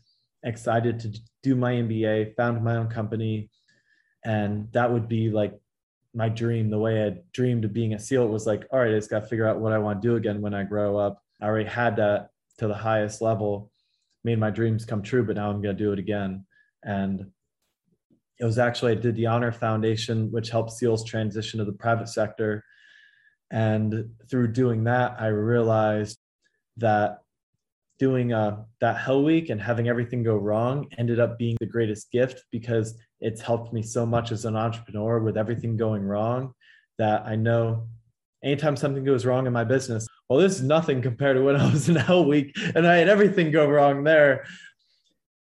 excited 0.43 0.99
to 1.01 1.19
do 1.43 1.55
my 1.55 1.73
MBA, 1.73 2.35
found 2.35 2.63
my 2.63 2.77
own 2.77 2.87
company. 2.87 3.49
And 4.23 4.71
that 4.71 4.91
would 4.91 5.07
be 5.07 5.29
like 5.29 5.59
my 6.13 6.29
dream, 6.29 6.69
the 6.69 6.79
way 6.79 7.05
I 7.05 7.17
dreamed 7.33 7.65
of 7.65 7.73
being 7.73 7.93
a 7.93 7.99
SEAL, 7.99 8.27
was 8.27 8.45
like, 8.47 8.65
all 8.71 8.79
right, 8.79 8.91
I 8.91 8.95
just 8.95 9.09
got 9.09 9.21
to 9.21 9.27
figure 9.27 9.47
out 9.47 9.59
what 9.59 9.73
I 9.73 9.79
want 9.79 10.01
to 10.01 10.07
do 10.07 10.15
again 10.15 10.41
when 10.41 10.53
I 10.53 10.63
grow 10.63 10.97
up. 10.97 11.21
I 11.41 11.45
already 11.45 11.69
had 11.69 11.95
that 11.97 12.29
to 12.61 12.67
the 12.67 12.75
highest 12.75 13.21
level, 13.21 13.71
made 14.23 14.39
my 14.39 14.51
dreams 14.51 14.85
come 14.85 15.01
true, 15.01 15.25
but 15.25 15.35
now 15.35 15.49
I'm 15.49 15.61
going 15.61 15.75
to 15.75 15.83
do 15.83 15.91
it 15.93 15.99
again. 15.99 16.45
And 16.83 17.25
it 18.39 18.45
was 18.45 18.59
actually, 18.59 18.91
I 18.91 18.95
did 18.95 19.15
the 19.15 19.25
Honor 19.25 19.51
Foundation, 19.51 20.31
which 20.31 20.49
helps 20.51 20.77
SEALs 20.77 21.03
transition 21.03 21.57
to 21.57 21.65
the 21.65 21.73
private 21.73 22.07
sector. 22.07 22.63
And 23.49 24.11
through 24.29 24.53
doing 24.53 24.83
that, 24.83 25.15
I 25.19 25.27
realized 25.27 26.19
that 26.77 27.21
doing 27.97 28.31
uh, 28.31 28.63
that 28.79 28.97
Hell 28.97 29.23
Week 29.23 29.49
and 29.49 29.59
having 29.59 29.87
everything 29.87 30.21
go 30.21 30.35
wrong 30.35 30.87
ended 30.99 31.19
up 31.19 31.39
being 31.39 31.57
the 31.59 31.65
greatest 31.65 32.11
gift 32.11 32.43
because 32.51 32.95
it's 33.19 33.41
helped 33.41 33.73
me 33.73 33.81
so 33.81 34.05
much 34.05 34.31
as 34.31 34.45
an 34.45 34.55
entrepreneur 34.55 35.19
with 35.19 35.35
everything 35.35 35.77
going 35.77 36.03
wrong 36.03 36.53
that 36.99 37.23
I 37.25 37.35
know 37.35 37.87
anytime 38.43 38.75
something 38.75 39.03
goes 39.03 39.25
wrong 39.25 39.47
in 39.47 39.53
my 39.53 39.63
business, 39.63 40.07
well, 40.31 40.39
this 40.39 40.55
is 40.55 40.61
nothing 40.61 41.01
compared 41.01 41.35
to 41.35 41.43
when 41.43 41.57
I 41.57 41.69
was 41.69 41.89
in 41.89 41.95
Hell 42.07 42.23
Week 42.23 42.55
and 42.73 42.87
I 42.87 42.95
had 42.95 43.09
everything 43.09 43.51
go 43.51 43.69
wrong 43.69 44.05
there. 44.05 44.45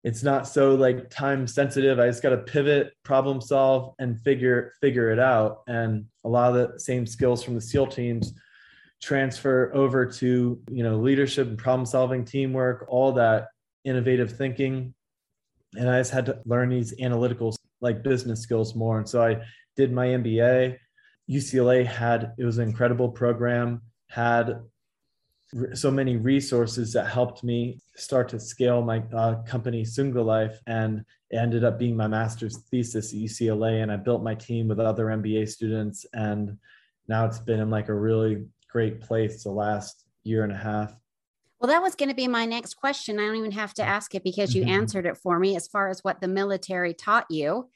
It's 0.03 0.23
not 0.23 0.45
so 0.45 0.75
like 0.75 1.09
time 1.09 1.47
sensitive. 1.47 2.01
I 2.01 2.07
just 2.07 2.21
got 2.21 2.31
to 2.31 2.39
pivot, 2.39 2.91
problem 3.03 3.39
solve, 3.39 3.95
and 3.99 4.21
figure 4.23 4.73
figure 4.81 5.09
it 5.09 5.19
out. 5.19 5.61
And 5.67 6.07
a 6.25 6.27
lot 6.27 6.53
of 6.53 6.73
the 6.73 6.79
same 6.81 7.05
skills 7.05 7.41
from 7.41 7.55
the 7.55 7.61
SEAL 7.61 7.87
teams 7.87 8.33
transfer 9.01 9.71
over 9.73 10.05
to 10.05 10.59
you 10.69 10.83
know 10.83 10.97
leadership 10.97 11.47
and 11.47 11.57
problem 11.57 11.85
solving 11.85 12.25
teamwork 12.25 12.85
all 12.89 13.13
that 13.13 13.47
innovative 13.85 14.31
thinking 14.37 14.93
and 15.75 15.89
i 15.89 15.99
just 15.99 16.11
had 16.11 16.25
to 16.25 16.39
learn 16.45 16.69
these 16.69 16.93
analytical 17.01 17.53
like 17.81 18.01
business 18.01 18.39
skills 18.39 18.75
more 18.75 18.99
and 18.99 19.09
so 19.09 19.21
i 19.21 19.37
did 19.75 19.91
my 19.91 20.07
mba 20.07 20.77
ucla 21.29 21.85
had 21.85 22.31
it 22.37 22.45
was 22.45 22.59
an 22.59 22.65
incredible 22.65 23.09
program 23.09 23.81
had 24.07 24.61
so 25.73 25.91
many 25.91 26.17
resources 26.17 26.93
that 26.93 27.07
helped 27.07 27.43
me 27.43 27.79
start 27.95 28.29
to 28.29 28.39
scale 28.39 28.81
my 28.81 29.03
uh, 29.13 29.41
company 29.43 29.83
Sunga 29.83 30.23
Life, 30.23 30.59
and 30.67 31.03
it 31.29 31.37
ended 31.37 31.63
up 31.63 31.79
being 31.79 31.95
my 31.95 32.07
master's 32.07 32.57
thesis 32.71 33.13
at 33.13 33.19
UCLA. 33.19 33.81
And 33.83 33.91
I 33.91 33.97
built 33.97 34.23
my 34.23 34.35
team 34.35 34.67
with 34.67 34.79
other 34.79 35.05
MBA 35.05 35.49
students, 35.49 36.05
and 36.13 36.57
now 37.07 37.25
it's 37.25 37.39
been 37.39 37.59
in 37.59 37.69
like 37.69 37.89
a 37.89 37.93
really 37.93 38.45
great 38.69 39.01
place 39.01 39.43
the 39.43 39.51
last 39.51 40.05
year 40.23 40.43
and 40.43 40.51
a 40.51 40.57
half. 40.57 40.95
Well, 41.59 41.71
that 41.71 41.81
was 41.81 41.95
going 41.95 42.09
to 42.09 42.15
be 42.15 42.27
my 42.27 42.45
next 42.45 42.73
question. 42.73 43.19
I 43.19 43.25
don't 43.25 43.37
even 43.37 43.51
have 43.51 43.73
to 43.75 43.83
ask 43.83 44.13
it 44.15 44.23
because 44.23 44.53
you 44.53 44.63
mm-hmm. 44.63 44.81
answered 44.81 45.05
it 45.05 45.17
for 45.17 45.39
me 45.39 45.55
as 45.55 45.67
far 45.67 45.89
as 45.89 46.03
what 46.03 46.19
the 46.19 46.27
military 46.27 46.93
taught 46.93 47.25
you. 47.29 47.69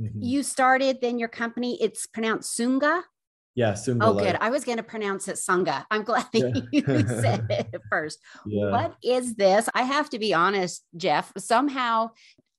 Mm-hmm. 0.00 0.22
You 0.22 0.42
started 0.42 1.00
then 1.00 1.18
your 1.18 1.28
company, 1.28 1.76
it's 1.82 2.06
pronounced 2.06 2.56
Soonga. 2.56 3.02
Yeah, 3.54 3.74
Soonga. 3.74 4.06
Oh, 4.06 4.14
good. 4.14 4.36
I 4.40 4.50
was 4.50 4.64
going 4.64 4.78
to 4.78 4.82
pronounce 4.82 5.28
it 5.28 5.36
Sunga. 5.36 5.84
I'm 5.90 6.02
glad 6.04 6.26
that 6.32 6.68
yeah. 6.72 6.82
you 6.92 7.08
said 7.08 7.46
it 7.50 7.80
first. 7.90 8.20
Yeah. 8.46 8.70
What 8.70 8.94
is 9.02 9.34
this? 9.34 9.68
I 9.74 9.82
have 9.82 10.10
to 10.10 10.18
be 10.18 10.32
honest, 10.32 10.84
Jeff. 10.96 11.32
Somehow, 11.36 12.10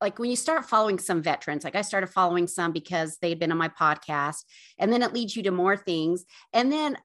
like 0.02 0.20
when 0.20 0.30
you 0.30 0.36
start 0.36 0.66
following 0.66 1.00
some 1.00 1.22
veterans, 1.22 1.64
like 1.64 1.76
I 1.76 1.82
started 1.82 2.08
following 2.08 2.48
some 2.48 2.72
because 2.72 3.18
they'd 3.22 3.40
been 3.40 3.52
on 3.52 3.58
my 3.58 3.70
podcast, 3.70 4.44
and 4.78 4.92
then 4.92 5.02
it 5.02 5.14
leads 5.14 5.36
you 5.36 5.44
to 5.44 5.52
more 5.52 5.78
things. 5.78 6.26
And 6.54 6.72
then 6.72 6.98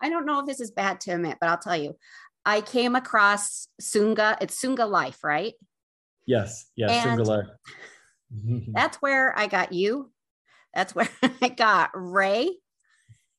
I 0.00 0.08
don't 0.08 0.26
know 0.26 0.40
if 0.40 0.46
this 0.46 0.60
is 0.60 0.70
bad 0.70 1.00
to 1.02 1.12
admit, 1.12 1.38
but 1.40 1.48
I'll 1.48 1.58
tell 1.58 1.76
you. 1.76 1.96
I 2.44 2.60
came 2.60 2.96
across 2.96 3.68
Sunga. 3.80 4.36
It's 4.40 4.60
Sunga 4.60 4.88
Life, 4.90 5.22
right? 5.22 5.54
Yes. 6.26 6.66
Yes. 6.76 7.06
Soonga 7.06 7.24
Life. 7.24 7.46
that's 8.72 8.96
where 9.00 9.38
I 9.38 9.46
got 9.46 9.72
you. 9.72 10.10
That's 10.74 10.94
where 10.94 11.08
I 11.40 11.48
got 11.50 11.90
Ray. 11.94 12.50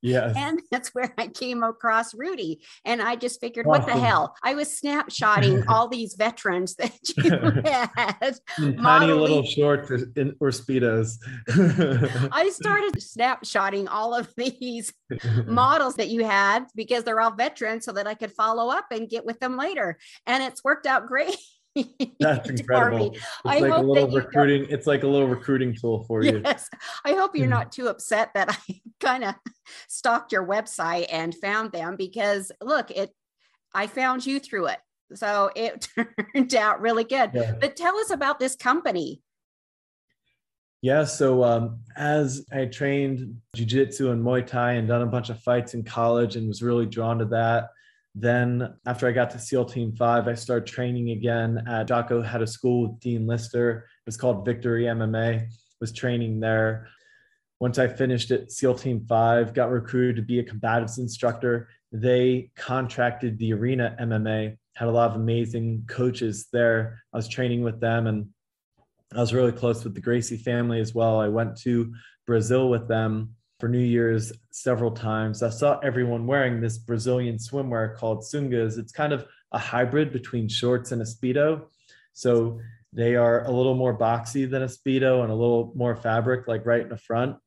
Yes. 0.03 0.35
And 0.35 0.61
that's 0.71 0.93
where 0.93 1.11
I 1.17 1.27
came 1.27 1.63
across 1.63 2.13
Rudy. 2.13 2.61
And 2.85 3.01
I 3.01 3.15
just 3.15 3.39
figured, 3.39 3.65
what 3.65 3.87
the 3.87 3.93
hell? 3.93 4.35
I 4.43 4.53
was 4.53 4.67
snapshotting 4.67 5.63
all 5.69 5.87
these 5.87 6.13
veterans 6.15 6.75
that 6.75 6.93
you 7.17 7.31
had. 7.95 8.37
Tiny 8.57 9.13
little 9.13 9.43
shorts 9.43 9.89
or 9.89 9.97
Speedos. 10.51 11.17
I 12.31 12.49
started 12.49 12.95
snapshotting 12.95 13.87
all 13.89 14.13
of 14.13 14.31
these 14.35 14.93
models 15.45 15.95
that 15.95 16.09
you 16.09 16.25
had 16.25 16.65
because 16.75 17.03
they're 17.03 17.21
all 17.21 17.31
veterans 17.31 17.85
so 17.85 17.93
that 17.93 18.05
I 18.05 18.13
could 18.13 18.31
follow 18.31 18.69
up 18.69 18.87
and 18.91 19.09
get 19.09 19.25
with 19.25 19.39
them 19.39 19.57
later. 19.57 19.97
And 20.27 20.43
it's 20.43 20.63
worked 20.63 20.85
out 20.85 21.07
great. 21.07 21.37
That's 22.19 22.49
incredible. 22.49 23.13
It's 23.13 23.25
I 23.45 23.59
like 23.59 23.71
a 23.71 23.81
little 23.81 24.09
recruiting. 24.09 24.67
It's 24.69 24.87
like 24.87 25.03
a 25.03 25.07
little 25.07 25.27
recruiting 25.27 25.75
tool 25.75 26.03
for 26.03 26.23
you. 26.23 26.41
Yes. 26.43 26.69
I 27.05 27.13
hope 27.13 27.35
you're 27.35 27.45
hmm. 27.45 27.51
not 27.51 27.71
too 27.71 27.87
upset 27.87 28.31
that 28.33 28.49
I 28.69 28.81
kind 28.99 29.23
of 29.23 29.35
stalked 29.87 30.31
your 30.31 30.45
website 30.45 31.07
and 31.11 31.35
found 31.35 31.71
them 31.71 31.95
because 31.95 32.51
look, 32.61 32.91
it 32.91 33.11
I 33.73 33.87
found 33.87 34.25
you 34.25 34.39
through 34.39 34.67
it. 34.67 34.79
So 35.15 35.51
it 35.55 35.87
turned 36.35 36.55
out 36.55 36.81
really 36.81 37.03
good. 37.03 37.31
Yeah. 37.33 37.53
But 37.59 37.75
tell 37.75 37.97
us 37.97 38.11
about 38.11 38.39
this 38.39 38.55
company. 38.55 39.21
Yeah, 40.81 41.05
so 41.05 41.45
um, 41.45 41.79
as 41.95 42.45
I 42.51 42.65
trained 42.65 43.37
jujitsu 43.55 44.11
and 44.11 44.21
Muay 44.21 44.45
Thai 44.45 44.73
and 44.73 44.85
done 44.85 45.01
a 45.01 45.05
bunch 45.05 45.29
of 45.29 45.39
fights 45.39 45.75
in 45.75 45.83
college 45.83 46.35
and 46.35 46.45
was 46.45 46.61
really 46.61 46.85
drawn 46.85 47.19
to 47.19 47.25
that, 47.25 47.69
Then, 48.15 48.75
after 48.85 49.07
I 49.07 49.11
got 49.11 49.31
to 49.31 49.39
SEAL 49.39 49.65
Team 49.65 49.95
5, 49.95 50.27
I 50.27 50.33
started 50.35 50.67
training 50.67 51.09
again 51.09 51.63
at 51.67 51.87
Jocko 51.87 52.21
had 52.21 52.43
a 52.43 52.47
school 52.47 52.89
with 52.89 52.99
Dean 52.99 53.25
Lister. 53.25 53.71
It 53.79 54.05
was 54.05 54.17
called 54.17 54.45
Victory 54.45 54.83
MMA. 54.83 55.47
Was 55.81 55.91
training 55.91 56.39
there. 56.39 56.87
Once 57.59 57.79
I 57.79 57.87
finished 57.87 58.31
at 58.31 58.51
SEAL 58.51 58.75
Team 58.75 59.05
5, 59.07 59.53
got 59.53 59.71
recruited 59.71 60.15
to 60.17 60.21
be 60.21 60.39
a 60.39 60.43
combatives 60.43 60.97
instructor. 60.97 61.69
They 61.91 62.51
contracted 62.55 63.37
the 63.37 63.53
Arena 63.53 63.95
MMA, 63.99 64.57
had 64.75 64.87
a 64.87 64.91
lot 64.91 65.09
of 65.09 65.15
amazing 65.15 65.83
coaches 65.87 66.47
there. 66.53 67.01
I 67.13 67.17
was 67.17 67.27
training 67.27 67.63
with 67.63 67.79
them 67.79 68.07
and 68.07 68.29
I 69.13 69.19
was 69.19 69.33
really 69.33 69.51
close 69.51 69.83
with 69.83 69.93
the 69.93 70.01
Gracie 70.01 70.37
family 70.37 70.79
as 70.79 70.95
well. 70.95 71.19
I 71.19 71.27
went 71.27 71.57
to 71.61 71.93
Brazil 72.25 72.69
with 72.69 72.87
them 72.87 73.35
for 73.63 73.69
New 73.69 73.79
Year's 73.79 74.33
several 74.51 74.91
times. 74.91 75.41
I 75.41 75.49
saw 75.49 75.79
everyone 75.79 76.27
wearing 76.27 76.59
this 76.59 76.77
Brazilian 76.77 77.37
swimwear 77.37 77.95
called 77.95 78.19
sungas. 78.19 78.77
It's 78.77 78.91
kind 78.91 79.13
of 79.13 79.25
a 79.53 79.57
hybrid 79.57 80.11
between 80.11 80.49
shorts 80.49 80.91
and 80.91 81.01
a 81.01 81.05
speedo. 81.05 81.67
So 82.11 82.59
they 82.91 83.15
are 83.15 83.45
a 83.45 83.51
little 83.51 83.75
more 83.75 83.97
boxy 83.97 84.51
than 84.51 84.63
a 84.63 84.65
speedo 84.65 85.23
and 85.23 85.31
a 85.31 85.33
little 85.33 85.71
more 85.75 85.95
fabric, 85.95 86.45
like 86.45 86.65
right 86.65 86.81
in 86.81 86.89
the 86.89 86.97
front. 86.97 87.37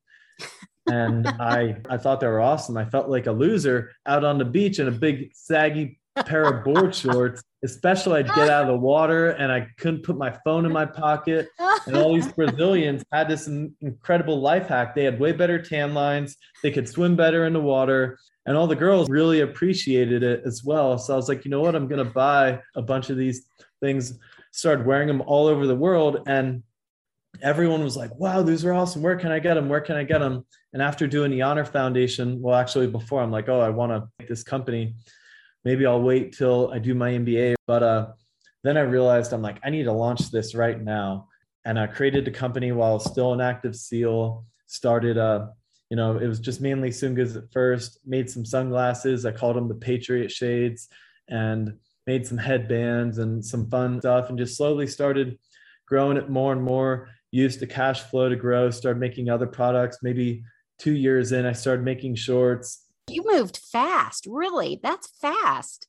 And 0.87 1.27
I 1.39 1.81
I 1.87 1.97
thought 1.97 2.19
they 2.19 2.25
were 2.25 2.41
awesome. 2.41 2.77
I 2.77 2.85
felt 2.85 3.09
like 3.09 3.27
a 3.27 3.31
loser 3.31 3.91
out 4.07 4.23
on 4.23 4.39
the 4.39 4.45
beach 4.45 4.79
in 4.79 4.87
a 4.87 4.91
big 4.91 5.35
saggy 5.35 5.99
pair 6.25 6.45
of 6.45 6.63
board 6.63 6.95
shorts 7.03 7.43
especially 7.67 8.19
I'd 8.19 8.27
get 8.27 8.49
out 8.49 8.61
of 8.63 8.67
the 8.67 8.77
water 8.77 9.31
and 9.31 9.51
I 9.51 9.67
couldn't 9.77 10.03
put 10.03 10.17
my 10.17 10.31
phone 10.45 10.65
in 10.65 10.71
my 10.71 10.85
pocket. 10.85 11.49
And 11.85 11.97
all 11.97 12.13
these 12.13 12.31
Brazilians 12.31 13.03
had 13.11 13.27
this 13.27 13.47
incredible 13.47 14.39
life 14.39 14.67
hack. 14.67 14.95
They 14.95 15.03
had 15.03 15.19
way 15.19 15.33
better 15.33 15.61
tan 15.61 15.93
lines, 15.93 16.37
they 16.63 16.71
could 16.71 16.87
swim 16.87 17.15
better 17.15 17.45
in 17.45 17.53
the 17.53 17.59
water. 17.59 18.17
And 18.45 18.55
all 18.55 18.67
the 18.67 18.77
girls 18.77 19.09
really 19.09 19.41
appreciated 19.41 20.23
it 20.23 20.43
as 20.45 20.63
well. 20.63 20.97
So 20.97 21.11
I 21.13 21.17
was 21.17 21.27
like, 21.27 21.43
you 21.43 21.51
know 21.51 21.59
what? 21.59 21.75
I'm 21.75 21.89
going 21.89 22.05
to 22.05 22.11
buy 22.11 22.61
a 22.75 22.81
bunch 22.81 23.09
of 23.09 23.17
these 23.17 23.45
things, 23.81 24.17
started 24.51 24.85
wearing 24.85 25.09
them 25.09 25.21
all 25.21 25.47
over 25.47 25.67
the 25.67 25.75
world. 25.75 26.23
And 26.27 26.63
everyone 27.41 27.83
was 27.83 27.97
like, 27.97 28.15
wow, 28.15 28.41
these 28.43 28.63
are 28.63 28.73
awesome. 28.73 29.01
Where 29.01 29.17
can 29.17 29.33
I 29.33 29.39
get 29.39 29.55
them? 29.55 29.67
Where 29.67 29.81
can 29.81 29.97
I 29.97 30.05
get 30.05 30.19
them? 30.19 30.45
And 30.71 30.81
after 30.81 31.07
doing 31.07 31.31
the 31.31 31.41
Honor 31.41 31.65
Foundation, 31.65 32.41
well, 32.41 32.55
actually, 32.55 32.87
before 32.87 33.21
I'm 33.21 33.31
like, 33.31 33.49
oh, 33.49 33.59
I 33.59 33.69
want 33.69 33.91
to 33.91 34.07
make 34.17 34.29
this 34.29 34.43
company 34.43 34.95
maybe 35.67 35.85
I'll 35.85 36.01
wait 36.01 36.31
till 36.31 36.71
I 36.71 36.79
do 36.79 36.95
my 36.95 37.11
MBA. 37.11 37.55
But 37.67 37.83
uh, 37.83 38.07
then 38.63 38.77
I 38.77 38.81
realized 38.81 39.33
I'm 39.33 39.41
like, 39.41 39.59
I 39.65 39.69
need 39.69 39.83
to 39.83 39.91
launch 39.91 40.31
this 40.31 40.55
right 40.55 40.81
now. 40.81 41.27
And 41.65 41.77
I 41.77 41.87
created 41.87 42.23
the 42.23 42.31
company 42.31 42.71
while 42.71 42.99
still 42.99 43.33
an 43.33 43.41
active 43.41 43.75
SEAL, 43.75 44.45
started, 44.67 45.17
uh, 45.17 45.47
you 45.89 45.97
know, 45.97 46.19
it 46.19 46.25
was 46.25 46.39
just 46.39 46.61
mainly 46.61 46.89
Sungas 46.89 47.35
at 47.35 47.51
first, 47.51 47.99
made 48.05 48.29
some 48.29 48.45
sunglasses. 48.45 49.25
I 49.25 49.33
called 49.33 49.57
them 49.57 49.67
the 49.67 49.75
Patriot 49.75 50.31
Shades 50.31 50.87
and 51.27 51.73
made 52.05 52.25
some 52.25 52.37
headbands 52.37 53.17
and 53.17 53.43
some 53.43 53.69
fun 53.69 53.99
stuff 53.99 54.29
and 54.29 54.37
just 54.37 54.55
slowly 54.55 54.87
started 54.87 55.37
growing 55.85 56.15
it 56.15 56.29
more 56.29 56.53
and 56.53 56.63
more. 56.63 57.09
Used 57.31 57.59
the 57.59 57.67
cash 57.67 58.03
flow 58.03 58.29
to 58.29 58.37
grow, 58.37 58.69
started 58.69 59.01
making 59.01 59.29
other 59.29 59.47
products. 59.47 59.97
Maybe 60.01 60.45
two 60.79 60.93
years 60.93 61.33
in, 61.33 61.45
I 61.45 61.51
started 61.51 61.83
making 61.83 62.15
shorts 62.15 62.86
you 63.09 63.23
moved 63.25 63.57
fast, 63.57 64.27
really. 64.29 64.79
That's 64.81 65.07
fast. 65.07 65.87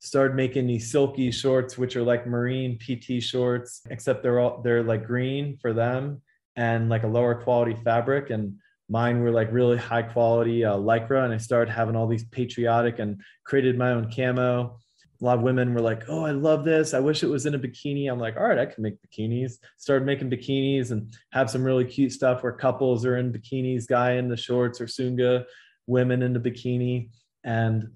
Started 0.00 0.34
making 0.34 0.66
these 0.66 0.90
silky 0.90 1.30
shorts, 1.30 1.76
which 1.76 1.96
are 1.96 2.02
like 2.02 2.26
marine 2.26 2.78
PT 2.78 3.22
shorts, 3.22 3.82
except 3.90 4.22
they're 4.22 4.40
all 4.40 4.62
they're 4.62 4.82
like 4.82 5.06
green 5.06 5.58
for 5.60 5.72
them 5.72 6.22
and 6.56 6.88
like 6.88 7.02
a 7.02 7.08
lower 7.08 7.34
quality 7.34 7.74
fabric. 7.84 8.30
And 8.30 8.56
mine 8.88 9.20
were 9.20 9.30
like 9.30 9.52
really 9.52 9.76
high 9.76 10.02
quality 10.02 10.64
uh, 10.64 10.76
lycra. 10.76 11.24
And 11.24 11.34
I 11.34 11.36
started 11.36 11.70
having 11.70 11.96
all 11.96 12.06
these 12.06 12.24
patriotic 12.24 12.98
and 12.98 13.20
created 13.44 13.76
my 13.76 13.90
own 13.92 14.10
camo. 14.10 14.78
A 15.20 15.24
lot 15.24 15.36
of 15.36 15.44
women 15.44 15.74
were 15.74 15.82
like, 15.82 16.04
"Oh, 16.08 16.24
I 16.24 16.30
love 16.30 16.64
this. 16.64 16.94
I 16.94 16.98
wish 16.98 17.22
it 17.22 17.28
was 17.28 17.44
in 17.44 17.54
a 17.54 17.58
bikini." 17.58 18.10
I'm 18.10 18.18
like, 18.18 18.38
"All 18.38 18.44
right, 18.48 18.58
I 18.58 18.64
can 18.64 18.82
make 18.82 18.96
bikinis." 19.02 19.58
Started 19.76 20.06
making 20.06 20.30
bikinis 20.30 20.92
and 20.92 21.14
have 21.32 21.50
some 21.50 21.62
really 21.62 21.84
cute 21.84 22.12
stuff 22.12 22.42
where 22.42 22.52
couples 22.52 23.04
are 23.04 23.18
in 23.18 23.30
bikinis, 23.30 23.86
guy 23.86 24.12
in 24.12 24.28
the 24.28 24.36
shorts 24.36 24.80
or 24.80 24.86
sunga, 24.86 25.44
women 25.86 26.22
in 26.22 26.32
the 26.32 26.40
bikini 26.40 27.10
and 27.44 27.90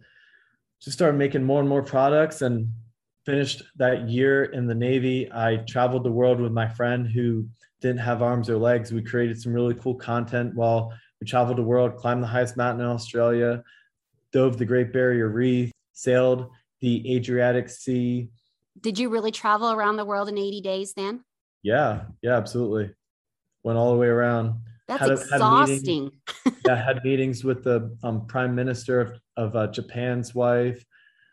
just 0.80 0.96
started 0.96 1.18
making 1.18 1.44
more 1.44 1.60
and 1.60 1.68
more 1.68 1.82
products 1.82 2.42
and 2.42 2.72
finished 3.24 3.62
that 3.76 4.08
year 4.08 4.44
in 4.44 4.66
the 4.66 4.74
Navy. 4.74 5.30
I 5.32 5.56
traveled 5.68 6.04
the 6.04 6.12
world 6.12 6.40
with 6.40 6.52
my 6.52 6.68
friend 6.68 7.06
who 7.06 7.48
didn't 7.80 8.00
have 8.00 8.22
arms 8.22 8.50
or 8.50 8.58
legs. 8.58 8.92
We 8.92 9.02
created 9.02 9.40
some 9.40 9.52
really 9.52 9.74
cool 9.74 9.94
content 9.94 10.54
while 10.54 10.92
we 11.20 11.26
traveled 11.26 11.58
the 11.58 11.62
world, 11.62 11.96
climbed 11.96 12.22
the 12.22 12.26
highest 12.26 12.56
mountain 12.56 12.84
in 12.84 12.90
Australia, 12.90 13.62
dove 14.32 14.58
the 14.58 14.64
Great 14.64 14.92
Barrier 14.92 15.28
Reef, 15.28 15.72
sailed 15.92 16.50
the 16.80 17.16
Adriatic 17.16 17.68
Sea. 17.68 18.28
Did 18.80 18.98
you 18.98 19.08
really 19.08 19.30
travel 19.30 19.72
around 19.72 19.96
the 19.96 20.04
world 20.04 20.28
in 20.28 20.36
80 20.36 20.60
days 20.60 20.92
then? 20.94 21.24
Yeah, 21.62 22.02
yeah, 22.20 22.36
absolutely. 22.36 22.94
Went 23.62 23.78
all 23.78 23.92
the 23.92 23.98
way 23.98 24.08
around. 24.08 24.60
That's 24.86 25.02
had 25.02 25.10
exhausting. 25.12 26.10
Had 26.44 26.54
yeah, 26.66 26.84
had 26.84 27.04
meetings 27.04 27.44
with 27.44 27.64
the 27.64 27.96
um, 28.02 28.26
prime 28.26 28.54
minister 28.54 29.00
of, 29.00 29.12
of 29.36 29.56
uh, 29.56 29.66
Japan's 29.68 30.34
wife. 30.34 30.84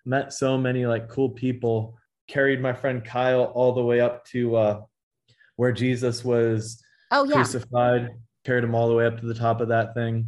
Met 0.05 0.33
so 0.33 0.57
many 0.57 0.85
like 0.85 1.09
cool 1.09 1.29
people. 1.29 1.97
Carried 2.27 2.61
my 2.61 2.73
friend 2.73 3.03
Kyle 3.03 3.43
all 3.43 3.73
the 3.73 3.83
way 3.83 3.99
up 3.99 4.25
to 4.27 4.55
uh, 4.55 4.81
where 5.57 5.71
Jesus 5.71 6.23
was 6.23 6.81
oh, 7.11 7.25
yeah. 7.25 7.35
crucified. 7.35 8.09
Carried 8.45 8.63
him 8.63 8.73
all 8.73 8.87
the 8.87 8.95
way 8.95 9.05
up 9.05 9.19
to 9.19 9.25
the 9.25 9.33
top 9.33 9.61
of 9.61 9.67
that 9.67 9.93
thing. 9.93 10.27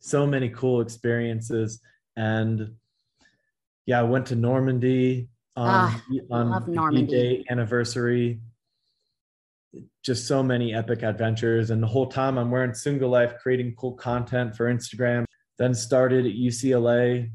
So 0.00 0.26
many 0.26 0.48
cool 0.48 0.80
experiences, 0.80 1.80
and 2.16 2.74
yeah, 3.86 4.00
I 4.00 4.02
went 4.02 4.26
to 4.26 4.36
Normandy 4.36 5.28
on 5.56 6.00
uh, 6.30 6.34
on 6.34 6.72
Normandy. 6.72 7.12
Day 7.12 7.44
anniversary 7.48 8.40
just 10.02 10.26
so 10.26 10.42
many 10.42 10.74
epic 10.74 11.02
adventures. 11.02 11.70
And 11.70 11.82
the 11.82 11.86
whole 11.86 12.06
time 12.06 12.38
I'm 12.38 12.50
wearing 12.50 12.72
Sunga 12.72 13.08
Life, 13.08 13.34
creating 13.42 13.74
cool 13.76 13.94
content 13.94 14.56
for 14.56 14.72
Instagram. 14.72 15.24
Then 15.58 15.74
started 15.74 16.26
at 16.26 16.32
UCLA. 16.32 17.30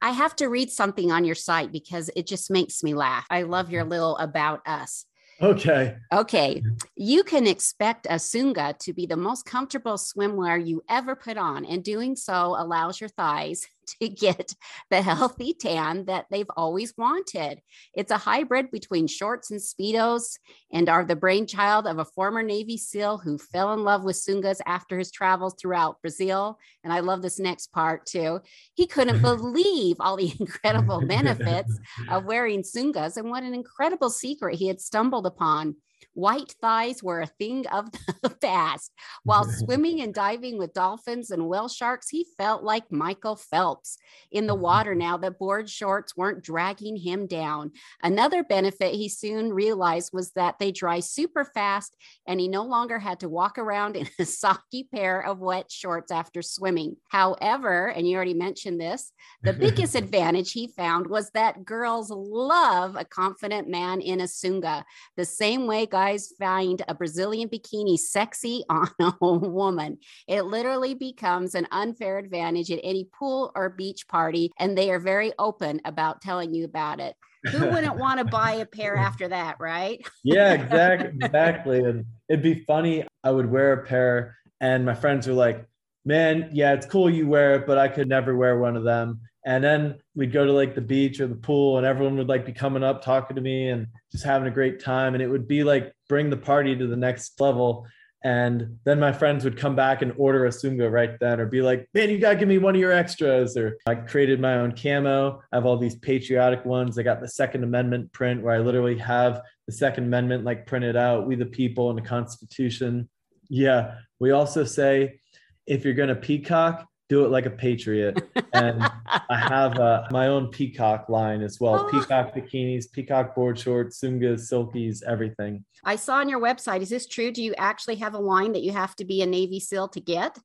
I 0.00 0.10
have 0.10 0.34
to 0.36 0.48
read 0.48 0.70
something 0.70 1.12
on 1.12 1.24
your 1.24 1.34
site 1.34 1.72
because 1.72 2.10
it 2.16 2.26
just 2.26 2.50
makes 2.50 2.82
me 2.82 2.92
laugh. 2.92 3.26
I 3.30 3.42
love 3.42 3.70
your 3.70 3.84
little 3.84 4.16
about 4.18 4.60
us. 4.66 5.06
Okay. 5.40 5.96
Okay. 6.12 6.62
You 6.94 7.24
can 7.24 7.46
expect 7.46 8.06
a 8.06 8.14
Sunga 8.14 8.78
to 8.78 8.92
be 8.92 9.06
the 9.06 9.16
most 9.16 9.44
comfortable 9.44 9.94
swimwear 9.94 10.64
you 10.64 10.82
ever 10.88 11.16
put 11.16 11.36
on, 11.36 11.64
and 11.64 11.82
doing 11.82 12.14
so 12.14 12.54
allows 12.58 13.00
your 13.00 13.08
thighs 13.08 13.66
to 14.00 14.08
get 14.08 14.54
the 14.90 15.02
healthy 15.02 15.54
tan 15.54 16.06
that 16.06 16.26
they've 16.30 16.50
always 16.56 16.94
wanted. 16.96 17.60
It's 17.94 18.10
a 18.10 18.18
hybrid 18.18 18.70
between 18.70 19.06
shorts 19.06 19.50
and 19.50 19.60
Speedos 19.60 20.38
and 20.72 20.88
are 20.88 21.04
the 21.04 21.16
brainchild 21.16 21.86
of 21.86 21.98
a 21.98 22.04
former 22.04 22.42
Navy 22.42 22.76
SEAL 22.76 23.18
who 23.18 23.38
fell 23.38 23.72
in 23.72 23.84
love 23.84 24.04
with 24.04 24.16
Sungas 24.16 24.60
after 24.66 24.98
his 24.98 25.10
travels 25.10 25.54
throughout 25.60 26.00
Brazil. 26.00 26.58
And 26.84 26.92
I 26.92 27.00
love 27.00 27.22
this 27.22 27.38
next 27.38 27.72
part 27.72 28.06
too. 28.06 28.40
He 28.74 28.86
couldn't 28.86 29.22
believe 29.22 29.96
all 30.00 30.16
the 30.16 30.32
incredible 30.38 31.00
benefits 31.06 31.78
of 32.08 32.24
wearing 32.24 32.62
Sungas 32.62 33.16
and 33.16 33.30
what 33.30 33.42
an 33.42 33.54
incredible 33.54 34.10
secret 34.10 34.56
he 34.56 34.68
had 34.68 34.80
stumbled 34.80 35.26
upon 35.26 35.76
white 36.14 36.54
thighs 36.60 37.02
were 37.02 37.20
a 37.20 37.26
thing 37.26 37.66
of 37.68 37.90
the 38.22 38.30
past. 38.42 38.92
While 39.24 39.44
swimming 39.44 40.00
and 40.00 40.14
diving 40.22 40.58
with 40.58 40.74
dolphins 40.74 41.30
and 41.30 41.48
whale 41.48 41.68
sharks, 41.68 42.08
he 42.08 42.26
felt 42.36 42.62
like 42.62 42.92
Michael 42.92 43.36
Phelps 43.36 43.98
in 44.30 44.46
the 44.46 44.54
mm-hmm. 44.54 44.62
water 44.62 44.94
now 44.94 45.16
that 45.18 45.38
board 45.38 45.68
shorts 45.68 46.16
weren't 46.16 46.42
dragging 46.42 46.96
him 46.96 47.26
down. 47.26 47.72
Another 48.02 48.44
benefit 48.44 48.94
he 48.94 49.08
soon 49.08 49.52
realized 49.52 50.10
was 50.12 50.32
that 50.32 50.58
they 50.58 50.72
dry 50.72 51.00
super 51.00 51.44
fast 51.44 51.96
and 52.26 52.40
he 52.40 52.48
no 52.48 52.64
longer 52.64 52.98
had 52.98 53.20
to 53.20 53.28
walk 53.28 53.58
around 53.58 53.96
in 53.96 54.08
a 54.18 54.24
soggy 54.42 54.88
pair 54.92 55.24
of 55.24 55.40
wet 55.40 55.70
shorts 55.70 56.10
after 56.12 56.42
swimming. 56.42 56.96
However, 57.08 57.88
and 57.88 58.08
you 58.08 58.16
already 58.16 58.34
mentioned 58.34 58.80
this, 58.80 59.12
the 59.42 59.52
biggest 59.52 59.94
advantage 59.94 60.52
he 60.52 60.68
found 60.68 61.06
was 61.06 61.30
that 61.30 61.64
girls 61.64 62.10
love 62.10 62.96
a 62.96 63.04
confident 63.04 63.68
man 63.68 64.00
in 64.00 64.20
a 64.20 64.24
sunga, 64.24 64.84
the 65.16 65.24
same 65.24 65.66
way 65.66 65.86
guys 65.86 66.01
find 66.38 66.82
a 66.88 66.94
Brazilian 66.94 67.48
bikini 67.48 67.98
sexy 67.98 68.64
on 68.68 68.88
a 69.00 69.32
woman. 69.32 69.98
It 70.26 70.42
literally 70.42 70.94
becomes 70.94 71.54
an 71.54 71.66
unfair 71.70 72.18
advantage 72.18 72.70
at 72.70 72.80
any 72.82 73.08
pool 73.18 73.52
or 73.54 73.70
beach 73.70 74.08
party, 74.08 74.50
and 74.58 74.76
they 74.76 74.90
are 74.90 74.98
very 74.98 75.32
open 75.38 75.80
about 75.84 76.20
telling 76.22 76.54
you 76.54 76.64
about 76.64 77.00
it. 77.00 77.14
Who 77.50 77.66
wouldn't 77.70 77.96
want 77.96 78.18
to 78.18 78.24
buy 78.24 78.52
a 78.52 78.66
pair 78.66 78.96
after 78.96 79.28
that, 79.28 79.56
right? 79.60 80.04
yeah, 80.24 80.52
exactly. 80.52 81.18
Exactly. 81.22 81.78
And 81.84 82.04
it'd 82.28 82.42
be 82.42 82.64
funny. 82.66 83.06
I 83.24 83.30
would 83.30 83.50
wear 83.50 83.72
a 83.72 83.84
pair, 83.84 84.36
and 84.60 84.84
my 84.84 84.94
friends 84.94 85.28
are 85.28 85.32
like, 85.32 85.66
man, 86.04 86.50
yeah, 86.52 86.72
it's 86.72 86.86
cool 86.86 87.08
you 87.10 87.28
wear 87.28 87.56
it, 87.56 87.66
but 87.66 87.78
I 87.78 87.88
could 87.88 88.08
never 88.08 88.36
wear 88.36 88.58
one 88.58 88.76
of 88.76 88.84
them. 88.84 89.20
And 89.44 89.62
then 89.62 89.98
we'd 90.14 90.32
go 90.32 90.44
to 90.44 90.52
like 90.52 90.74
the 90.74 90.80
beach 90.80 91.20
or 91.20 91.26
the 91.26 91.34
pool, 91.34 91.78
and 91.78 91.86
everyone 91.86 92.16
would 92.16 92.28
like 92.28 92.46
be 92.46 92.52
coming 92.52 92.84
up 92.84 93.02
talking 93.02 93.34
to 93.34 93.42
me 93.42 93.70
and 93.70 93.88
just 94.12 94.24
having 94.24 94.46
a 94.46 94.52
great 94.52 94.80
time. 94.80 95.14
And 95.14 95.22
it 95.22 95.28
would 95.28 95.48
be 95.48 95.64
like 95.64 95.92
bring 96.08 96.30
the 96.30 96.36
party 96.36 96.76
to 96.76 96.86
the 96.86 96.96
next 96.96 97.40
level. 97.40 97.86
And 98.24 98.78
then 98.84 99.00
my 99.00 99.12
friends 99.12 99.42
would 99.42 99.56
come 99.56 99.74
back 99.74 100.00
and 100.00 100.12
order 100.16 100.46
a 100.46 100.50
Sunga 100.50 100.88
right 100.88 101.18
then 101.18 101.40
or 101.40 101.46
be 101.46 101.60
like, 101.60 101.88
man, 101.92 102.08
you 102.08 102.18
got 102.18 102.34
to 102.34 102.36
give 102.36 102.46
me 102.46 102.58
one 102.58 102.76
of 102.76 102.80
your 102.80 102.92
extras. 102.92 103.56
Or 103.56 103.78
I 103.84 103.96
created 103.96 104.40
my 104.40 104.54
own 104.54 104.76
camo. 104.76 105.42
I 105.50 105.56
have 105.56 105.66
all 105.66 105.76
these 105.76 105.96
patriotic 105.96 106.64
ones. 106.64 106.96
I 106.96 107.02
got 107.02 107.20
the 107.20 107.26
Second 107.26 107.64
Amendment 107.64 108.12
print 108.12 108.40
where 108.40 108.54
I 108.54 108.58
literally 108.58 108.96
have 108.98 109.42
the 109.66 109.72
Second 109.72 110.04
Amendment 110.04 110.44
like 110.44 110.66
printed 110.66 110.94
out, 110.94 111.26
we 111.26 111.34
the 111.34 111.46
people 111.46 111.90
and 111.90 111.98
the 111.98 112.08
Constitution. 112.08 113.08
Yeah. 113.48 113.96
We 114.20 114.30
also 114.30 114.62
say, 114.62 115.18
if 115.66 115.84
you're 115.84 115.94
to 116.08 116.14
peacock, 116.14 116.86
do 117.08 117.24
it 117.24 117.30
like 117.30 117.46
a 117.46 117.50
patriot. 117.50 118.22
And 118.52 118.82
I 119.06 119.36
have 119.48 119.78
uh, 119.78 120.06
my 120.10 120.28
own 120.28 120.48
peacock 120.48 121.08
line 121.08 121.42
as 121.42 121.60
well: 121.60 121.86
oh. 121.86 121.90
peacock 121.90 122.34
bikinis, 122.34 122.90
peacock 122.90 123.34
board 123.34 123.58
shorts, 123.58 124.00
sungas, 124.00 124.50
silkies, 124.50 125.02
everything. 125.06 125.64
I 125.84 125.96
saw 125.96 126.16
on 126.16 126.28
your 126.28 126.40
website. 126.40 126.80
Is 126.80 126.90
this 126.90 127.06
true? 127.06 127.30
Do 127.30 127.42
you 127.42 127.54
actually 127.58 127.96
have 127.96 128.14
a 128.14 128.18
line 128.18 128.52
that 128.52 128.62
you 128.62 128.72
have 128.72 128.96
to 128.96 129.04
be 129.04 129.22
a 129.22 129.26
Navy 129.26 129.60
SEAL 129.60 129.88
to 129.88 130.00
get? 130.00 130.38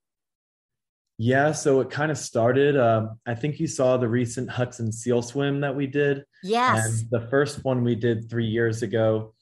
Yeah, 1.20 1.51
so 1.51 1.82
it 1.82 1.89
kind 1.89 2.12
of 2.12 2.18
started. 2.18 2.78
Um, 2.78 3.20
I 3.26 3.34
think 3.34 3.60
you 3.60 3.66
saw 3.66 3.97
the 3.97 4.08
recent 4.08 4.49
Hudson 4.51 4.91
Seal 4.91 5.24
swim 5.24 5.62
that 5.62 5.76
we 5.76 5.88
did. 5.88 6.24
Yes. 6.43 7.01
And 7.01 7.10
the 7.10 7.28
first 7.30 7.64
one 7.66 7.84
we 7.84 7.95
did 7.95 8.30
three 8.30 8.45
years 8.45 8.84
ago 8.84 9.34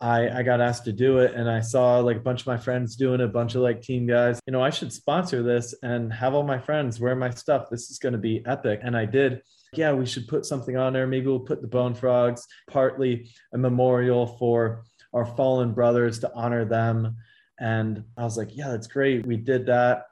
I, 0.00 0.30
I 0.30 0.42
got 0.42 0.60
asked 0.60 0.84
to 0.84 0.92
do 0.92 1.18
it 1.18 1.34
and 1.34 1.48
I 1.50 1.60
saw 1.60 1.98
like 1.98 2.16
a 2.16 2.20
bunch 2.20 2.40
of 2.40 2.46
my 2.46 2.56
friends 2.56 2.96
doing 2.96 3.20
a 3.20 3.28
bunch 3.28 3.54
of 3.54 3.60
like 3.60 3.82
team 3.82 4.06
guys. 4.06 4.40
You 4.46 4.52
know, 4.52 4.62
I 4.62 4.70
should 4.70 4.92
sponsor 4.92 5.42
this 5.42 5.74
and 5.82 6.12
have 6.12 6.34
all 6.34 6.42
my 6.42 6.58
friends 6.58 7.00
wear 7.00 7.14
my 7.14 7.30
stuff. 7.30 7.68
This 7.70 7.90
is 7.90 7.98
going 7.98 8.14
to 8.14 8.18
be 8.18 8.42
epic. 8.46 8.80
And 8.82 8.96
I 8.96 9.04
did. 9.04 9.42
Yeah, 9.74 9.92
we 9.92 10.06
should 10.06 10.26
put 10.26 10.46
something 10.46 10.76
on 10.76 10.92
there. 10.92 11.06
Maybe 11.06 11.26
we'll 11.26 11.40
put 11.40 11.60
the 11.60 11.68
bone 11.68 11.94
frogs, 11.94 12.46
partly 12.68 13.30
a 13.52 13.58
memorial 13.58 14.26
for 14.38 14.84
our 15.12 15.26
fallen 15.26 15.72
brothers 15.72 16.18
to 16.20 16.32
honor 16.34 16.64
them. 16.64 17.16
And 17.58 18.04
I 18.16 18.24
was 18.24 18.38
like, 18.38 18.56
yeah, 18.56 18.68
that's 18.68 18.86
great. 18.86 19.26
We 19.26 19.36
did 19.36 19.66
that 19.66 20.04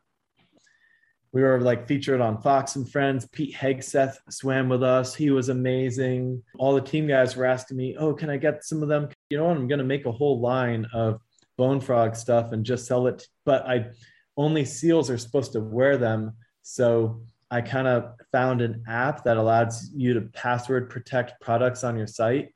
we 1.32 1.42
were 1.42 1.60
like 1.60 1.86
featured 1.86 2.20
on 2.20 2.40
Fox 2.40 2.76
and 2.76 2.90
Friends. 2.90 3.28
Pete 3.30 3.54
Hegseth 3.54 4.16
swam 4.30 4.68
with 4.68 4.82
us. 4.82 5.14
He 5.14 5.30
was 5.30 5.50
amazing. 5.50 6.42
All 6.58 6.74
the 6.74 6.80
team 6.80 7.06
guys 7.06 7.36
were 7.36 7.44
asking 7.44 7.76
me, 7.76 7.96
"Oh, 7.98 8.14
can 8.14 8.30
I 8.30 8.38
get 8.38 8.64
some 8.64 8.82
of 8.82 8.88
them?" 8.88 9.08
You 9.30 9.38
know 9.38 9.44
what? 9.44 9.56
I'm 9.56 9.68
going 9.68 9.78
to 9.78 9.84
make 9.84 10.06
a 10.06 10.12
whole 10.12 10.40
line 10.40 10.86
of 10.92 11.20
bone 11.56 11.80
frog 11.80 12.16
stuff 12.16 12.52
and 12.52 12.64
just 12.64 12.86
sell 12.86 13.06
it. 13.06 13.26
But 13.44 13.66
I 13.66 13.88
only 14.36 14.64
seals 14.64 15.10
are 15.10 15.18
supposed 15.18 15.52
to 15.52 15.60
wear 15.60 15.96
them, 15.96 16.34
so 16.62 17.22
I 17.50 17.62
kind 17.62 17.88
of 17.88 18.12
found 18.30 18.60
an 18.60 18.84
app 18.86 19.24
that 19.24 19.36
allows 19.36 19.90
you 19.94 20.14
to 20.14 20.20
password 20.20 20.90
protect 20.90 21.40
products 21.40 21.82
on 21.82 21.96
your 21.96 22.06
site. 22.06 22.50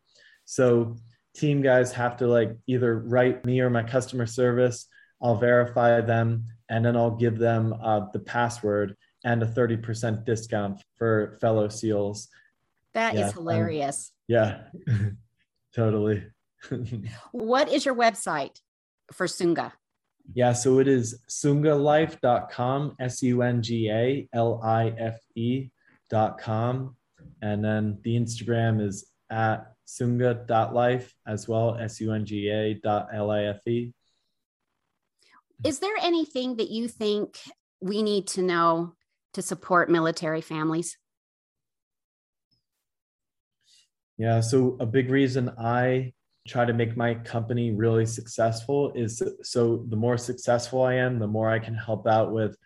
So 0.44 0.96
team 1.34 1.62
guys 1.62 1.92
have 1.92 2.16
to 2.18 2.26
like 2.26 2.56
either 2.66 2.98
write 2.98 3.44
me 3.44 3.60
or 3.60 3.70
my 3.70 3.82
customer 3.82 4.26
service. 4.26 4.86
I'll 5.22 5.36
verify 5.36 6.00
them 6.00 6.46
and 6.68 6.84
then 6.84 6.96
I'll 6.96 7.16
give 7.16 7.38
them 7.38 7.74
uh, 7.82 8.06
the 8.12 8.18
password 8.18 8.96
and 9.24 9.42
a 9.42 9.46
30% 9.46 10.24
discount 10.24 10.82
for 10.96 11.38
fellow 11.40 11.68
SEALs. 11.68 12.28
That 12.94 13.14
yeah, 13.14 13.26
is 13.26 13.32
hilarious. 13.32 14.12
Um, 14.12 14.14
yeah, 14.28 14.62
totally. 15.74 16.24
what 17.32 17.70
is 17.70 17.84
your 17.84 17.94
website 17.94 18.58
for 19.12 19.26
Sunga? 19.26 19.72
Yeah, 20.34 20.52
so 20.52 20.78
it 20.78 20.88
is 20.88 21.20
sungalife.com, 21.28 22.96
S 23.00 23.22
U 23.22 23.42
N 23.42 23.62
G 23.62 23.90
A 23.90 24.28
L 24.32 24.60
I 24.62 24.94
F 24.98 25.18
E.com. 25.34 26.96
And 27.40 27.64
then 27.64 27.98
the 28.02 28.16
Instagram 28.16 28.80
is 28.80 29.06
at 29.30 29.66
sunga.life 29.86 31.12
as 31.26 31.48
well, 31.48 31.76
S 31.78 32.00
U 32.00 32.12
N 32.12 32.24
G 32.24 32.48
A 32.48 32.74
dot 32.74 33.08
L 33.12 33.30
I 33.30 33.44
F 33.44 33.66
E. 33.66 33.92
Is 35.64 35.80
there 35.80 35.96
anything 36.00 36.56
that 36.56 36.70
you 36.70 36.88
think 36.88 37.38
we 37.80 38.02
need 38.02 38.26
to 38.28 38.42
know 38.42 38.94
to 39.34 39.42
support 39.42 39.90
military 39.90 40.40
families? 40.40 40.96
Yeah, 44.18 44.40
so 44.40 44.76
a 44.78 44.86
big 44.86 45.10
reason 45.10 45.50
I 45.58 46.12
try 46.46 46.64
to 46.64 46.72
make 46.72 46.96
my 46.96 47.14
company 47.14 47.70
really 47.70 48.06
successful 48.06 48.92
is 48.94 49.22
so 49.42 49.84
the 49.88 49.96
more 49.96 50.18
successful 50.18 50.82
I 50.82 50.94
am, 50.94 51.18
the 51.18 51.26
more 51.26 51.48
I 51.48 51.58
can 51.58 51.74
help 51.74 52.06
out 52.06 52.32
with 52.32 52.56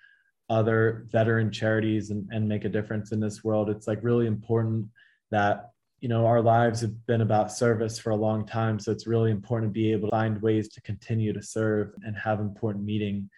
other 0.49 1.07
veteran 1.11 1.51
charities 1.51 2.11
and, 2.11 2.27
and 2.31 2.49
make 2.49 2.65
a 2.65 2.69
difference 2.69 3.13
in 3.13 3.21
this 3.21 3.45
world. 3.45 3.69
It's 3.69 3.87
like 3.87 3.99
really 4.03 4.27
important 4.27 4.87
that 5.31 5.71
you 6.01 6.09
know 6.09 6.27
our 6.27 6.41
lives 6.41 6.81
have 6.83 7.07
been 7.07 7.21
about 7.21 7.53
service 7.53 7.99
for 7.99 8.11
a 8.11 8.17
long 8.17 8.47
time. 8.47 8.79
So 8.79 8.93
it's 8.93 9.07
really 9.07 9.31
important 9.31 9.71
to 9.71 9.75
be 9.75 9.93
able 9.93 10.09
to 10.09 10.17
find 10.17 10.41
ways 10.41 10.69
to 10.69 10.81
continue 10.83 11.33
to 11.33 11.43
serve 11.43 11.93
and 12.05 12.17
have 12.17 12.41
important 12.41 12.85
meeting. 12.85 13.29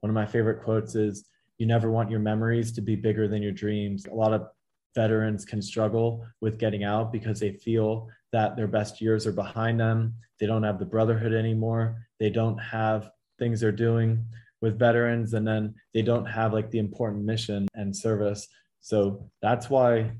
One 0.00 0.10
of 0.10 0.14
my 0.14 0.26
favorite 0.26 0.62
quotes 0.62 0.94
is 0.94 1.26
you 1.58 1.66
never 1.66 1.90
want 1.90 2.10
your 2.10 2.20
memories 2.20 2.72
to 2.72 2.80
be 2.80 2.94
bigger 2.94 3.26
than 3.26 3.42
your 3.42 3.52
dreams. 3.52 4.06
A 4.06 4.14
lot 4.14 4.32
of 4.32 4.46
veterans 4.94 5.44
can 5.44 5.60
struggle 5.60 6.24
with 6.40 6.58
getting 6.58 6.84
out 6.84 7.12
because 7.12 7.40
they 7.40 7.52
feel 7.52 8.08
that 8.32 8.56
their 8.56 8.66
best 8.66 9.00
years 9.00 9.26
are 9.26 9.32
behind 9.32 9.78
them 9.80 10.14
they 10.40 10.46
don't 10.46 10.62
have 10.62 10.78
the 10.78 10.84
brotherhood 10.84 11.32
anymore 11.32 12.06
they 12.18 12.30
don't 12.30 12.58
have 12.58 13.10
things 13.38 13.60
they're 13.60 13.72
doing 13.72 14.24
with 14.60 14.78
veterans 14.78 15.34
and 15.34 15.46
then 15.46 15.74
they 15.94 16.02
don't 16.02 16.26
have 16.26 16.52
like 16.52 16.70
the 16.70 16.78
important 16.78 17.24
mission 17.24 17.68
and 17.74 17.96
service 17.96 18.48
so 18.80 19.30
that's 19.42 19.68
why 19.68 20.12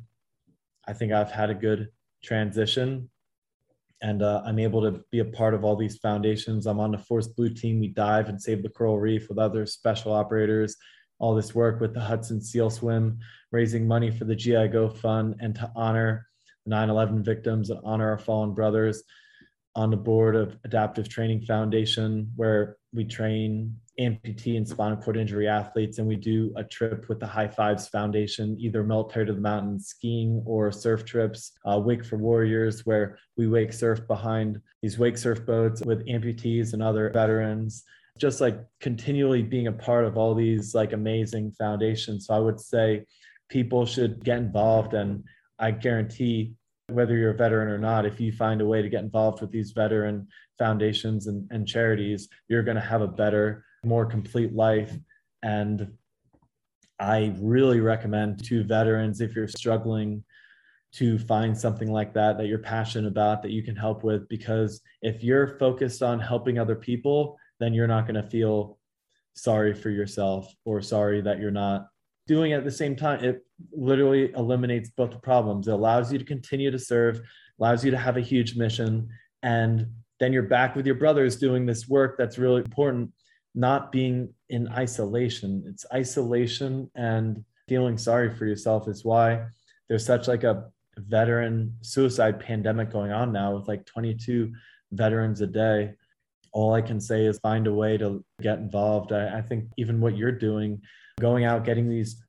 I 0.86 0.94
think 0.94 1.12
I've 1.12 1.30
had 1.30 1.50
a 1.50 1.54
good 1.54 1.88
transition 2.24 3.10
and 4.00 4.22
uh, 4.22 4.42
I'm 4.44 4.58
able 4.58 4.80
to 4.82 5.02
be 5.10 5.18
a 5.18 5.24
part 5.24 5.54
of 5.54 5.64
all 5.64 5.76
these 5.76 5.98
foundations. 5.98 6.66
I'm 6.66 6.80
on 6.80 6.92
the 6.92 6.98
Force 6.98 7.26
Blue 7.26 7.50
team. 7.50 7.80
We 7.80 7.88
dive 7.88 8.28
and 8.28 8.40
save 8.40 8.62
the 8.62 8.68
coral 8.68 8.98
reef 8.98 9.28
with 9.28 9.38
other 9.38 9.66
special 9.66 10.12
operators. 10.12 10.76
All 11.18 11.34
this 11.34 11.54
work 11.54 11.80
with 11.80 11.94
the 11.94 12.00
Hudson 12.00 12.40
Seal 12.40 12.70
Swim, 12.70 13.18
raising 13.50 13.88
money 13.88 14.10
for 14.10 14.24
the 14.24 14.36
GI 14.36 14.68
Go 14.68 14.88
Fund, 14.88 15.34
and 15.40 15.54
to 15.56 15.70
honor 15.74 16.27
9/11 16.68 17.24
victims 17.24 17.70
and 17.70 17.80
honor 17.84 18.10
our 18.10 18.18
fallen 18.18 18.54
brothers. 18.54 19.02
On 19.74 19.90
the 19.90 19.96
board 19.96 20.34
of 20.34 20.56
Adaptive 20.64 21.08
Training 21.08 21.42
Foundation, 21.42 22.32
where 22.36 22.78
we 22.92 23.04
train 23.04 23.76
amputee 24.00 24.56
and 24.56 24.66
spinal 24.66 24.96
cord 24.96 25.16
injury 25.16 25.48
athletes, 25.48 25.98
and 25.98 26.06
we 26.06 26.16
do 26.16 26.52
a 26.56 26.64
trip 26.64 27.08
with 27.08 27.18
the 27.18 27.26
High 27.26 27.48
Fives 27.48 27.88
Foundation, 27.88 28.56
either 28.58 28.84
military 28.84 29.26
to 29.26 29.32
the 29.32 29.40
mountains, 29.40 29.88
skiing, 29.88 30.42
or 30.46 30.70
surf 30.70 31.04
trips. 31.04 31.52
Uh, 31.64 31.78
wake 31.78 32.04
for 32.04 32.16
Warriors, 32.16 32.86
where 32.86 33.18
we 33.36 33.48
wake 33.48 33.72
surf 33.72 34.06
behind 34.06 34.60
these 34.82 34.98
wake 34.98 35.18
surf 35.18 35.44
boats 35.44 35.82
with 35.84 36.06
amputees 36.06 36.72
and 36.72 36.82
other 36.82 37.10
veterans. 37.10 37.84
Just 38.18 38.40
like 38.40 38.58
continually 38.80 39.42
being 39.42 39.66
a 39.66 39.72
part 39.72 40.04
of 40.04 40.16
all 40.16 40.34
these 40.34 40.74
like 40.74 40.92
amazing 40.92 41.52
foundations. 41.52 42.26
So 42.26 42.34
I 42.34 42.40
would 42.40 42.60
say 42.60 43.04
people 43.48 43.84
should 43.86 44.24
get 44.24 44.38
involved, 44.38 44.94
and 44.94 45.24
I 45.58 45.72
guarantee 45.72 46.54
whether 46.88 47.16
you're 47.16 47.32
a 47.32 47.36
veteran 47.36 47.68
or 47.68 47.78
not, 47.78 48.06
if 48.06 48.20
you 48.20 48.32
find 48.32 48.60
a 48.60 48.66
way 48.66 48.82
to 48.82 48.88
get 48.88 49.02
involved 49.02 49.40
with 49.40 49.50
these 49.50 49.72
veteran 49.72 50.26
foundations 50.58 51.26
and, 51.26 51.46
and 51.50 51.68
charities, 51.68 52.28
you're 52.48 52.62
going 52.62 52.76
to 52.76 52.80
have 52.80 53.02
a 53.02 53.08
better 53.08 53.64
more 53.84 54.06
complete 54.06 54.54
life. 54.54 54.96
And 55.42 55.92
I 56.98 57.34
really 57.38 57.80
recommend 57.80 58.44
to 58.46 58.64
veterans 58.64 59.20
if 59.20 59.36
you're 59.36 59.48
struggling 59.48 60.24
to 60.90 61.18
find 61.18 61.56
something 61.56 61.92
like 61.92 62.14
that 62.14 62.38
that 62.38 62.46
you're 62.46 62.58
passionate 62.58 63.06
about 63.06 63.42
that 63.42 63.50
you 63.50 63.62
can 63.62 63.76
help 63.76 64.02
with 64.02 64.26
because 64.28 64.80
if 65.02 65.22
you're 65.22 65.58
focused 65.58 66.02
on 66.02 66.18
helping 66.18 66.58
other 66.58 66.74
people 66.74 67.36
then 67.60 67.74
you're 67.74 67.86
not 67.86 68.06
going 68.06 68.14
to 68.14 68.30
feel 68.30 68.78
sorry 69.34 69.74
for 69.74 69.90
yourself 69.90 70.50
or 70.64 70.80
sorry 70.80 71.20
that 71.20 71.38
you're 71.38 71.50
not 71.50 71.88
doing 72.28 72.52
at 72.52 72.64
the 72.64 72.70
same 72.70 72.94
time 72.94 73.24
it 73.24 73.44
literally 73.72 74.30
eliminates 74.36 74.90
both 74.90 75.20
problems 75.22 75.66
it 75.66 75.72
allows 75.72 76.12
you 76.12 76.18
to 76.18 76.24
continue 76.24 76.70
to 76.70 76.78
serve 76.78 77.20
allows 77.58 77.84
you 77.84 77.90
to 77.90 77.98
have 77.98 78.16
a 78.16 78.20
huge 78.20 78.54
mission 78.54 79.08
and 79.42 79.86
then 80.20 80.32
you're 80.32 80.42
back 80.44 80.76
with 80.76 80.86
your 80.86 80.94
brothers 80.94 81.36
doing 81.36 81.66
this 81.66 81.88
work 81.88 82.16
that's 82.16 82.38
really 82.38 82.60
important 82.60 83.10
not 83.54 83.90
being 83.90 84.32
in 84.50 84.68
isolation. 84.68 85.64
It's 85.66 85.84
isolation 85.92 86.90
and 86.94 87.44
feeling 87.68 87.98
sorry 87.98 88.34
for 88.34 88.46
yourself 88.46 88.88
is 88.88 89.04
why 89.04 89.46
there's 89.88 90.06
such 90.06 90.28
like 90.28 90.44
a 90.44 90.70
veteran 90.96 91.74
suicide 91.80 92.40
pandemic 92.40 92.90
going 92.90 93.12
on 93.12 93.32
now 93.32 93.56
with 93.56 93.66
like 93.66 93.84
22 93.84 94.52
veterans 94.92 95.40
a 95.40 95.46
day. 95.46 95.94
All 96.52 96.72
I 96.72 96.82
can 96.82 97.00
say 97.00 97.26
is 97.26 97.38
find 97.40 97.66
a 97.66 97.74
way 97.74 97.98
to 97.98 98.24
get 98.40 98.58
involved. 98.58 99.12
I, 99.12 99.38
I 99.38 99.42
think 99.42 99.64
even 99.76 100.00
what 100.00 100.16
you're 100.16 100.32
doing, 100.32 100.80
going 101.18 101.44
out, 101.44 101.64
getting 101.64 101.88
these 101.88 102.22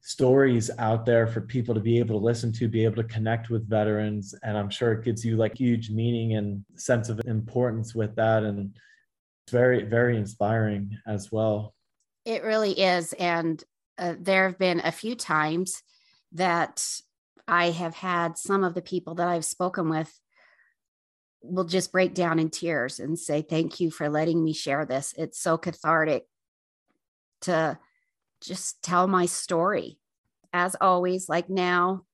stories 0.00 0.68
out 0.78 1.06
there 1.06 1.26
for 1.26 1.40
people 1.40 1.74
to 1.74 1.80
be 1.80 1.98
able 1.98 2.18
to 2.18 2.24
listen 2.24 2.52
to, 2.52 2.68
be 2.68 2.84
able 2.84 2.96
to 2.96 3.04
connect 3.04 3.50
with 3.50 3.68
veterans. 3.68 4.34
And 4.42 4.58
I'm 4.58 4.68
sure 4.68 4.92
it 4.92 5.04
gives 5.04 5.24
you 5.24 5.36
like 5.36 5.56
huge 5.56 5.90
meaning 5.90 6.34
and 6.36 6.64
sense 6.74 7.08
of 7.08 7.20
importance 7.24 7.94
with 7.94 8.14
that. 8.16 8.42
And 8.42 8.74
it's 9.44 9.52
very, 9.52 9.84
very 9.84 10.16
inspiring 10.16 10.98
as 11.06 11.30
well. 11.30 11.74
It 12.24 12.42
really 12.42 12.72
is. 12.72 13.12
And 13.14 13.62
uh, 13.96 14.14
there 14.18 14.48
have 14.48 14.58
been 14.58 14.80
a 14.80 14.92
few 14.92 15.14
times 15.14 15.82
that 16.32 16.84
I 17.46 17.70
have 17.70 17.94
had 17.94 18.38
some 18.38 18.64
of 18.64 18.74
the 18.74 18.82
people 18.82 19.14
that 19.16 19.28
I've 19.28 19.44
spoken 19.44 19.88
with 19.88 20.12
will 21.42 21.64
just 21.64 21.92
break 21.92 22.14
down 22.14 22.38
in 22.38 22.50
tears 22.50 23.00
and 23.00 23.18
say, 23.18 23.42
Thank 23.42 23.80
you 23.80 23.90
for 23.90 24.08
letting 24.08 24.42
me 24.42 24.52
share 24.52 24.84
this. 24.84 25.14
It's 25.16 25.40
so 25.40 25.58
cathartic 25.58 26.24
to 27.42 27.78
just 28.42 28.82
tell 28.82 29.06
my 29.06 29.26
story. 29.26 29.98
As 30.52 30.76
always, 30.80 31.28
like 31.28 31.48
now, 31.48 32.04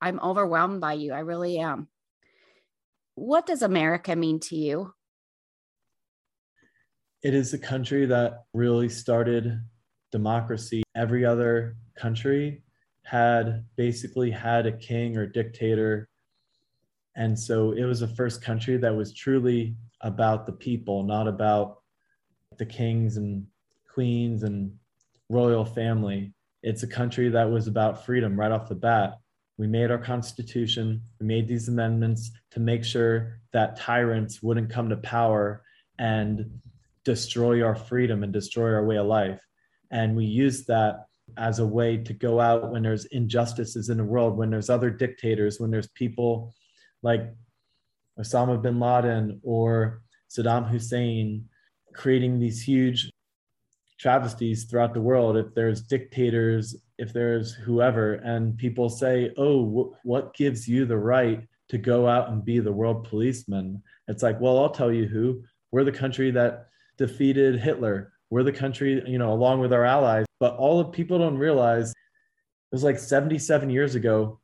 I'm 0.00 0.20
overwhelmed 0.20 0.80
by 0.80 0.92
you. 0.94 1.12
I 1.12 1.20
really 1.20 1.58
am. 1.58 1.88
What 3.14 3.46
does 3.46 3.62
America 3.62 4.14
mean 4.14 4.38
to 4.40 4.56
you? 4.56 4.94
It 7.22 7.34
is 7.34 7.52
a 7.52 7.58
country 7.58 8.06
that 8.06 8.44
really 8.54 8.88
started 8.88 9.60
democracy. 10.12 10.84
Every 10.94 11.24
other 11.24 11.76
country 11.96 12.62
had 13.02 13.64
basically 13.76 14.30
had 14.30 14.66
a 14.66 14.72
king 14.72 15.16
or 15.16 15.26
dictator. 15.26 16.08
And 17.16 17.36
so 17.36 17.72
it 17.72 17.84
was 17.84 18.00
the 18.00 18.08
first 18.08 18.40
country 18.40 18.76
that 18.76 18.94
was 18.94 19.12
truly 19.12 19.74
about 20.02 20.46
the 20.46 20.52
people, 20.52 21.02
not 21.02 21.26
about 21.26 21.82
the 22.58 22.66
kings 22.66 23.16
and 23.16 23.46
queens 23.92 24.44
and 24.44 24.72
royal 25.28 25.64
family. 25.64 26.32
It's 26.62 26.82
a 26.82 26.88
country 26.88 27.28
that 27.30 27.50
was 27.50 27.66
about 27.66 28.04
freedom 28.04 28.38
right 28.38 28.50
off 28.50 28.68
the 28.68 28.74
bat. 28.74 29.18
We 29.56 29.66
made 29.66 29.90
our 29.90 29.98
constitution, 29.98 31.02
we 31.20 31.26
made 31.26 31.48
these 31.48 31.68
amendments 31.68 32.30
to 32.52 32.60
make 32.60 32.84
sure 32.84 33.40
that 33.52 33.76
tyrants 33.76 34.42
wouldn't 34.42 34.70
come 34.70 34.88
to 34.88 34.96
power 34.96 35.62
and 35.98 36.60
destroy 37.04 37.64
our 37.64 37.74
freedom 37.74 38.22
and 38.22 38.32
destroy 38.32 38.72
our 38.72 38.84
way 38.84 38.96
of 38.96 39.06
life. 39.06 39.40
And 39.90 40.16
we 40.16 40.24
used 40.24 40.68
that 40.68 41.06
as 41.36 41.58
a 41.58 41.66
way 41.66 41.96
to 41.96 42.12
go 42.12 42.40
out 42.40 42.70
when 42.70 42.82
there's 42.82 43.06
injustices 43.06 43.90
in 43.90 43.98
the 43.98 44.04
world, 44.04 44.36
when 44.36 44.50
there's 44.50 44.70
other 44.70 44.90
dictators, 44.90 45.58
when 45.58 45.70
there's 45.70 45.88
people 45.88 46.54
like 47.02 47.34
Osama 48.18 48.60
bin 48.60 48.80
Laden 48.80 49.40
or 49.42 50.02
Saddam 50.30 50.68
Hussein 50.68 51.48
creating 51.94 52.38
these 52.38 52.62
huge 52.62 53.10
travesties 53.98 54.64
throughout 54.64 54.94
the 54.94 55.00
world. 55.00 55.36
If 55.36 55.54
there's 55.54 55.82
dictators, 55.82 56.76
if 56.98 57.12
there's 57.12 57.52
whoever, 57.52 58.14
and 58.14 58.56
people 58.56 58.88
say, 58.88 59.32
Oh, 59.36 59.96
what 60.04 60.34
gives 60.34 60.68
you 60.68 60.86
the 60.86 60.98
right 60.98 61.46
to 61.68 61.78
go 61.78 62.08
out 62.08 62.30
and 62.30 62.44
be 62.44 62.60
the 62.60 62.72
world 62.72 63.04
policeman? 63.08 63.82
It's 64.06 64.22
like, 64.22 64.40
Well, 64.40 64.58
I'll 64.58 64.70
tell 64.70 64.92
you 64.92 65.06
who. 65.06 65.42
We're 65.70 65.84
the 65.84 65.92
country 65.92 66.30
that 66.30 66.68
defeated 66.96 67.60
Hitler. 67.60 68.12
We're 68.30 68.42
the 68.42 68.52
country, 68.52 69.02
you 69.06 69.18
know, 69.18 69.32
along 69.32 69.60
with 69.60 69.72
our 69.72 69.84
allies. 69.84 70.26
But 70.40 70.56
all 70.56 70.80
of 70.80 70.92
people 70.92 71.18
don't 71.18 71.36
realize 71.36 71.90
it 71.90 71.94
was 72.74 72.84
like 72.84 72.98
77 72.98 73.70
years 73.70 73.94
ago, 73.94 74.40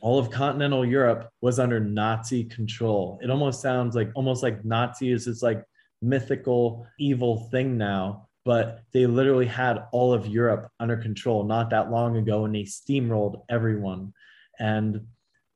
all 0.00 0.18
of 0.18 0.30
continental 0.30 0.84
Europe 0.84 1.30
was 1.40 1.58
under 1.58 1.80
Nazi 1.80 2.44
control. 2.44 3.18
It 3.22 3.30
almost 3.30 3.60
sounds 3.60 3.94
like 3.94 4.10
almost 4.14 4.42
like 4.42 4.64
Nazi 4.64 5.12
is 5.12 5.42
like 5.42 5.64
mythical 6.00 6.86
evil 6.98 7.48
thing 7.50 7.76
now, 7.76 8.28
but 8.44 8.82
they 8.92 9.06
literally 9.06 9.46
had 9.46 9.84
all 9.92 10.12
of 10.12 10.26
Europe 10.26 10.70
under 10.80 10.96
control 10.96 11.44
not 11.44 11.70
that 11.70 11.90
long 11.90 12.16
ago 12.16 12.44
and 12.44 12.54
they 12.54 12.62
steamrolled 12.62 13.42
everyone. 13.48 14.12
And 14.58 15.06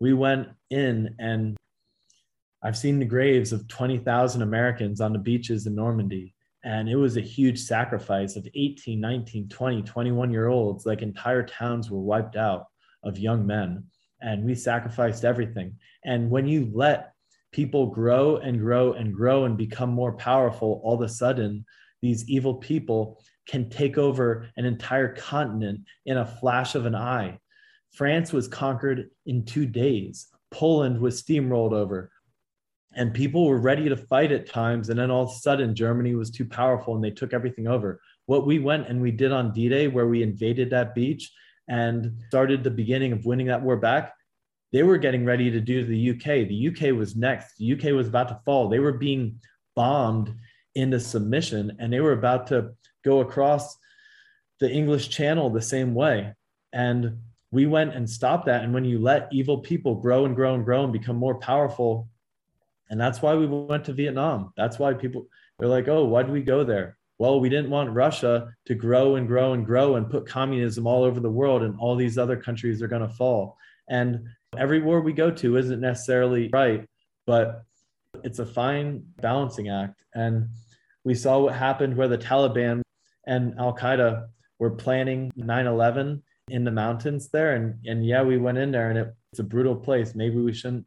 we 0.01 0.13
went 0.13 0.49
in 0.71 1.15
and 1.19 1.57
I've 2.63 2.79
seen 2.79 2.99
the 2.99 3.05
graves 3.05 3.53
of 3.53 3.69
20,000 3.69 4.41
Americans 4.41 5.01
on 5.01 5.13
the 5.13 5.19
beaches 5.19 5.67
in 5.67 5.75
Normandy. 5.75 6.35
And 6.65 6.89
it 6.89 6.97
was 6.97 7.19
a 7.19 7.23
huge 7.23 7.61
sacrifice 7.61 8.37
of 8.37 8.49
18, 8.55 8.99
19, 8.99 9.49
20, 9.49 9.83
21 9.83 10.31
year 10.31 10.49
olds. 10.49 10.87
Like 10.87 11.03
entire 11.03 11.43
towns 11.43 11.91
were 11.91 12.01
wiped 12.01 12.37
out 12.37 12.67
of 13.03 13.19
young 13.19 13.47
men. 13.47 13.85
And 14.23 14.45
we 14.45 14.55
sacrificed 14.55 15.27
everything. 15.27 15.77
And 16.05 16.31
when 16.31 16.49
you 16.49 16.71
let 16.73 17.13
people 17.53 17.87
grow 17.87 18.39
and 18.39 18.59
grow 18.59 18.95
and 18.95 19.15
grow 19.15 19.45
and 19.45 19.59
become 19.59 19.91
more 19.91 20.13
powerful, 20.13 20.81
all 20.83 20.95
of 20.95 21.03
a 21.03 21.09
sudden, 21.09 21.67
these 22.05 22.29
evil 22.29 22.53
people 22.53 23.19
can 23.49 23.71
take 23.71 23.97
over 23.97 24.47
an 24.59 24.67
entire 24.67 25.15
continent 25.15 25.81
in 26.05 26.19
a 26.19 26.27
flash 26.27 26.75
of 26.75 26.85
an 26.85 26.95
eye. 26.95 27.39
France 27.95 28.31
was 28.31 28.47
conquered 28.47 29.09
in 29.25 29.47
two 29.47 29.65
days. 29.65 30.27
Poland 30.51 31.01
was 31.01 31.23
steamrolled 31.23 31.73
over. 31.73 32.13
And 32.95 33.15
people 33.15 33.47
were 33.47 33.59
ready 33.59 33.89
to 33.89 33.97
fight 33.97 34.33
at 34.33 34.51
times. 34.51 34.91
And 34.91 34.99
then 34.99 35.11
all 35.11 35.25
of 35.25 35.31
a 35.31 35.33
sudden 35.33 35.75
germany 35.75 36.15
was 36.15 36.31
too 36.31 36.45
powerful 36.45 36.95
and 36.95 37.03
they 37.03 37.11
took 37.11 37.33
everything 37.33 37.67
over. 37.67 38.01
What 38.27 38.47
we 38.47 38.59
went 38.59 38.89
and 38.89 39.01
we 39.01 39.11
did 39.11 39.33
on 39.33 39.55
d-day 39.55 39.89
where 39.89 40.07
we 40.07 40.23
invaded 40.23 40.69
that 40.71 40.95
beach 40.95 41.33
and 41.69 42.21
started 42.29 42.63
the 42.63 42.71
beginning 42.71 43.13
of 43.13 43.25
winning 43.25 43.47
that 43.47 43.63
war 43.63 43.79
back 43.79 44.13
they 44.75 44.83
were 44.83 44.99
getting 44.99 45.25
ready 45.25 45.51
to 45.51 45.61
do 45.61 45.85
the 45.85 46.11
uk 46.11 46.25
the 46.25 46.69
uk 46.69 46.99
was 46.99 47.15
next. 47.15 47.57
The 47.57 47.73
uk 47.73 47.85
was 47.95 48.09
about 48.09 48.29
to 48.29 48.41
fall. 48.45 48.69
They 48.69 48.81
were 48.81 48.93
being 48.93 49.41
bombed 49.75 50.35
into 50.75 50.99
submission 50.99 51.77
and 51.79 51.93
they 51.93 52.01
were 52.01 52.13
about 52.13 52.47
to 52.47 52.71
go 53.05 53.21
across 53.21 53.77
the 54.61 54.71
english 54.71 55.09
channel 55.09 55.51
the 55.51 55.63
same 55.63 55.95
way 55.95 56.33
and 56.73 57.19
we 57.51 57.67
went 57.67 57.95
and 57.95 58.09
stopped 58.09 58.47
that 58.47 58.65
and 58.65 58.75
when 58.75 58.85
you 58.85 58.99
let 58.99 59.29
evil 59.33 59.59
people 59.59 59.95
grow 59.95 60.25
and 60.25 60.35
grow 60.35 60.55
and 60.55 60.65
grow 60.65 60.85
and 60.85 60.93
become 60.93 61.17
more 61.17 61.37
powerful 61.37 62.09
and 62.91 63.01
that's 63.01 63.23
why 63.23 63.35
we 63.35 63.47
went 63.47 63.85
to 63.87 63.93
Vietnam. 63.93 64.53
That's 64.57 64.79
why 64.79 64.95
people 64.95 65.27
they're 65.59 65.69
like, 65.69 65.89
oh, 65.89 66.05
why 66.05 66.23
did 66.23 66.33
we 66.33 66.43
go 66.43 66.65
there? 66.65 66.97
Well, 67.19 67.41
we 67.41 67.49
didn't 67.49 67.71
want 67.71 67.91
Russia 67.91 68.53
to 68.67 68.75
grow 68.75 69.17
and 69.17 69.29
grow 69.29 69.53
and 69.53 69.65
grow 69.65 69.97
and 69.97 70.11
put 70.11 70.27
communism 70.27 70.87
all 70.87 71.05
over 71.05 71.21
the 71.21 71.31
world, 71.31 71.63
and 71.63 71.79
all 71.79 71.97
these 71.97 72.19
other 72.19 72.37
countries 72.37 72.83
are 72.83 72.89
going 72.89 73.07
to 73.07 73.15
fall. 73.15 73.57
And 73.89 74.27
every 74.57 74.81
war 74.81 75.01
we 75.01 75.13
go 75.13 75.31
to 75.31 75.57
isn't 75.57 75.81
necessarily 75.81 76.51
right, 76.53 76.89
but 77.27 77.65
it's 78.25 78.41
a 78.41 78.47
fine 78.47 79.05
balancing 79.21 79.69
act. 79.69 80.03
And 80.15 80.49
we 81.05 81.15
saw 81.15 81.39
what 81.41 81.55
happened 81.55 81.97
where 81.97 82.09
the 82.09 82.19
Taliban 82.19 82.83
and 83.27 83.59
Al 83.59 83.77
Qaeda 83.77 84.27
were 84.59 84.71
planning 84.71 85.31
9 85.37 85.67
11 85.67 86.23
in 86.49 86.65
the 86.65 86.71
mountains 86.71 87.29
there. 87.31 87.55
And, 87.55 87.87
and 87.87 88.07
yeah, 88.07 88.23
we 88.23 88.39
went 88.39 88.59
in 88.59 88.71
there 88.71 88.91
and 88.91 88.99
it, 88.99 89.15
it's 89.33 89.41
a 89.41 89.45
brutal 89.45 89.77
place. 89.77 90.15
Maybe 90.15 90.37
we 90.37 90.53
shouldn't 90.53 90.87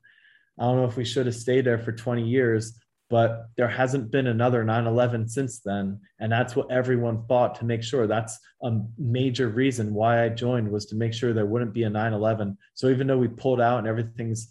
I 0.59 0.63
don't 0.63 0.77
know 0.77 0.85
if 0.85 0.97
we 0.97 1.05
should 1.05 1.27
have 1.27 1.35
stayed 1.35 1.65
there 1.65 1.77
for 1.77 1.91
20 1.91 2.23
years, 2.23 2.79
but 3.09 3.49
there 3.55 3.67
hasn't 3.67 4.11
been 4.11 4.27
another 4.27 4.63
9 4.63 4.87
11 4.87 5.29
since 5.29 5.59
then. 5.59 5.99
And 6.19 6.31
that's 6.31 6.55
what 6.55 6.71
everyone 6.71 7.25
fought 7.27 7.55
to 7.55 7.65
make 7.65 7.83
sure. 7.83 8.07
That's 8.07 8.39
a 8.63 8.79
major 8.97 9.49
reason 9.49 9.93
why 9.93 10.23
I 10.23 10.29
joined 10.29 10.69
was 10.71 10.87
to 10.87 10.95
make 10.95 11.13
sure 11.13 11.31
there 11.31 11.45
wouldn't 11.45 11.73
be 11.73 11.83
a 11.83 11.89
9 11.89 12.13
11. 12.13 12.57
So 12.73 12.89
even 12.89 13.07
though 13.07 13.17
we 13.17 13.27
pulled 13.27 13.61
out 13.61 13.79
and 13.79 13.87
everything's 13.87 14.47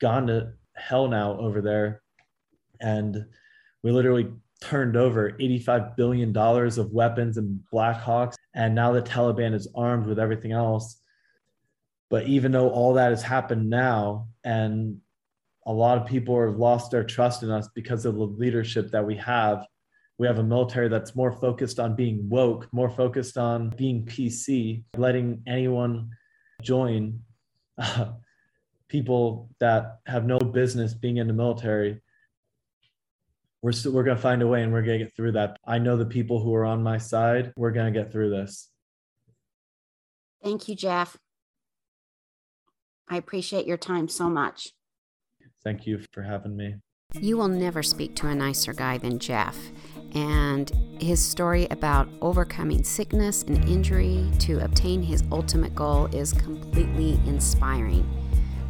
gone 0.00 0.26
to 0.28 0.52
hell 0.74 1.08
now 1.08 1.38
over 1.38 1.60
there, 1.60 2.02
and 2.80 3.26
we 3.86 3.92
literally 3.92 4.28
turned 4.60 4.96
over 4.96 5.32
$85 5.32 5.96
billion 5.96 6.36
of 6.36 6.92
weapons 6.92 7.36
and 7.36 7.60
Black 7.70 7.96
Hawks, 7.96 8.36
and 8.54 8.74
now 8.74 8.92
the 8.92 9.02
Taliban 9.02 9.54
is 9.54 9.68
armed 9.74 10.06
with 10.06 10.18
everything 10.18 10.52
else 10.52 11.00
but 12.08 12.26
even 12.26 12.52
though 12.52 12.70
all 12.70 12.94
that 12.94 13.10
has 13.10 13.22
happened 13.22 13.68
now, 13.68 14.28
and 14.44 14.98
a 15.66 15.72
lot 15.72 15.98
of 15.98 16.06
people 16.06 16.40
have 16.40 16.56
lost 16.56 16.90
their 16.90 17.02
trust 17.02 17.42
in 17.42 17.50
us 17.50 17.68
because 17.74 18.04
of 18.04 18.14
the 18.14 18.24
leadership 18.24 18.90
that 18.92 19.04
we 19.04 19.16
have, 19.16 19.66
we 20.18 20.26
have 20.26 20.38
a 20.38 20.42
military 20.42 20.88
that's 20.88 21.16
more 21.16 21.32
focused 21.32 21.80
on 21.80 21.96
being 21.96 22.28
woke, 22.28 22.68
more 22.72 22.88
focused 22.88 23.36
on 23.36 23.70
being 23.70 24.06
PC, 24.06 24.84
letting 24.96 25.42
anyone 25.46 26.10
join 26.62 27.20
uh, 27.78 28.12
people 28.88 29.50
that 29.58 29.98
have 30.06 30.24
no 30.24 30.38
business 30.38 30.94
being 30.94 31.16
in 31.16 31.26
the 31.26 31.32
military. 31.32 32.00
We're, 33.66 33.72
still, 33.72 33.90
we're 33.90 34.04
going 34.04 34.16
to 34.16 34.22
find 34.22 34.42
a 34.42 34.46
way 34.46 34.62
and 34.62 34.72
we're 34.72 34.82
going 34.82 35.00
to 35.00 35.04
get 35.06 35.16
through 35.16 35.32
that. 35.32 35.56
I 35.66 35.80
know 35.80 35.96
the 35.96 36.06
people 36.06 36.40
who 36.40 36.54
are 36.54 36.64
on 36.64 36.84
my 36.84 36.98
side. 36.98 37.52
We're 37.56 37.72
going 37.72 37.92
to 37.92 38.00
get 38.00 38.12
through 38.12 38.30
this. 38.30 38.70
Thank 40.40 40.68
you, 40.68 40.76
Jeff. 40.76 41.16
I 43.08 43.16
appreciate 43.16 43.66
your 43.66 43.76
time 43.76 44.06
so 44.06 44.30
much. 44.30 44.68
Thank 45.64 45.84
you 45.84 46.00
for 46.12 46.22
having 46.22 46.56
me. 46.56 46.76
You 47.20 47.38
will 47.38 47.48
never 47.48 47.82
speak 47.82 48.14
to 48.16 48.28
a 48.28 48.36
nicer 48.36 48.72
guy 48.72 48.98
than 48.98 49.18
Jeff. 49.18 49.58
And 50.14 50.70
his 51.00 51.20
story 51.20 51.66
about 51.72 52.08
overcoming 52.22 52.84
sickness 52.84 53.42
and 53.42 53.68
injury 53.68 54.30
to 54.42 54.64
obtain 54.64 55.02
his 55.02 55.24
ultimate 55.32 55.74
goal 55.74 56.06
is 56.14 56.32
completely 56.32 57.18
inspiring. 57.26 58.08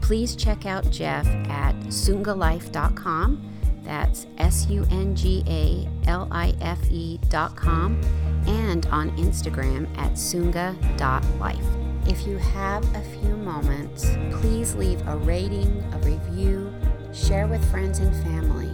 Please 0.01 0.35
check 0.35 0.65
out 0.65 0.91
Jeff 0.91 1.27
at 1.27 1.75
sungalife.com. 1.89 3.56
That's 3.87 4.27
S 4.39 4.67
U 4.69 4.85
N 4.91 5.15
G 5.15 5.43
A 5.47 5.89
L 6.09 6.29
I 6.31 6.55
F 6.61 6.81
E.com 6.91 8.01
and 8.47 8.85
on 8.87 9.11
Instagram 9.17 9.87
at 9.97 10.13
sunga.life. 10.13 11.65
If 12.09 12.27
you 12.27 12.37
have 12.37 12.85
a 12.95 13.01
few 13.01 13.37
moments, 13.37 14.07
please 14.33 14.75
leave 14.75 15.01
a 15.09 15.17
rating, 15.17 15.83
a 15.93 15.99
review, 15.99 16.73
share 17.13 17.47
with 17.47 17.65
friends 17.71 18.01
and 18.01 18.15
family 18.25 18.71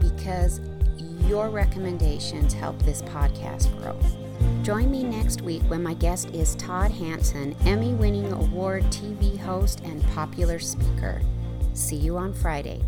because 0.00 0.60
your 1.26 1.48
recommendations 1.48 2.52
help 2.52 2.78
this 2.82 3.02
podcast 3.02 3.74
grow. 3.80 3.98
Join 4.62 4.90
me 4.90 5.02
next 5.02 5.42
week 5.42 5.62
when 5.64 5.82
my 5.82 5.94
guest 5.94 6.30
is 6.34 6.54
Todd 6.56 6.90
Hanson, 6.90 7.54
Emmy 7.66 7.94
winning 7.94 8.32
award 8.32 8.82
TV 8.84 9.38
host 9.38 9.80
and 9.84 10.02
popular 10.14 10.58
speaker. 10.58 11.20
See 11.74 11.96
you 11.96 12.16
on 12.16 12.32
Friday. 12.32 12.82